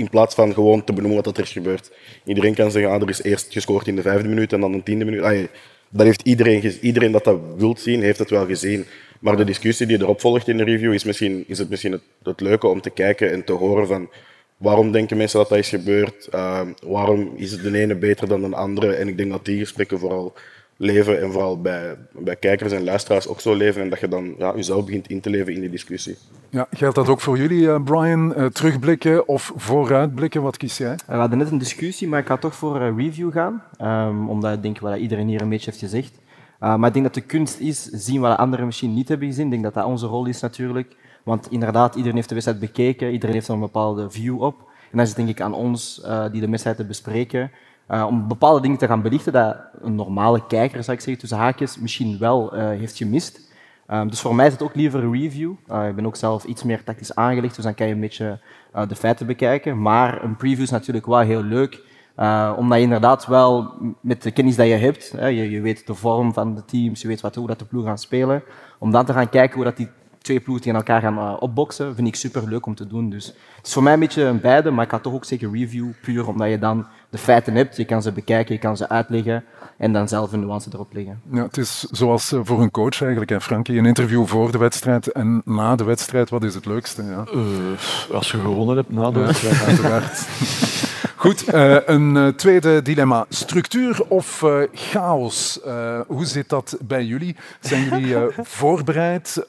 [0.00, 1.90] in plaats van gewoon te benoemen wat er is gebeurd.
[2.24, 4.82] Iedereen kan zeggen, ah, er is eerst gescoord in de vijfde minuut en dan de
[4.82, 5.22] tiende minuut.
[5.22, 5.46] Ah,
[5.88, 8.84] dat heeft iedereen, iedereen dat dat wilt zien, heeft het wel gezien.
[9.20, 12.02] Maar de discussie die erop volgt in de review, is, misschien, is het misschien het,
[12.22, 14.08] het leuke om te kijken en te horen van
[14.56, 18.56] waarom denken mensen dat dat is gebeurd, uh, waarom is de ene beter dan de
[18.56, 18.92] andere.
[18.92, 20.34] En ik denk dat die gesprekken vooral
[20.82, 24.34] leven en vooral bij, bij kijkers en luisteraars ook zo leven en dat je dan
[24.38, 26.16] ja, jezelf begint in te leven in die discussie.
[26.48, 28.34] Ja, geldt dat ook voor jullie, uh, Brian?
[28.38, 30.42] Uh, terugblikken of vooruitblikken?
[30.42, 30.98] Wat kies jij?
[31.06, 33.62] We hadden net een discussie, maar ik ga toch voor uh, review gaan.
[33.82, 36.18] Um, omdat ik denk wat iedereen hier een beetje heeft gezegd.
[36.58, 39.44] maar ik denk dat de kunst is zien wat anderen misschien niet hebben gezien.
[39.44, 40.96] Ik denk dat dat onze rol is natuurlijk.
[41.22, 44.58] Want inderdaad, iedereen heeft de wedstrijd bekeken, iedereen heeft er een bepaalde view op.
[44.58, 46.02] En dan is het denk ik aan ons
[46.32, 47.50] die de wedstrijd te bespreken.
[47.90, 51.38] Uh, om bepaalde dingen te gaan belichten dat een normale kijker, zou ik zeggen, tussen
[51.38, 53.48] haakjes, misschien wel uh, heeft gemist.
[53.88, 55.52] Um, dus voor mij is het ook liever een review.
[55.70, 58.40] Uh, ik ben ook zelf iets meer tactisch aangelegd, dus dan kan je een beetje
[58.88, 59.82] de feiten bekijken.
[59.82, 61.82] Maar een preview is natuurlijk wel heel leuk,
[62.56, 66.32] omdat je inderdaad wel met de kennis die je hebt, je, je, weet de vorm
[66.32, 68.42] van de teams, je weet wat, hoe dat de ploeg gaan spelen,
[68.78, 69.88] om dan te gaan kijken hoe dat die
[70.22, 73.10] twee ploegen tegen elkaar gaan uh, opboksen, vind ik super leuk om te doen.
[73.10, 75.50] Dus het is voor mij een beetje een beide, maar ik had toch ook zeker
[75.52, 77.76] review, puur omdat je dan de feiten hebt.
[77.76, 79.44] Je kan ze bekijken, je kan ze uitleggen
[79.76, 81.20] en dan zelf een nuance erop leggen.
[81.32, 83.78] Ja, het is zoals uh, voor een coach eigenlijk, hè, Frankie.
[83.78, 87.02] Een interview voor de wedstrijd en na de wedstrijd, wat is het leukste?
[87.02, 87.24] Ja?
[87.34, 87.44] Uh,
[88.12, 90.28] als je gewonnen hebt na de wedstrijd, uiteraard.
[91.20, 93.26] Goed, uh, een uh, tweede dilemma.
[93.28, 95.58] Structuur of uh, chaos?
[96.06, 97.36] hoe zit dat bij jullie?
[97.60, 98.16] Zijn jullie
[98.58, 99.46] voorbereid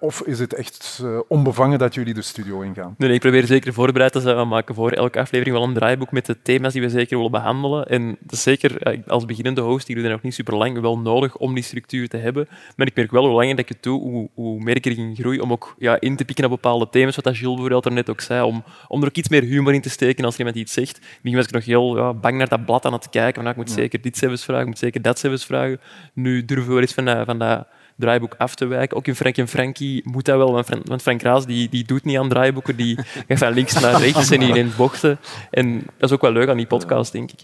[0.00, 2.94] of is het echt onbevangen dat jullie de studio ingaan?
[2.98, 4.36] Nee, nee, ik probeer zeker voorbereid te zijn.
[4.36, 7.30] We maken voor elke aflevering wel een draaiboek met de thema's die we zeker willen
[7.30, 7.86] behandelen.
[7.86, 11.36] En dat is zeker als beginnende host, die doe nog niet super lang, wel nodig
[11.36, 12.48] om die structuur te hebben.
[12.76, 15.16] Maar ik merk wel hoe langer dat ik het doe, hoe, hoe meer ik erin
[15.16, 17.16] groei om ook ja, in te pikken op bepaalde thema's.
[17.16, 19.80] Wat Gilles bijvoorbeeld er net ook zei, om, om er ook iets meer humor in
[19.80, 22.64] te steken als iemand iets zegt begin was ik nog heel ja, bang naar dat
[22.64, 23.34] blad aan het kijken.
[23.34, 25.80] Van, nou, ik moet zeker dit zelfs vragen, ik moet zeker dat zelfs vragen.
[26.12, 28.96] Nu durven we wel eens van dat, van dat draaiboek af te wijken.
[28.96, 32.18] Ook in Frank en Frankie moet dat wel, want Frank Raas die, die doet niet
[32.18, 32.76] aan draaiboeken.
[32.76, 32.98] Die
[33.28, 35.18] gaat van links naar rechts en die in bochten.
[35.50, 37.40] En dat is ook wel leuk aan die podcast, denk ik.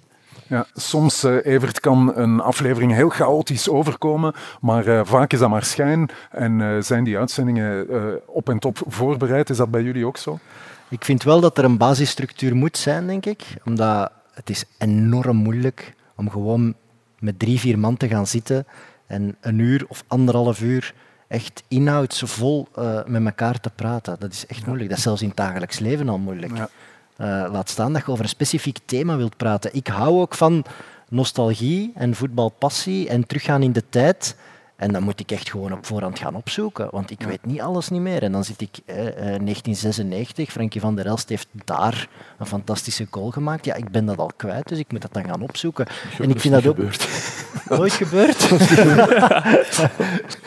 [0.46, 5.48] Ja, soms, uh, Evert, kan een aflevering heel chaotisch overkomen, maar uh, vaak is dat
[5.48, 6.10] maar schijn.
[6.30, 7.86] En uh, zijn die uitzendingen
[8.26, 9.50] op en top voorbereid?
[9.50, 10.38] Is dat bij jullie ook zo?
[10.90, 13.44] Ik vind wel dat er een basisstructuur moet zijn, denk ik.
[13.64, 16.74] Omdat het is enorm moeilijk om gewoon
[17.18, 18.66] met drie, vier man te gaan zitten
[19.06, 20.94] en een uur of anderhalf uur
[21.28, 24.16] echt inhoudsvol uh, met elkaar te praten.
[24.18, 24.88] Dat is echt moeilijk.
[24.88, 26.56] Dat is zelfs in het dagelijks leven al moeilijk.
[26.56, 26.68] Ja.
[27.20, 29.74] Uh, laat staan dat je over een specifiek thema wilt praten.
[29.74, 30.64] Ik hou ook van
[31.08, 34.36] nostalgie en voetbalpassie en teruggaan in de tijd.
[34.78, 37.88] En dan moet ik echt gewoon op voorhand gaan opzoeken, want ik weet niet alles
[37.88, 38.22] niet meer.
[38.22, 42.08] En dan zit ik eh, 1996, Frankie van der Elst heeft daar
[42.38, 43.64] een fantastische goal gemaakt.
[43.64, 45.86] Ja, ik ben dat al kwijt, dus ik moet dat dan gaan opzoeken.
[46.18, 47.08] en ik vind dat ook gebeurd.
[47.78, 48.42] nooit gebeurd.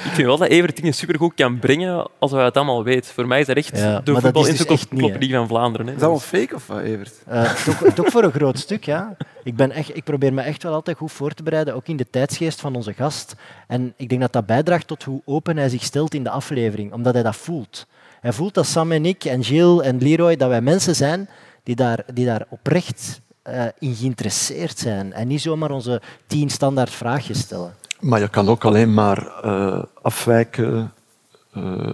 [0.05, 3.07] ik vind wel dat Evert dingen supergoed kan brengen als hij het allemaal weet.
[3.07, 5.87] Voor mij is dat echt ja, de voetbalencyclopedie dus van Vlaanderen.
[5.87, 5.93] Hè.
[5.93, 7.13] Is dat wel fake of wat, Evert?
[7.31, 9.15] Uh, toch, toch voor een groot stuk, ja.
[9.43, 11.97] Ik, ben echt, ik probeer me echt wel altijd goed voor te bereiden, ook in
[11.97, 13.35] de tijdsgeest van onze gast.
[13.67, 16.93] En ik denk dat dat bijdraagt tot hoe open hij zich stelt in de aflevering,
[16.93, 17.87] omdat hij dat voelt.
[18.21, 21.29] Hij voelt dat Sam en ik en Gilles en Leroy, dat wij mensen zijn
[21.63, 26.89] die daar, die daar oprecht uh, in geïnteresseerd zijn en niet zomaar onze tien standaard
[26.89, 27.73] vraagjes stellen.
[27.99, 30.93] Maar je kan ook alleen maar uh, afwijken,
[31.57, 31.91] uh,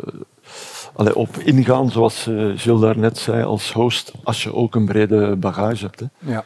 [0.93, 2.23] allee, op ingaan, zoals
[2.55, 5.99] Gilles daarnet zei, als host, als je ook een brede bagage hebt.
[5.99, 6.05] Hè.
[6.19, 6.43] Ja.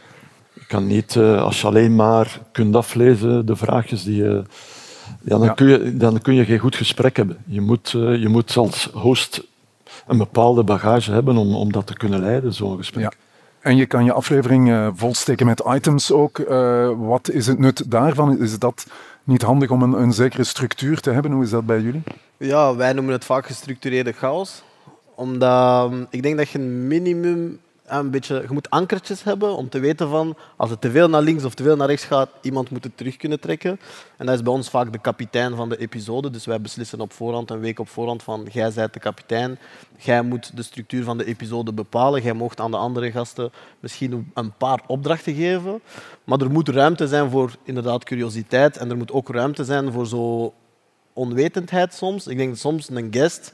[0.71, 4.43] Kan niet, als je alleen maar kunt aflezen, de vraagjes die je
[5.23, 7.37] ja, dan, Kun je, dan kun je geen goed gesprek hebben.
[7.45, 9.43] Je moet, uh, je moet als host
[10.07, 13.03] een bepaalde bagage hebben om, om dat te kunnen leiden, zo'n gesprek.
[13.03, 13.11] Ja.
[13.59, 16.37] En je kan je aflevering uh, volsteken met items ook.
[16.37, 18.39] Uh, wat is het nut daarvan?
[18.39, 18.85] Is dat
[19.23, 21.31] niet handig om een, een zekere structuur te hebben?
[21.31, 22.03] Hoe is dat bij jullie?
[22.37, 24.63] Ja, wij noemen het vaak gestructureerde chaos.
[25.15, 27.59] Omdat ik denk dat je een minimum
[27.99, 31.21] een beetje, je moet ankertjes hebben om te weten van als het te veel naar
[31.21, 33.79] links of te veel naar rechts gaat, iemand moet het terug kunnen trekken.
[34.17, 36.29] En dat is bij ons vaak de kapitein van de episode.
[36.29, 39.59] Dus wij beslissen op voorhand, een week op voorhand, van jij bent de kapitein.
[39.97, 42.21] Jij moet de structuur van de episode bepalen.
[42.21, 45.81] Jij mocht aan de andere gasten misschien een paar opdrachten geven.
[46.23, 48.77] Maar er moet ruimte zijn voor inderdaad curiositeit.
[48.77, 50.53] En er moet ook ruimte zijn voor zo
[51.13, 52.27] onwetendheid soms.
[52.27, 53.53] Ik denk soms een guest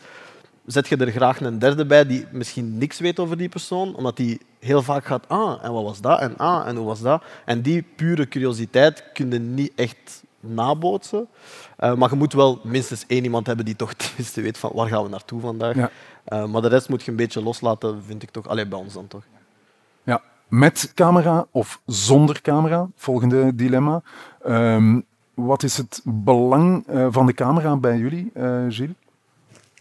[0.68, 4.18] zet je er graag een derde bij die misschien niks weet over die persoon, omdat
[4.18, 6.20] die heel vaak gaat, ah, en wat was dat?
[6.20, 7.24] En ah, en hoe was dat?
[7.46, 11.28] En die pure curiositeit kun je niet echt nabootsen.
[11.80, 14.88] Uh, maar je moet wel minstens één iemand hebben die toch tenminste weet van waar
[14.88, 15.76] gaan we naartoe vandaag.
[15.76, 15.92] Ja.
[16.28, 18.48] Uh, maar de rest moet je een beetje loslaten, vind ik toch.
[18.48, 19.24] Alleen bij ons dan toch.
[20.04, 22.88] Ja, met camera of zonder camera?
[22.96, 24.02] Volgende dilemma.
[24.48, 28.32] Um, wat is het belang uh, van de camera bij jullie,
[28.70, 28.96] Gilles?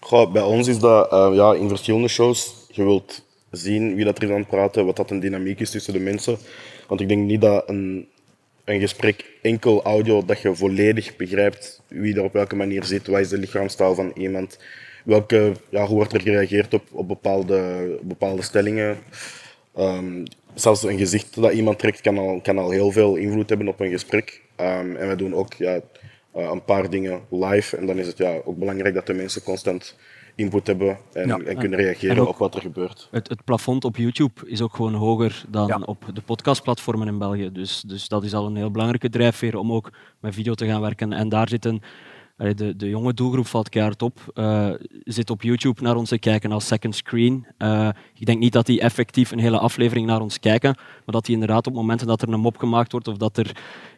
[0.07, 2.55] Goh, bij ons is dat uh, ja, in verschillende shows.
[2.69, 5.71] Je wilt zien wie dat er is aan het praten, wat dat een dynamiek is
[5.71, 6.37] tussen de mensen.
[6.89, 8.09] Want ik denk niet dat een,
[8.65, 13.21] een gesprek enkel audio, dat je volledig begrijpt wie er op welke manier zit, wat
[13.21, 14.59] is de lichaamstaal van iemand,
[15.05, 18.99] welke, ja, hoe wordt er gereageerd op, op bepaalde, bepaalde stellingen.
[19.79, 20.23] Um,
[20.55, 23.81] zelfs een gezicht dat iemand trekt kan al, kan al heel veel invloed hebben op
[23.81, 24.43] een gesprek.
[24.61, 25.81] Um, en we doen ook ja,
[26.37, 27.77] uh, een paar dingen live.
[27.77, 29.97] En dan is het ja, ook belangrijk dat de mensen constant
[30.35, 31.39] input hebben en, ja.
[31.39, 33.09] en kunnen reageren en op wat er gebeurt.
[33.11, 35.81] Het, het, plafond op YouTube is ook gewoon hoger dan ja.
[35.85, 37.53] op de podcastplatformen in België.
[37.53, 40.81] Dus, dus dat is al een heel belangrijke drijfveer om ook met video te gaan
[40.81, 41.13] werken.
[41.13, 41.83] En daar zitten
[42.37, 44.21] de, de jonge doelgroep valt keihard op.
[44.35, 44.71] Uh,
[45.05, 47.47] zit op YouTube naar ons te kijken als second screen.
[47.59, 51.25] Uh, ik denk niet dat die effectief een hele aflevering naar ons kijken, maar dat
[51.25, 53.57] die inderdaad op momenten dat er een mop gemaakt wordt of dat er,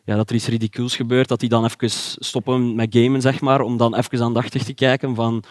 [0.08, 1.90] ja, dat er iets ridicules gebeurt, dat die dan even
[2.24, 5.42] stoppen met gamen, zeg maar, om dan even aandachtig te kijken van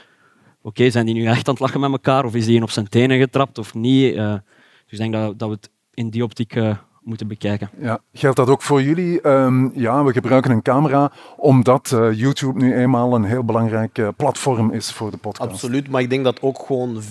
[0.62, 2.70] oké, zijn die nu echt aan het lachen met elkaar of is die een op
[2.70, 4.16] zijn tenen getrapt of niet?
[4.16, 4.42] Uh, dus
[4.90, 7.70] ik denk dat, dat we het in die optiek uh, moeten bekijken.
[7.80, 9.28] Ja, geldt dat ook voor jullie?
[9.28, 14.08] Um, ja, we gebruiken een camera omdat uh, YouTube nu eenmaal een heel belangrijk uh,
[14.16, 15.52] platform is voor de podcast.
[15.52, 17.02] Absoluut, maar ik denk dat ook gewoon,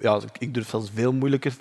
[0.00, 1.54] ja, ik durf zelfs veel moeilijker.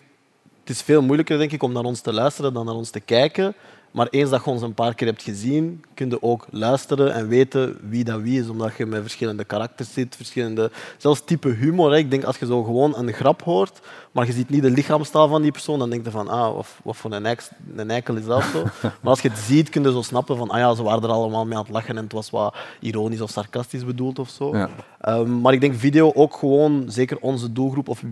[0.60, 3.00] Het is veel moeilijker, denk ik, om naar ons te luisteren dan naar ons te
[3.00, 3.56] kijken.
[3.94, 7.28] Maar eens dat je ons een paar keer hebt gezien, kun je ook luisteren en
[7.28, 11.92] weten wie dat wie is, omdat je met verschillende karakters zit, verschillende, zelfs type humor.
[11.92, 11.98] Hè.
[11.98, 13.80] Ik denk als je zo gewoon een grap hoort,
[14.12, 16.68] maar je ziet niet de lichaamstaal van die persoon, dan denk je van, ah, wat,
[16.84, 18.64] wat voor een, eik, een eikel is dat zo.
[19.02, 21.10] Maar als je het ziet, kun je zo snappen van, ah ja, ze waren er
[21.10, 24.58] allemaal mee aan het lachen en het was wat ironisch of sarcastisch bedoeld of zo.
[24.58, 24.70] Ja.
[25.08, 28.04] Um, maar ik denk video ook gewoon, zeker onze doelgroep, of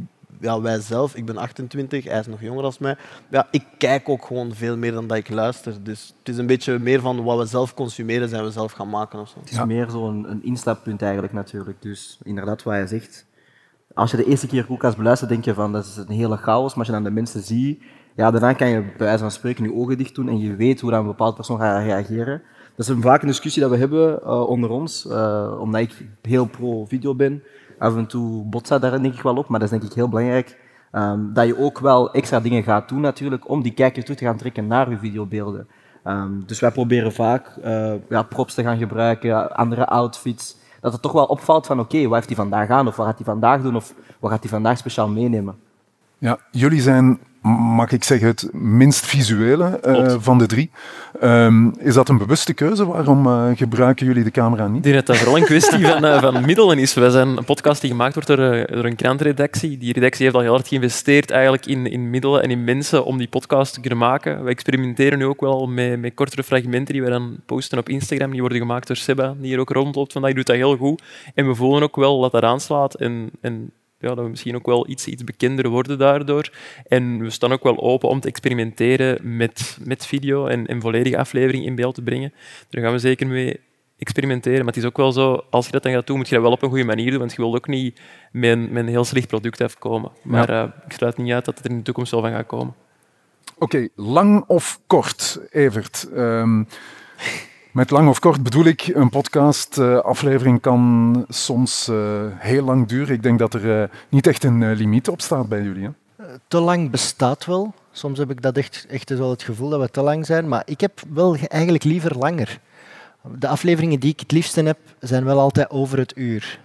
[0.41, 2.95] ja, wij zelf, ik ben 28, hij is nog jonger dan mij.
[3.29, 5.83] Ja, ik kijk ook gewoon veel meer dan dat ik luister.
[5.83, 8.89] Dus het is een beetje meer van wat we zelf consumeren, zijn we zelf gaan
[8.89, 9.19] maken.
[9.19, 9.39] Of zo.
[9.39, 11.81] Het is meer zo'n een instappunt eigenlijk natuurlijk.
[11.81, 13.25] Dus inderdaad, wat hij zegt.
[13.93, 16.69] Als je de eerste keer Koelkast beluistert, denk je van dat is een hele chaos.
[16.69, 17.83] Maar als je dan de mensen ziet,
[18.15, 20.81] ja, daarna kan je bij wijze van spreken je ogen dicht doen en je weet
[20.81, 22.41] hoe dan een bepaald persoon gaat reageren.
[22.75, 26.05] Dat is een vaak een discussie dat we hebben uh, onder ons, uh, omdat ik
[26.21, 27.43] heel pro-video ben
[27.81, 30.09] af en toe botst daar denk ik wel op, maar dat is denk ik heel
[30.09, 30.57] belangrijk.
[30.91, 34.25] Um, dat je ook wel extra dingen gaat doen natuurlijk om die kijker toe te
[34.25, 35.67] gaan trekken naar je videobeelden.
[36.05, 40.57] Um, dus wij proberen vaak uh, ja, props te gaan gebruiken, andere outfits.
[40.81, 43.05] Dat het toch wel opvalt van oké, okay, wat heeft hij vandaag aan of wat
[43.05, 45.55] gaat hij vandaag doen of wat gaat hij vandaag speciaal meenemen.
[46.17, 50.71] Ja, jullie zijn mag ik zeggen, het minst visuele uh, van de drie.
[51.23, 52.85] Um, is dat een bewuste keuze?
[52.85, 54.77] Waarom uh, gebruiken jullie de camera niet?
[54.77, 56.93] Ik denk dat dat vooral een kwestie van, uh, van middelen is.
[56.93, 58.37] We zijn een podcast die gemaakt wordt door,
[58.67, 59.77] door, een krantredactie.
[59.77, 63.17] Die redactie heeft al heel hard geïnvesteerd eigenlijk in, in middelen en in mensen om
[63.17, 64.43] die podcast te kunnen maken.
[64.43, 68.31] We experimenteren nu ook wel met, met kortere fragmenten die we dan posten op Instagram.
[68.31, 70.33] Die worden gemaakt door Seba, die hier ook rondloopt vandaag.
[70.33, 71.01] Die doet dat heel goed.
[71.35, 72.93] En we voelen ook wel dat dat aanslaat.
[72.93, 76.49] En, en ja, dat we misschien ook wel iets, iets bekender worden daardoor.
[76.87, 81.17] En we staan ook wel open om te experimenteren met, met video en een volledige
[81.17, 82.33] aflevering in beeld te brengen.
[82.69, 83.59] Daar gaan we zeker mee
[83.97, 84.57] experimenteren.
[84.57, 86.43] Maar het is ook wel zo, als je dat dan gaat doen, moet je dat
[86.43, 87.99] wel op een goede manier doen, want je wilt ook niet
[88.31, 90.11] met een, met een heel slecht product afkomen.
[90.23, 90.63] Maar ja.
[90.63, 92.73] uh, ik sluit niet uit dat het er in de toekomst wel van gaat komen.
[93.55, 96.07] Oké, okay, lang of kort, Evert?
[96.15, 96.67] Um,
[97.71, 103.15] met lang of kort bedoel ik, een podcast-aflevering uh, kan soms uh, heel lang duren.
[103.15, 105.83] Ik denk dat er uh, niet echt een limiet op staat bij jullie.
[105.83, 105.89] Hè?
[106.47, 107.73] te lang bestaat wel.
[107.91, 110.47] Soms heb ik dat echt, echt wel het gevoel dat we te lang zijn.
[110.47, 112.59] Maar ik heb wel eigenlijk liever langer.
[113.37, 116.59] De afleveringen die ik het liefste heb, zijn wel altijd over het uur.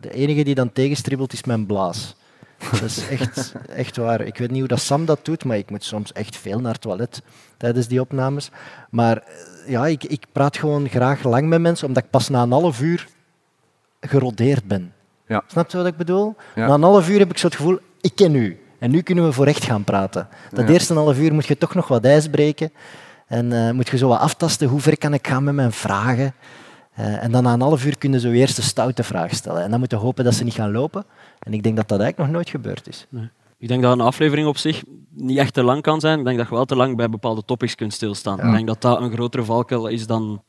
[0.00, 2.16] de enige die dan tegenstribbelt is mijn blaas.
[2.70, 4.20] Dat is echt, echt waar.
[4.20, 6.72] Ik weet niet hoe dat Sam dat doet, maar ik moet soms echt veel naar
[6.72, 7.22] het toilet
[7.56, 8.50] tijdens die opnames.
[8.90, 9.22] Maar
[9.68, 12.80] ja, ik, ik praat gewoon graag lang met mensen, omdat ik pas na een half
[12.80, 13.08] uur
[14.00, 14.92] gerodeerd ben.
[15.26, 15.42] Ja.
[15.46, 16.36] Snap je wat ik bedoel?
[16.54, 18.60] Na een half uur heb ik zo het gevoel, ik ken u.
[18.78, 20.28] En nu kunnen we voor echt gaan praten.
[20.52, 22.72] Dat eerste half uur moet je toch nog wat ijs breken.
[23.26, 26.34] En uh, moet je zo wat aftasten, hoe ver kan ik gaan met mijn vragen?
[26.98, 29.62] Uh, en dan na een half uur kun je zo eerst een stoute vraag stellen.
[29.62, 31.04] En dan moet je hopen dat ze niet gaan lopen.
[31.38, 33.06] En ik denk dat dat eigenlijk nog nooit gebeurd is.
[33.08, 33.30] Nee.
[33.58, 36.18] Ik denk dat een aflevering op zich niet echt te lang kan zijn.
[36.18, 38.40] Ik denk dat je wel te lang bij bepaalde topics kunt stilstaan.
[38.40, 40.42] Ik denk dat dat een grotere valkuil is dan,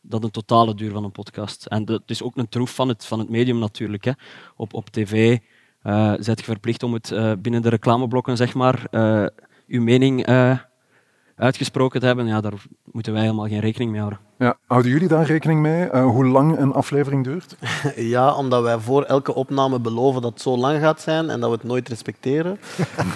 [0.00, 1.66] dan een totale duur van een podcast.
[1.66, 4.04] En het is ook een troef van het, van het medium natuurlijk.
[4.04, 4.12] Hè.
[4.56, 5.38] Op, op tv
[5.82, 9.26] uh, zet je verplicht om het uh, binnen de reclameblokken, zeg maar, uh,
[9.66, 10.26] uw mening
[11.42, 12.52] uitgesproken te hebben, ja, daar
[12.84, 14.20] moeten wij helemaal geen rekening mee houden.
[14.38, 17.56] Ja, houden jullie daar rekening mee, uh, hoe lang een aflevering duurt?
[17.96, 21.50] Ja, omdat wij voor elke opname beloven dat het zo lang gaat zijn en dat
[21.50, 22.58] we het nooit respecteren.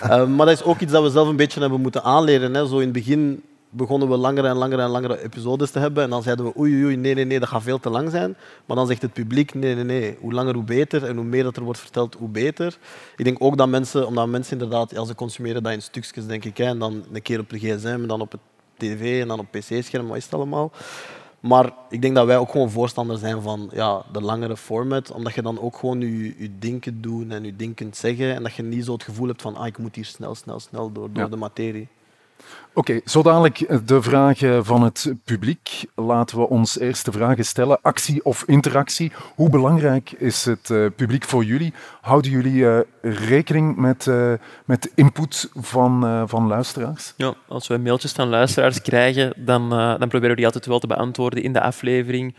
[0.03, 2.55] uh, maar dat is ook iets dat we zelf een beetje hebben moeten aanleren.
[2.55, 2.67] Hè.
[2.67, 6.03] Zo in het begin begonnen we langere en langere en langere episodes te hebben.
[6.05, 8.37] En dan zeiden we, oei, oei, nee, nee, nee, dat gaat veel te lang zijn.
[8.67, 11.05] Maar dan zegt het publiek, nee, nee, nee, hoe langer hoe beter.
[11.05, 12.79] En hoe meer dat er wordt verteld, hoe beter.
[13.17, 16.45] Ik denk ook dat mensen, omdat mensen inderdaad, als ze consumeren dat in stukjes, denk
[16.45, 16.57] ik.
[16.57, 18.41] Hè, en dan een keer op de gsm, en dan op het
[18.77, 20.73] tv, en dan op pc-scherm, wat is het allemaal.
[21.41, 25.35] Maar ik denk dat wij ook gewoon voorstander zijn van ja, de langere format, omdat
[25.35, 28.43] je dan ook gewoon je, je ding kunt doen en je ding kunt zeggen en
[28.43, 30.93] dat je niet zo het gevoel hebt van ah, ik moet hier snel, snel, snel
[30.93, 31.89] door, door de materie.
[32.77, 35.85] Oké, okay, zo dadelijk de vragen van het publiek.
[35.95, 37.79] Laten we ons eerst de vragen stellen.
[37.83, 39.13] Actie of interactie?
[39.35, 41.73] Hoe belangrijk is het uh, publiek voor jullie?
[42.01, 44.33] Houden jullie uh, rekening met, uh,
[44.65, 47.13] met input van, van luisteraars?
[47.17, 50.87] Ja, als we mailtjes van luisteraars krijgen, dan, dan proberen we die altijd wel te
[50.87, 52.35] beantwoorden in de aflevering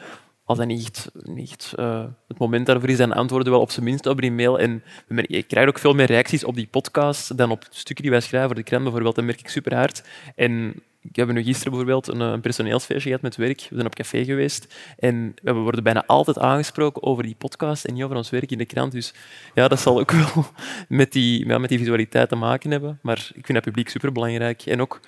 [0.48, 4.06] als dat niet, niet uh, het moment daarvoor is, dan antwoorden wel op zijn minst
[4.06, 4.60] op die mail.
[4.60, 8.22] En je krijgt ook veel meer reacties op die podcast dan op stukken die wij
[8.22, 9.16] schrijven voor de krant bijvoorbeeld.
[9.16, 10.04] Dat merk ik super hard.
[10.36, 13.60] En ik heb nu gisteren bijvoorbeeld een, een personeelsfeestje gehad met werk.
[13.60, 17.94] We zijn op café geweest en we worden bijna altijd aangesproken over die podcast en
[17.94, 18.92] niet over ons werk in de krant.
[18.92, 19.14] Dus
[19.54, 20.46] ja, dat zal ook wel
[20.88, 23.00] met die, ja, met die visualiteit te maken hebben.
[23.02, 24.62] Maar ik vind dat publiek superbelangrijk.
[24.62, 25.00] En ook,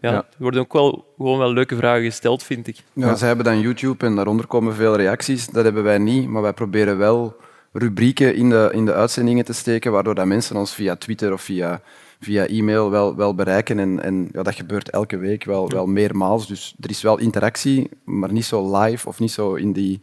[0.00, 0.16] ja, Ja.
[0.16, 2.76] er worden ook wel, gewoon wel leuke vragen gesteld, vind ik.
[2.92, 5.46] Ja, Ze hebben dan YouTube en daaronder komen veel reacties.
[5.46, 7.36] Dat hebben wij niet, maar wij proberen wel
[7.72, 11.42] rubrieken in de, in de uitzendingen te steken, waardoor dat mensen ons via Twitter of
[11.42, 11.80] via,
[12.20, 13.78] via e-mail wel, wel bereiken.
[13.78, 16.46] En, en ja, dat gebeurt elke week wel, wel meermaals.
[16.46, 20.00] Dus er is wel interactie, maar niet zo live of niet zo in die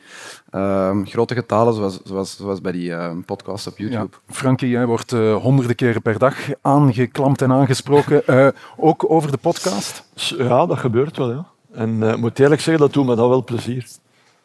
[0.50, 4.10] ehm, grote getalen zoals, zoals, zoals bij die ehm, podcast op YouTube.
[4.28, 4.34] Ja.
[4.34, 8.28] Frankie, jij wordt eh, honderden keren per dag aangeklampt en aangesproken.
[8.28, 10.10] Eh, ook over de podcast?
[10.38, 11.32] Ja, dat gebeurt wel.
[11.32, 11.46] Ja.
[11.72, 13.88] En eh, ik moet eerlijk zeggen, dat doet me dan wel plezier.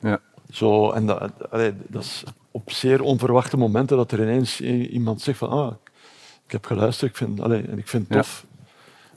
[0.00, 0.18] Ja.
[0.50, 5.38] Zo, en dat, allee, dat is op zeer onverwachte momenten dat er ineens iemand zegt
[5.38, 5.72] van ah,
[6.52, 8.44] ik heb geluisterd ik vind, allee, en ik vind het tof.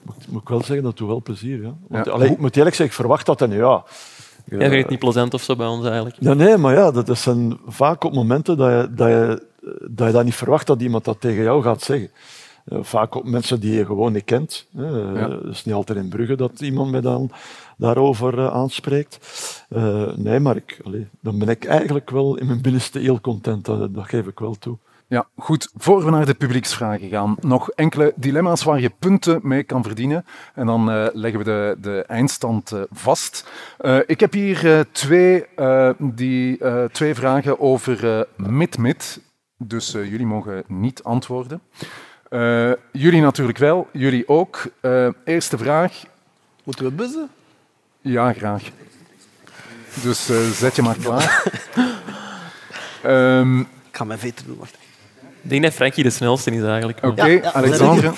[0.02, 1.62] Moet, moet ik wel zeggen, dat doet wel plezier.
[1.62, 1.74] Ja.
[1.88, 3.84] Want, allee, ik moet eerlijk zeggen, ik verwacht dat en ja.
[4.45, 6.16] Jij vindt het niet plezant of zo bij ons eigenlijk?
[6.20, 9.44] Ja, nee, maar ja, dat, zijn vaak op momenten dat je, dat, je,
[9.90, 12.10] dat je dat niet verwacht dat iemand dat tegen jou gaat zeggen.
[12.66, 14.68] Eh, vaak op mensen die je gewoon niet kent.
[14.70, 15.30] Ja.
[15.30, 17.32] Het is niet altijd in Brugge dat iemand mij dan
[17.78, 19.20] daarover eh, aanspreekt.
[19.70, 23.66] Eh, nee, maar ik, allee, dan ben ik eigenlijk wel in mijn binnenste heel content.
[23.66, 24.78] Dat, dat geef ik wel toe.
[25.07, 25.69] Ja, goed.
[25.77, 30.26] Voor we naar de publieksvragen gaan, nog enkele dilemma's waar je punten mee kan verdienen.
[30.53, 33.48] En dan eh, leggen we de, de eindstand eh, vast.
[33.77, 35.45] Eh, ik heb hier twee,
[35.98, 36.60] die,
[36.91, 39.19] twee vragen over mid-mid.
[39.57, 41.61] Dus jullie mogen niet antwoorden.
[42.91, 44.64] Jullie natuurlijk wel, jullie ook.
[45.26, 46.03] Eerste vraag.
[46.64, 47.30] Moeten we buzzen?
[48.02, 48.64] Ja, graag.
[50.03, 50.26] Dus
[50.57, 51.44] zet je maar klaar.
[53.03, 54.85] Ehm, Ik ga mijn veter doen, wacht.
[55.46, 56.98] Ik denk dat Frankie de snelste is eigenlijk.
[57.04, 58.12] Oké, Ja, ja, Alexandre.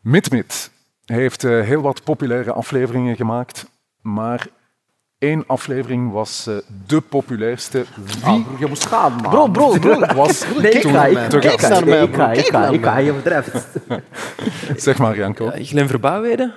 [0.00, 0.70] Mit-Mit
[1.04, 3.66] heeft eh, heel wat populaire afleveringen gemaakt,
[4.00, 4.46] maar
[5.18, 6.54] één aflevering was eh,
[6.86, 7.84] de populairste.
[8.24, 9.30] Wie Je moest gaan, man.
[9.30, 10.14] Bro, bro, bro.
[10.24, 12.46] was Nee, ik toen ga, ik, te ik, ga, naar mij, ik ga, ik Kijk
[12.46, 13.04] ga, naar ik ga, mij.
[13.04, 13.66] je overdrijft.
[14.84, 15.44] Zeg maar, Janko.
[15.44, 16.54] Ja, Glenn Verbouwheden?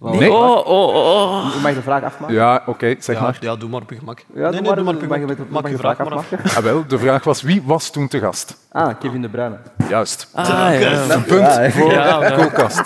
[0.00, 0.32] Nee.
[0.32, 1.62] Oh, oh, oh.
[1.62, 2.34] Mag je de vraag afmaken?
[2.34, 3.36] Ja, oké, zeg Ja, maar.
[3.40, 4.18] ja, doe maar op je gemak.
[4.18, 5.50] Ja, nee, doe nee, maar, doe maar op je mag je gemak.
[5.50, 6.38] mag je je vraag afmaken?
[6.56, 8.56] Ah, wel, de vraag was wie was toen te gast?
[8.72, 9.56] Ah, Kevin De Bruyne.
[9.88, 10.28] Juist.
[10.32, 10.46] Ah,
[10.80, 11.10] ja.
[11.10, 12.30] Een punt voor Ja, ja.
[12.30, 12.82] Koelkast.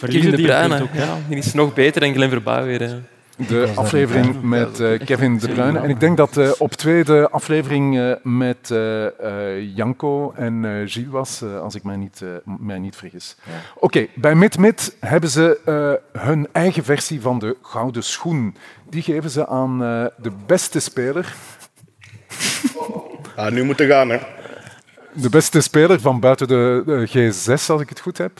[0.00, 0.86] Kevin de Bruyne.
[0.92, 3.06] Ja, die is nog beter dan Glenn Verbouwheden.
[3.48, 5.78] De aflevering met eh, Kevin De Bruyne.
[5.78, 8.74] En ik denk dat eh, op twee de aflevering eh, met
[9.74, 13.36] Janko en eh Gilles was, eh, als ik mij niet, mij niet vergis.
[13.74, 15.60] Oké, bij Mid-Mid hebben ze
[16.12, 18.56] eh, hun eigen versie van de Gouden Schoen.
[18.90, 21.34] Die geven ze aan eh, de beste speler.
[23.36, 24.18] Ah, nu moeten gaan, hè.
[25.12, 28.32] De beste speler van buiten de, de G6, als ik het goed heb.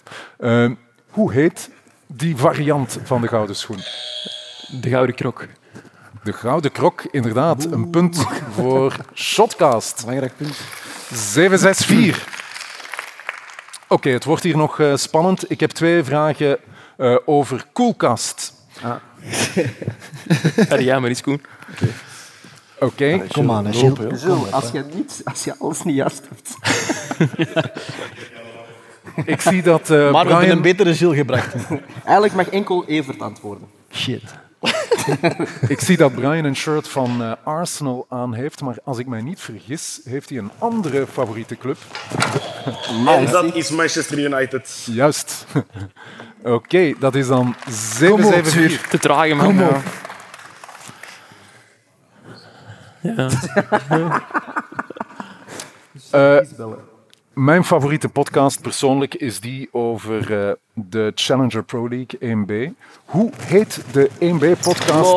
[1.11, 1.71] Hoe heet
[2.07, 3.81] die variant van de Gouden Schoen?
[4.81, 5.47] De Gouden Krok.
[6.23, 7.65] De Gouden Krok, inderdaad.
[7.65, 10.01] Een punt voor Shotcast.
[10.01, 10.61] Belangrijk punt.
[11.13, 12.29] 764.
[13.89, 15.51] Oké, het wordt hier nog eh, spannend.
[15.51, 16.59] Ik heb twee vragen
[16.97, 18.53] eh, over Koelkast.
[20.71, 21.43] Allee, ja, maar is Koen.
[22.79, 24.25] Oké, Kom aan, Gilles.
[24.51, 26.55] als je, niet, als je alles niet juist hebt.
[29.35, 31.55] ik zie dat eh, Maar we hebben een betere Gilles gebracht.
[32.05, 33.69] Eigenlijk mag enkel Evert antwoorden.
[33.93, 34.23] Shit.
[35.69, 39.21] Ik zie dat Brian een shirt van eh, Arsenal aan heeft, maar als ik mij
[39.21, 41.77] niet vergis, heeft hij een andere favoriete club.
[43.07, 44.87] En dat is Manchester United.
[44.91, 45.47] Juist.
[46.43, 48.89] Oké, dat is dan 774.
[48.89, 49.47] Te traag, man.
[49.47, 49.83] Kom op.
[53.01, 53.31] Ja.
[56.11, 56.39] Eh,
[57.35, 62.75] mijn favoriete podcast persoonlijk is die over eh, de Challenger Pro League 1B.
[63.05, 65.11] Hoe heet de 1B-podcast?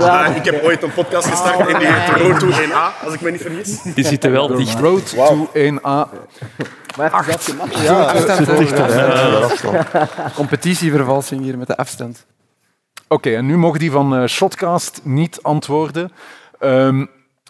[0.00, 3.20] Ah, ik heb ooit een podcast gestart en die heet Road to 1A, als ik
[3.20, 3.82] me niet vergis.
[3.82, 4.78] Die zitten wel dicht.
[4.78, 6.08] Road to 1A.
[6.96, 7.78] Maar gemaakt.
[7.78, 9.48] Ja, afstand Ja,
[10.34, 12.26] Competitievervalsing hier met de afstand.
[13.08, 16.12] Oké, en nu mogen die van eh, Shotcast niet antwoorden.
[16.58, 17.06] Ehm,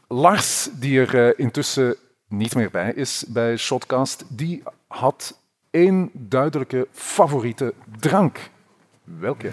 [0.09, 1.97] Lars, die er eh, intussen
[2.31, 5.39] niet meer bij is bij Shotcast, die had
[5.71, 8.39] één duidelijke favoriete drank.
[9.05, 9.51] Welke?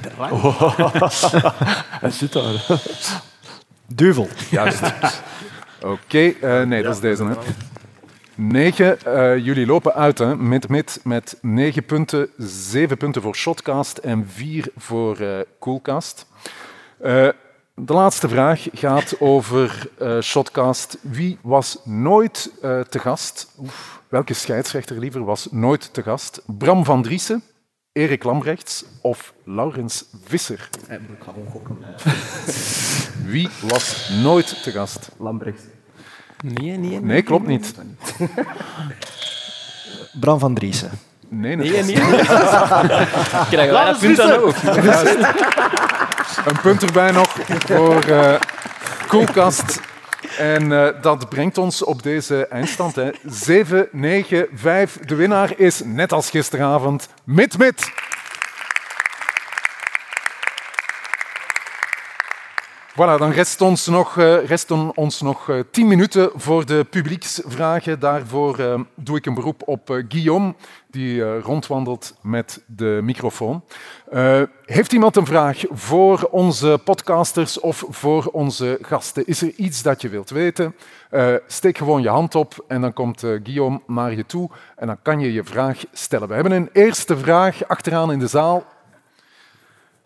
[2.01, 2.65] Hij zit daar.
[3.87, 4.27] Duvel.
[4.49, 4.81] Juist.
[5.81, 7.25] Oké, eh, nee, dat is deze.
[7.25, 7.33] Hè.
[8.35, 9.01] Negen.
[9.01, 12.29] eh, jullie lopen uit hè, met, met, met negen punten.
[12.37, 16.27] Zeven punten voor Shotcast en vier voor eh Coolcast.
[17.81, 20.97] De laatste vraag gaat over eh, Shotcast.
[21.01, 23.47] Wie was nooit eh, te gast?
[23.59, 26.41] Oef, welke scheidsrechter liever was nooit te gast?
[26.45, 27.43] Bram van Driessen,
[27.91, 30.69] Erik Lambrechts of Laurens Visser?
[30.89, 31.77] Ik ga gewoon gokken.
[33.31, 35.09] Wie was nooit te gast?
[35.19, 35.61] Lambrechts.
[36.43, 37.73] Nee, nee, Nee, klopt niet.
[40.19, 40.91] Bram van Driessen.
[41.29, 41.93] Nee, Nee, nee.
[41.93, 41.99] is-
[43.49, 44.55] Krijgen wij een punt dan ook?
[46.45, 47.35] Een punt erbij nog
[47.65, 48.33] voor eh
[49.07, 49.79] Koelkast.
[50.37, 52.95] En eh, dat brengt ons op deze eindstand.
[52.95, 53.09] hè.
[53.25, 54.99] 7, 9, 5.
[55.05, 57.91] De winnaar is, net als gisteravond, Mit Mit.
[62.97, 67.99] Voilà, dan rest ons nog, eh, resten ons nog eh, 10 minuten voor de publieksvragen.
[67.99, 70.55] Daarvoor eh, doe ik een beroep op Guillaume,
[70.91, 73.63] die rondwandelt met de microfoon.
[74.65, 79.25] Heeft iemand een vraag voor onze podcasters of voor onze gasten?
[79.25, 80.75] Is er iets dat je wilt weten?
[81.47, 85.19] Steek gewoon je hand op en dan komt Guillaume naar je toe en dan kan
[85.19, 86.27] je je vraag stellen.
[86.27, 88.65] We hebben een eerste vraag achteraan in de zaal.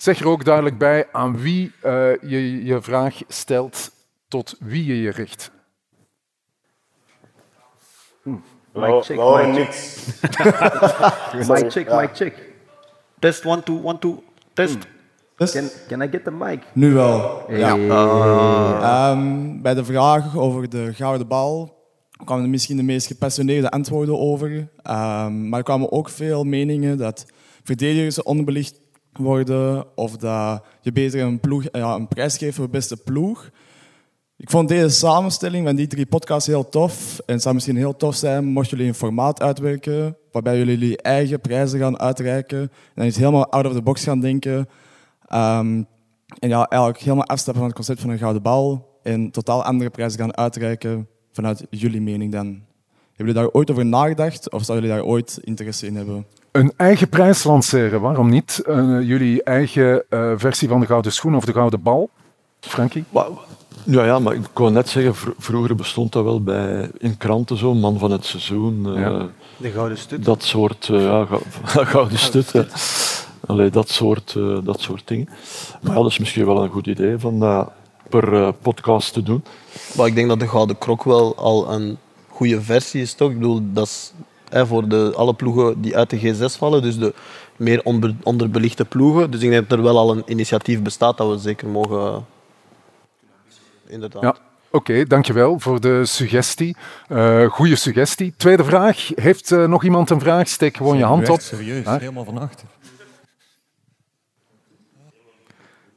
[0.01, 1.91] Zeg er ook duidelijk bij aan wie eh,
[2.21, 3.91] je je vraag stelt,
[4.27, 5.51] tot wie je je richt.
[8.23, 8.37] We
[8.71, 10.05] we horen niks.
[11.47, 12.33] Mic check, mic check.
[13.19, 14.23] Test, one, two, one, two,
[14.53, 14.77] test.
[15.35, 16.59] Can, can I get the mic?
[16.73, 17.43] Nu wel.
[17.47, 17.59] Hey.
[17.59, 17.73] Ja.
[17.89, 19.11] Ah.
[19.11, 21.79] Ehm, bij de vraag over de gouden bal
[22.25, 24.67] kwamen er misschien de meest gepassioneerde antwoorden over.
[24.81, 27.25] Ehm, maar er kwamen ook veel meningen dat
[27.63, 28.80] verdedigers onderbelicht
[29.13, 33.49] worden of dat je beter een, ploeg, ja, een prijs geeft voor beste ploeg.
[34.37, 37.19] Ik vond deze samenstelling van die drie podcasts heel tof.
[37.25, 40.97] En het zou misschien heel tof zijn mochten jullie een formaat uitwerken waarbij jullie jullie
[40.97, 42.59] eigen prijzen gaan uitreiken.
[42.59, 44.69] En dan iets helemaal out of the box gaan denken.
[45.27, 45.83] Ehm,
[46.39, 49.89] en ja, eigenlijk helemaal afstappen van het concept van een gouden bal en totaal andere
[49.89, 52.45] prijzen gaan uitreiken vanuit jullie mening dan.
[52.45, 52.63] Hebben
[53.15, 56.25] jullie daar ooit over nagedacht of zouden jullie daar ooit interesse in hebben?
[56.51, 58.61] Een eigen prijs lanceren, waarom niet?
[58.65, 62.09] Eh, jullie eigen eh, versie van de gouden schoen of de gouden bal?
[62.59, 63.03] Frankie?
[63.83, 67.57] Ja, ja, maar ik kon net zeggen, vro- vroeger bestond dat wel bij, in kranten
[67.57, 68.95] zo, man van het seizoen.
[68.95, 69.27] eh, Ja.
[69.57, 70.25] De gouden stut.
[70.25, 71.27] Dat soort, eh, ja,
[71.93, 72.53] gouden stut.
[73.45, 75.29] Allee, dat, soort, eh, dat soort dingen.
[75.81, 77.71] Maar ja, dat is misschien wel een goed idee van dat
[78.09, 79.43] per podcast te doen.
[79.97, 81.97] Maar ik denk dat de Gouden Krok wel al een
[82.29, 83.29] goede versie is, toch?
[83.29, 84.13] Ik bedoel, dat is
[84.51, 87.13] hè, voor de, alle ploegen die uit de G6 vallen, dus de
[87.55, 87.81] meer
[88.23, 89.31] onderbelichte ploegen.
[89.31, 92.25] Dus ik denk dat er wel al een initiatief bestaat dat we zeker mogen...
[93.87, 94.21] Inderdaad.
[94.21, 94.35] Ja,
[94.71, 96.75] oké, dankjewel voor de suggestie.
[97.07, 98.33] Eh goede suggestie.
[98.37, 99.11] Tweede vraag.
[99.15, 100.47] Heeft eh, nog iemand een vraag?
[100.47, 101.39] Steek gewoon je hand op.
[101.39, 102.67] serieus, helemaal van achter.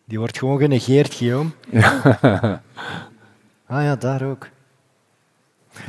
[0.05, 1.51] Die wordt gewoon genegeerd, Guillaume.
[1.70, 2.62] Ja.
[3.66, 4.48] Ah ja, daar ook.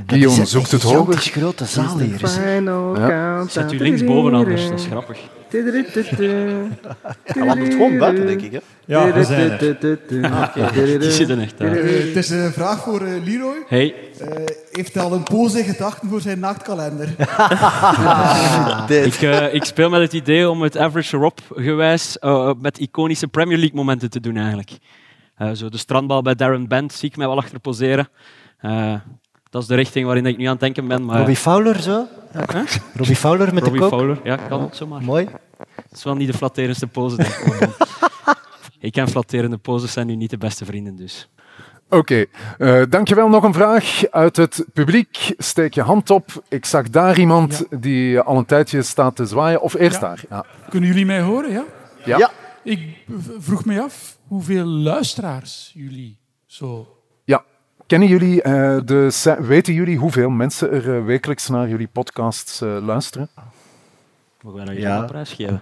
[0.07, 1.17] Guillaume is zoekt een het hoger.
[1.17, 2.23] gigantisch grote zaal hier.
[2.23, 2.63] is het?
[2.97, 3.47] Ja.
[3.47, 5.19] Zet u linksboven anders, dat is grappig.
[7.23, 8.51] Hij wandelt gewoon buiten, denk ik.
[8.51, 8.59] Hè?
[8.85, 10.99] Ja, we zijn er.
[10.99, 11.71] Die zitten echt daar.
[11.71, 13.63] Eh, het is een vraag voor eh, Leroy.
[13.67, 13.95] Hey.
[14.19, 14.27] Eh,
[14.71, 17.09] heeft hij al een pose in gedachten voor zijn naaktkalender?
[19.05, 23.27] Ik, eh, ik speel met het idee om het average Rob gewijs eh, met iconische
[23.27, 24.71] Premier League momenten te doen eigenlijk.
[25.35, 28.07] Eh, zo de strandbal bij Darren Bent zie ik mij wel achter poseren.
[29.55, 31.05] Dat is de richting waarin ik nu aan het denken ben.
[31.05, 32.07] Maar, Robbie Fowler, zo?
[32.95, 33.99] Robbie Fowler met Robbie de kok?
[33.99, 35.03] Fowler, ja, kan het zomaar.
[35.03, 35.25] Mooi.
[35.75, 37.15] Dat is wel niet de flatterendste pose.
[37.15, 37.69] denk ik.
[38.89, 41.29] ik en flatterende poses zijn nu niet de beste vrienden, dus.
[41.89, 42.25] Oké,
[42.57, 43.29] eh, dankjewel.
[43.29, 45.33] Nog een vraag uit het publiek.
[45.37, 46.43] Steek je hand op.
[46.49, 49.61] Ik zag daar iemand die al een tijdje staat te zwaaien.
[49.61, 50.07] Of eerst Ja.
[50.07, 50.23] daar.
[50.29, 50.45] Ja.
[50.69, 51.51] Kunnen jullie mij horen?
[51.51, 51.63] Ja?
[52.05, 52.17] Ja.
[52.17, 52.31] Ja.
[52.63, 53.05] Ik
[53.39, 56.94] vroeg me af hoeveel luisteraars jullie zo.
[57.87, 62.77] Kennen jullie eh, de, weten jullie hoeveel mensen er eh, wekelijks naar jullie podcasts eh,
[62.85, 63.29] luisteren?
[64.41, 64.97] Mogen wij dat Ja.
[64.99, 65.61] een prijs geven?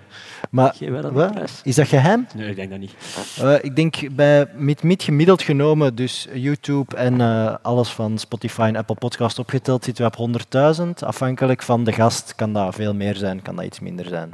[0.49, 1.61] Maar Geven wij dat prijs?
[1.63, 2.27] is dat geheim?
[2.35, 2.93] Nee, ik denk dat niet.
[3.41, 4.47] Eh, ik denk bij
[4.81, 10.05] Meet gemiddeld genomen, dus YouTube en eh, alles van Spotify en Apple Podcast opgeteld, zitten
[10.05, 10.17] we op
[10.75, 10.89] 100.000.
[10.99, 14.31] Afhankelijk van de gast kan dat veel meer zijn, kan dat iets minder zijn.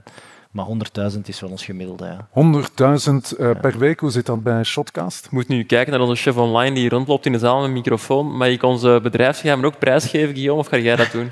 [0.52, 0.66] Maar
[1.14, 2.06] 100.000 is wel ons gemiddelde.
[2.06, 2.28] Ja.
[3.32, 4.00] 100.000 eh, per week.
[4.00, 5.24] Hoe zit dat bij Shotcast?
[5.24, 7.74] Je moet nu kijken naar onze chef online die rondloopt in de zaal met een
[7.74, 8.38] microfoon.
[8.38, 11.30] Mag ik onze bedrijfsgeheim ook prijsgeven, Guillaume, of ga jij dat doen?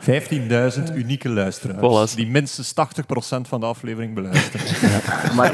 [0.00, 2.12] 15.000 unieke luisteraars.
[2.12, 2.14] Voilà.
[2.16, 4.66] Die minstens 80% van de aflevering beluisteren.
[5.36, 5.50] Maar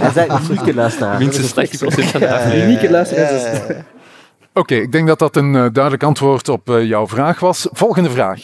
[0.00, 1.18] dat zijn unieke luisteraars.
[1.18, 1.50] Minstens
[1.84, 2.64] 80% van de aflevering.
[2.64, 3.44] Unieke luisteraars.
[3.68, 3.76] is-
[4.54, 7.68] Oké, ik denk dat dat een eh, duidelijk antwoord op eh, jouw vraag was.
[7.72, 8.40] Volgende vraag.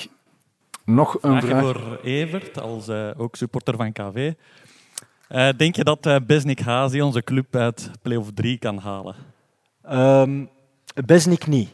[0.85, 1.61] Nog een vraag.
[1.61, 4.33] voor Evert, als eh, ook supporter van KV.
[5.29, 9.15] Eh, denk je dat uh, Besnik Hazi onze club uit play-off 3 kan halen?
[9.91, 10.49] Um,
[11.07, 11.69] Besnik niet.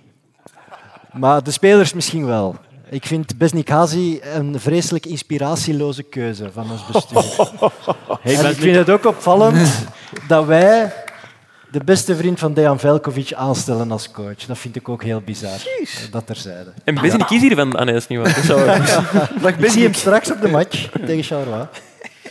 [1.12, 2.56] Maar de spelers misschien wel.
[2.90, 7.24] Ik vind Besnik Hazi een vreselijk inspiratieloze keuze van ons bestuur.
[8.20, 9.86] Hey, en ik vind het ook opvallend
[10.28, 10.92] dat wij
[11.70, 14.46] de beste vriend van Dejan Velkovic aanstellen als coach.
[14.46, 15.58] Dat vind ik ook heel bizar.
[15.78, 16.10] Jeez.
[16.10, 16.72] Dat terzijde.
[16.84, 19.30] En Besnik is hier van Anne niet waar.
[19.42, 21.66] Dag Ik zie hem straks op de match tegen Charleroi.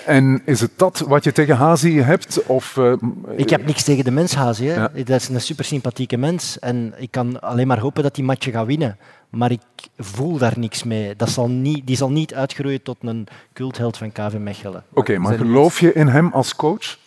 [0.06, 2.46] En is het dat wat je tegen Hazi hebt?
[2.46, 2.94] Of, uh,
[3.36, 4.66] ik heb niks tegen de mens Hazi.
[4.66, 4.92] Ja.
[4.94, 6.60] Dat is een super sympathieke mens.
[6.60, 8.98] En ik kan alleen maar hopen dat die match gaat winnen.
[9.30, 9.62] Maar ik
[9.98, 11.16] voel daar niks mee.
[11.16, 14.84] Dat zal niet, die zal niet uitgroeien tot een cultheld van KV Mechelen.
[14.90, 16.98] Oké, okay, maar geloof je in hem als coach?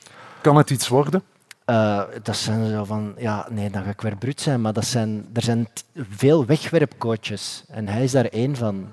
[0.40, 1.23] Kan het iets worden?
[1.70, 4.84] Uh, dat zijn zo van, ja, nee, dan ga ik weer bruut zijn, maar dat
[4.84, 5.68] zijn, er zijn
[6.10, 8.88] veel wegwerpcoaches en hij is daar één van.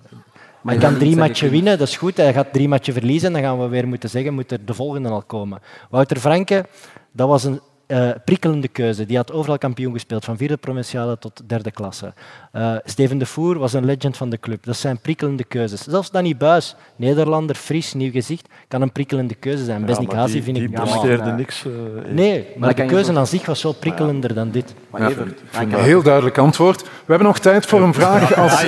[0.61, 2.17] Maar hij kan drie matchen winnen, dat is goed.
[2.17, 5.09] Hij gaat drie matchen verliezen, dan gaan we weer moeten zeggen, moet er de volgende
[5.09, 5.59] al komen.
[5.89, 6.65] Wouter Franke,
[7.11, 9.05] dat was een uh, prikkelende keuze.
[9.05, 12.13] Die had overal kampioen gespeeld, van vierde provinciale tot derde klasse.
[12.53, 14.63] Uh, Steven de Voer was een legend van de club.
[14.63, 15.83] Dat zijn prikkelende keuzes.
[15.83, 19.87] Zelfs Danny Buis, Nederlander, fris, nieuw gezicht, kan een prikkelende keuze zijn.
[19.87, 19.95] Ja,
[20.27, 20.53] vind die ik...
[20.53, 21.63] Die presteerde niks.
[21.63, 21.73] Uh,
[22.11, 24.73] nee, maar, maar de keuze aan zich was zo prikkelender dan dit.
[24.97, 25.11] Ja,
[25.51, 26.81] een heel duidelijk antwoord.
[26.81, 28.65] We hebben nog tijd voor een vraag als...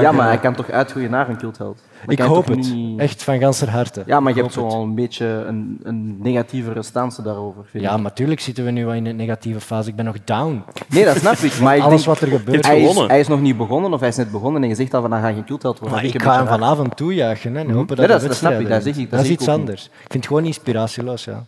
[0.00, 1.82] Ja, maar hij kan toch uitgroeien naar een cultheld?
[2.06, 2.74] Ik hoop het.
[2.96, 4.02] Echt van ganser harte.
[4.06, 7.64] Ja, maar je hebt zo al een beetje een, een negatievere stance daarover.
[7.72, 9.88] ja, maar natuurlijk zitten we nu wel in een negatieve fase.
[9.88, 10.64] Ik ben nog down.
[10.88, 11.60] Nee, dat snap ik.
[11.60, 12.66] Maar ik Alles wat er gebeurt.
[12.66, 14.94] Hij is, hij is nog niet begonnen of hij is net begonnen en je zegt
[14.94, 15.96] al van dan ga je geen cultheld worden.
[15.96, 18.68] Maar ik ga hem vanavond toejuichen en hopen dat, nee, dat, dat snap ik.
[18.68, 19.84] Dat, zeg ik, dat, is iets anders.
[19.84, 21.24] Ik vind het gewoon inspiratieloos.
[21.24, 21.44] Ja.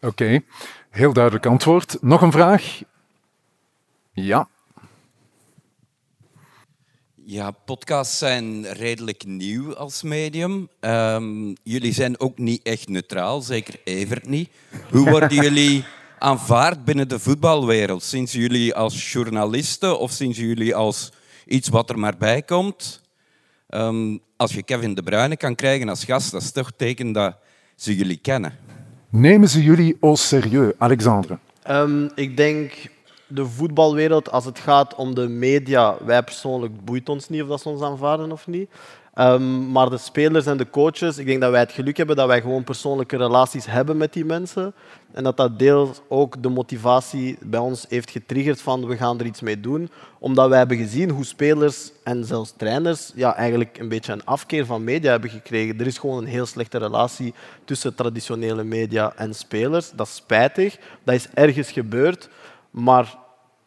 [0.00, 0.40] Oké,
[0.90, 1.98] heel duidelijk antwoord.
[2.00, 2.82] Nog een vraag?
[4.12, 4.48] Ja.
[7.26, 10.68] Ja, podcasts zijn redelijk nieuw als medium.
[10.80, 14.50] Um, jullie zijn ook niet echt neutraal, zeker Evert niet.
[14.90, 15.84] Hoe worden jullie
[16.18, 18.02] aanvaard binnen de voetbalwereld?
[18.02, 21.12] Zien ze jullie als journalisten of zien ze jullie als
[21.46, 23.00] iets wat er maar bij komt?
[23.68, 27.36] Um, als je Kevin De Bruyne kan krijgen als gast, dat is toch teken dat
[27.76, 28.58] ze jullie kennen.
[29.10, 31.38] Nemen ze jullie au sérieux, Alexandre?
[31.70, 32.72] Um, ik denk
[33.26, 37.60] de voetbalwereld, als het gaat om de media, wij persoonlijk boeit ons niet of dat
[37.60, 38.70] ze ons aanvaarden of niet.
[39.18, 42.26] Um, maar de spelers en de coaches, ik denk dat wij het geluk hebben dat
[42.26, 44.74] wij gewoon persoonlijke relaties hebben met die mensen.
[45.12, 49.26] En dat dat deels ook de motivatie bij ons heeft getriggerd van we gaan er
[49.26, 49.90] iets mee doen.
[50.18, 54.66] Omdat wij hebben gezien hoe spelers en zelfs trainers ja, eigenlijk een beetje een afkeer
[54.66, 55.80] van media hebben gekregen.
[55.80, 57.34] Er is gewoon een heel slechte relatie
[57.64, 59.90] tussen traditionele media en spelers.
[59.90, 60.78] Dat is spijtig.
[61.04, 62.28] Dat is ergens gebeurd.
[62.74, 63.14] Maar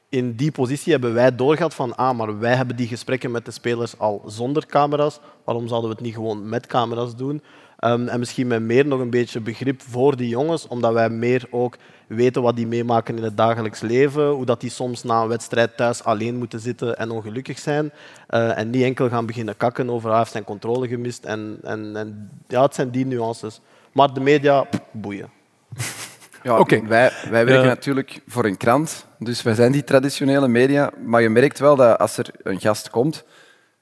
[0.09, 3.51] in die positie hebben wij doorgehad van ah, maar wij hebben die gesprekken met de
[3.51, 5.19] spelers al zonder camera's.
[5.43, 7.41] Waarom zouden we het niet gewoon met camera's doen?
[7.79, 11.47] Um, en misschien met meer nog een beetje begrip voor die jongens, omdat wij meer
[11.49, 11.77] ook
[12.07, 15.77] weten wat die meemaken in het dagelijks leven, hoe dat die soms na een wedstrijd
[15.77, 17.91] thuis alleen moeten zitten en ongelukkig zijn.
[18.29, 21.25] Uh, en niet enkel gaan beginnen kakken over hij heeft zijn controle gemist.
[21.25, 23.61] En, en, en ja, het zijn die nuances.
[23.91, 25.29] Maar de media, boeien.
[26.43, 30.91] Ja, wij, wij werken natuurlijk voor een krant, dus wij zijn die traditionele media.
[31.05, 33.23] Maar je merkt wel dat als er een gast komt,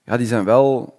[0.03, 0.94] ja, die zijn wel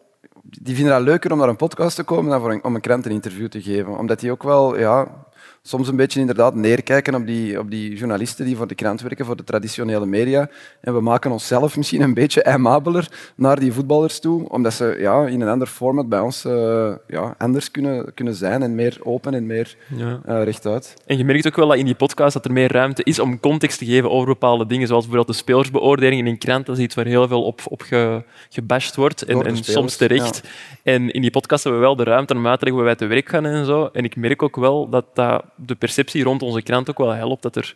[0.50, 2.80] die vinden het leuker om naar een podcast te komen dan voor een, om een
[2.80, 3.98] krant een interview te geven.
[3.98, 5.26] Omdat die ook wel ja,
[5.66, 9.24] soms een beetje inderdaad neerkijken op die, op die journalisten die voor de krant werken,
[9.24, 10.48] voor de traditionele media.
[10.80, 15.26] En we maken onszelf misschien een beetje aimabeler naar die voetballers toe, omdat ze ja,
[15.26, 19.34] in een ander format bij ons uh, ja, anders kunnen, kunnen zijn en meer open
[19.34, 20.20] en meer ja.
[20.28, 20.94] uh, rechtuit.
[21.06, 23.40] En je merkt ook wel dat in die podcast dat er meer ruimte is om
[23.40, 26.66] context te geven over bepaalde dingen, zoals bijvoorbeeld de spelersbeoordeling in een krant.
[26.66, 30.40] Dat is iets waar heel veel op, op ge, gebashed wordt en, en soms terecht.
[30.42, 30.92] Ja.
[30.92, 32.94] En in die podcast hebben we wel de ruimte om uit te leggen hoe wij
[32.94, 33.88] te werk gaan en zo.
[33.92, 37.42] En ik merk ook wel dat dat de perceptie rond onze krant ook wel helpt.
[37.42, 37.74] Dat er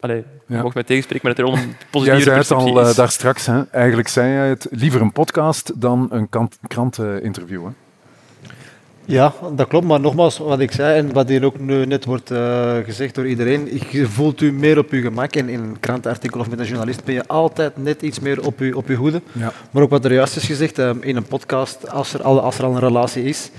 [0.00, 0.62] Allee, ja.
[0.62, 3.46] mocht mij tegenspreken, maar dat er een positieve Jij zei het al uh, daar straks.
[3.46, 3.62] Hè?
[3.70, 6.28] Eigenlijk zei jij het liever een podcast dan een
[6.68, 7.64] kranteninterview.
[7.64, 7.70] Hè?
[9.04, 9.86] Ja, dat klopt.
[9.86, 13.26] Maar nogmaals, wat ik zei en wat hier ook nu net wordt uh, gezegd door
[13.26, 15.36] iedereen, je voelt u meer op uw gemak.
[15.36, 18.58] En in een krantenartikel of met een journalist ben je altijd net iets meer op
[18.58, 19.22] uw, op uw hoede.
[19.32, 19.52] Ja.
[19.70, 22.58] Maar ook wat er juist is gezegd, uh, in een podcast, als er, al, als
[22.58, 23.50] er al een relatie is,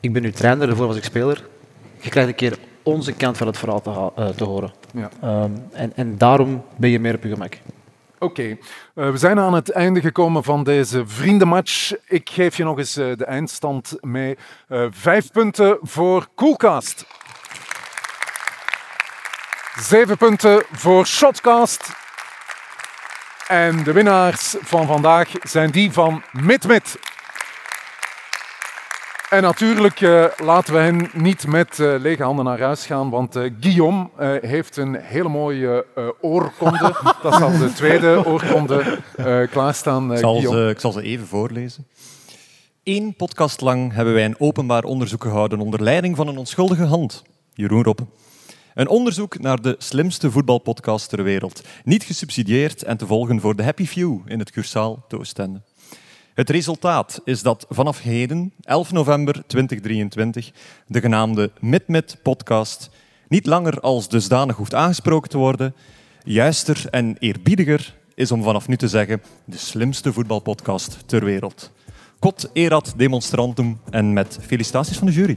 [0.00, 1.46] ik ben nu trainer, daarvoor was ik speler.
[2.00, 4.72] Je krijgt een keer onze kant van het verhaal te, uh, te horen.
[4.92, 5.10] Ja.
[5.42, 7.58] Um, en, en daarom ben je meer op je gemak.
[8.18, 8.58] Oké, okay.
[8.94, 11.92] uh, we zijn aan het einde gekomen van deze vriendenmatch.
[12.06, 14.36] Ik geef je nog eens uh, de eindstand mee.
[14.68, 17.06] Uh, vijf punten voor Coolcast.
[19.80, 21.92] Zeven punten voor Shotcast.
[23.46, 26.98] En de winnaars van vandaag zijn die van MidMid.
[29.30, 33.36] En natuurlijk uh, laten we hen niet met uh, lege handen naar huis gaan, want
[33.36, 34.08] uh, Guillaume
[34.40, 35.86] heeft een hele mooie
[36.20, 36.96] oorkonde.
[37.22, 38.98] Dat zal de tweede oorkonde
[39.50, 40.12] klaarstaan.
[40.12, 41.86] Ik zal, ze, ik zal ze even voorlezen.
[42.84, 47.22] Eén podcast lang hebben wij een openbaar onderzoek gehouden onder leiding van een onschuldige hand,
[47.52, 48.06] Jeroen Roppe.
[48.74, 51.62] Een onderzoek naar de slimste voetbalpodcast ter wereld.
[51.84, 55.60] Niet gesubsidieerd en te volgen voor de Happy Few in het Cursaal te Oostende.
[56.38, 60.50] Het resultaat is dat vanaf heden, 11 november 2023,
[60.86, 62.90] de genaamde MidMid-podcast
[63.28, 65.74] niet langer als dusdanig hoeft aangesproken te worden,
[66.24, 71.70] juister en eerbiediger is om vanaf nu te zeggen de slimste voetbalpodcast ter wereld.
[72.18, 75.36] Kot erat demonstrantum en met felicitaties van de jury.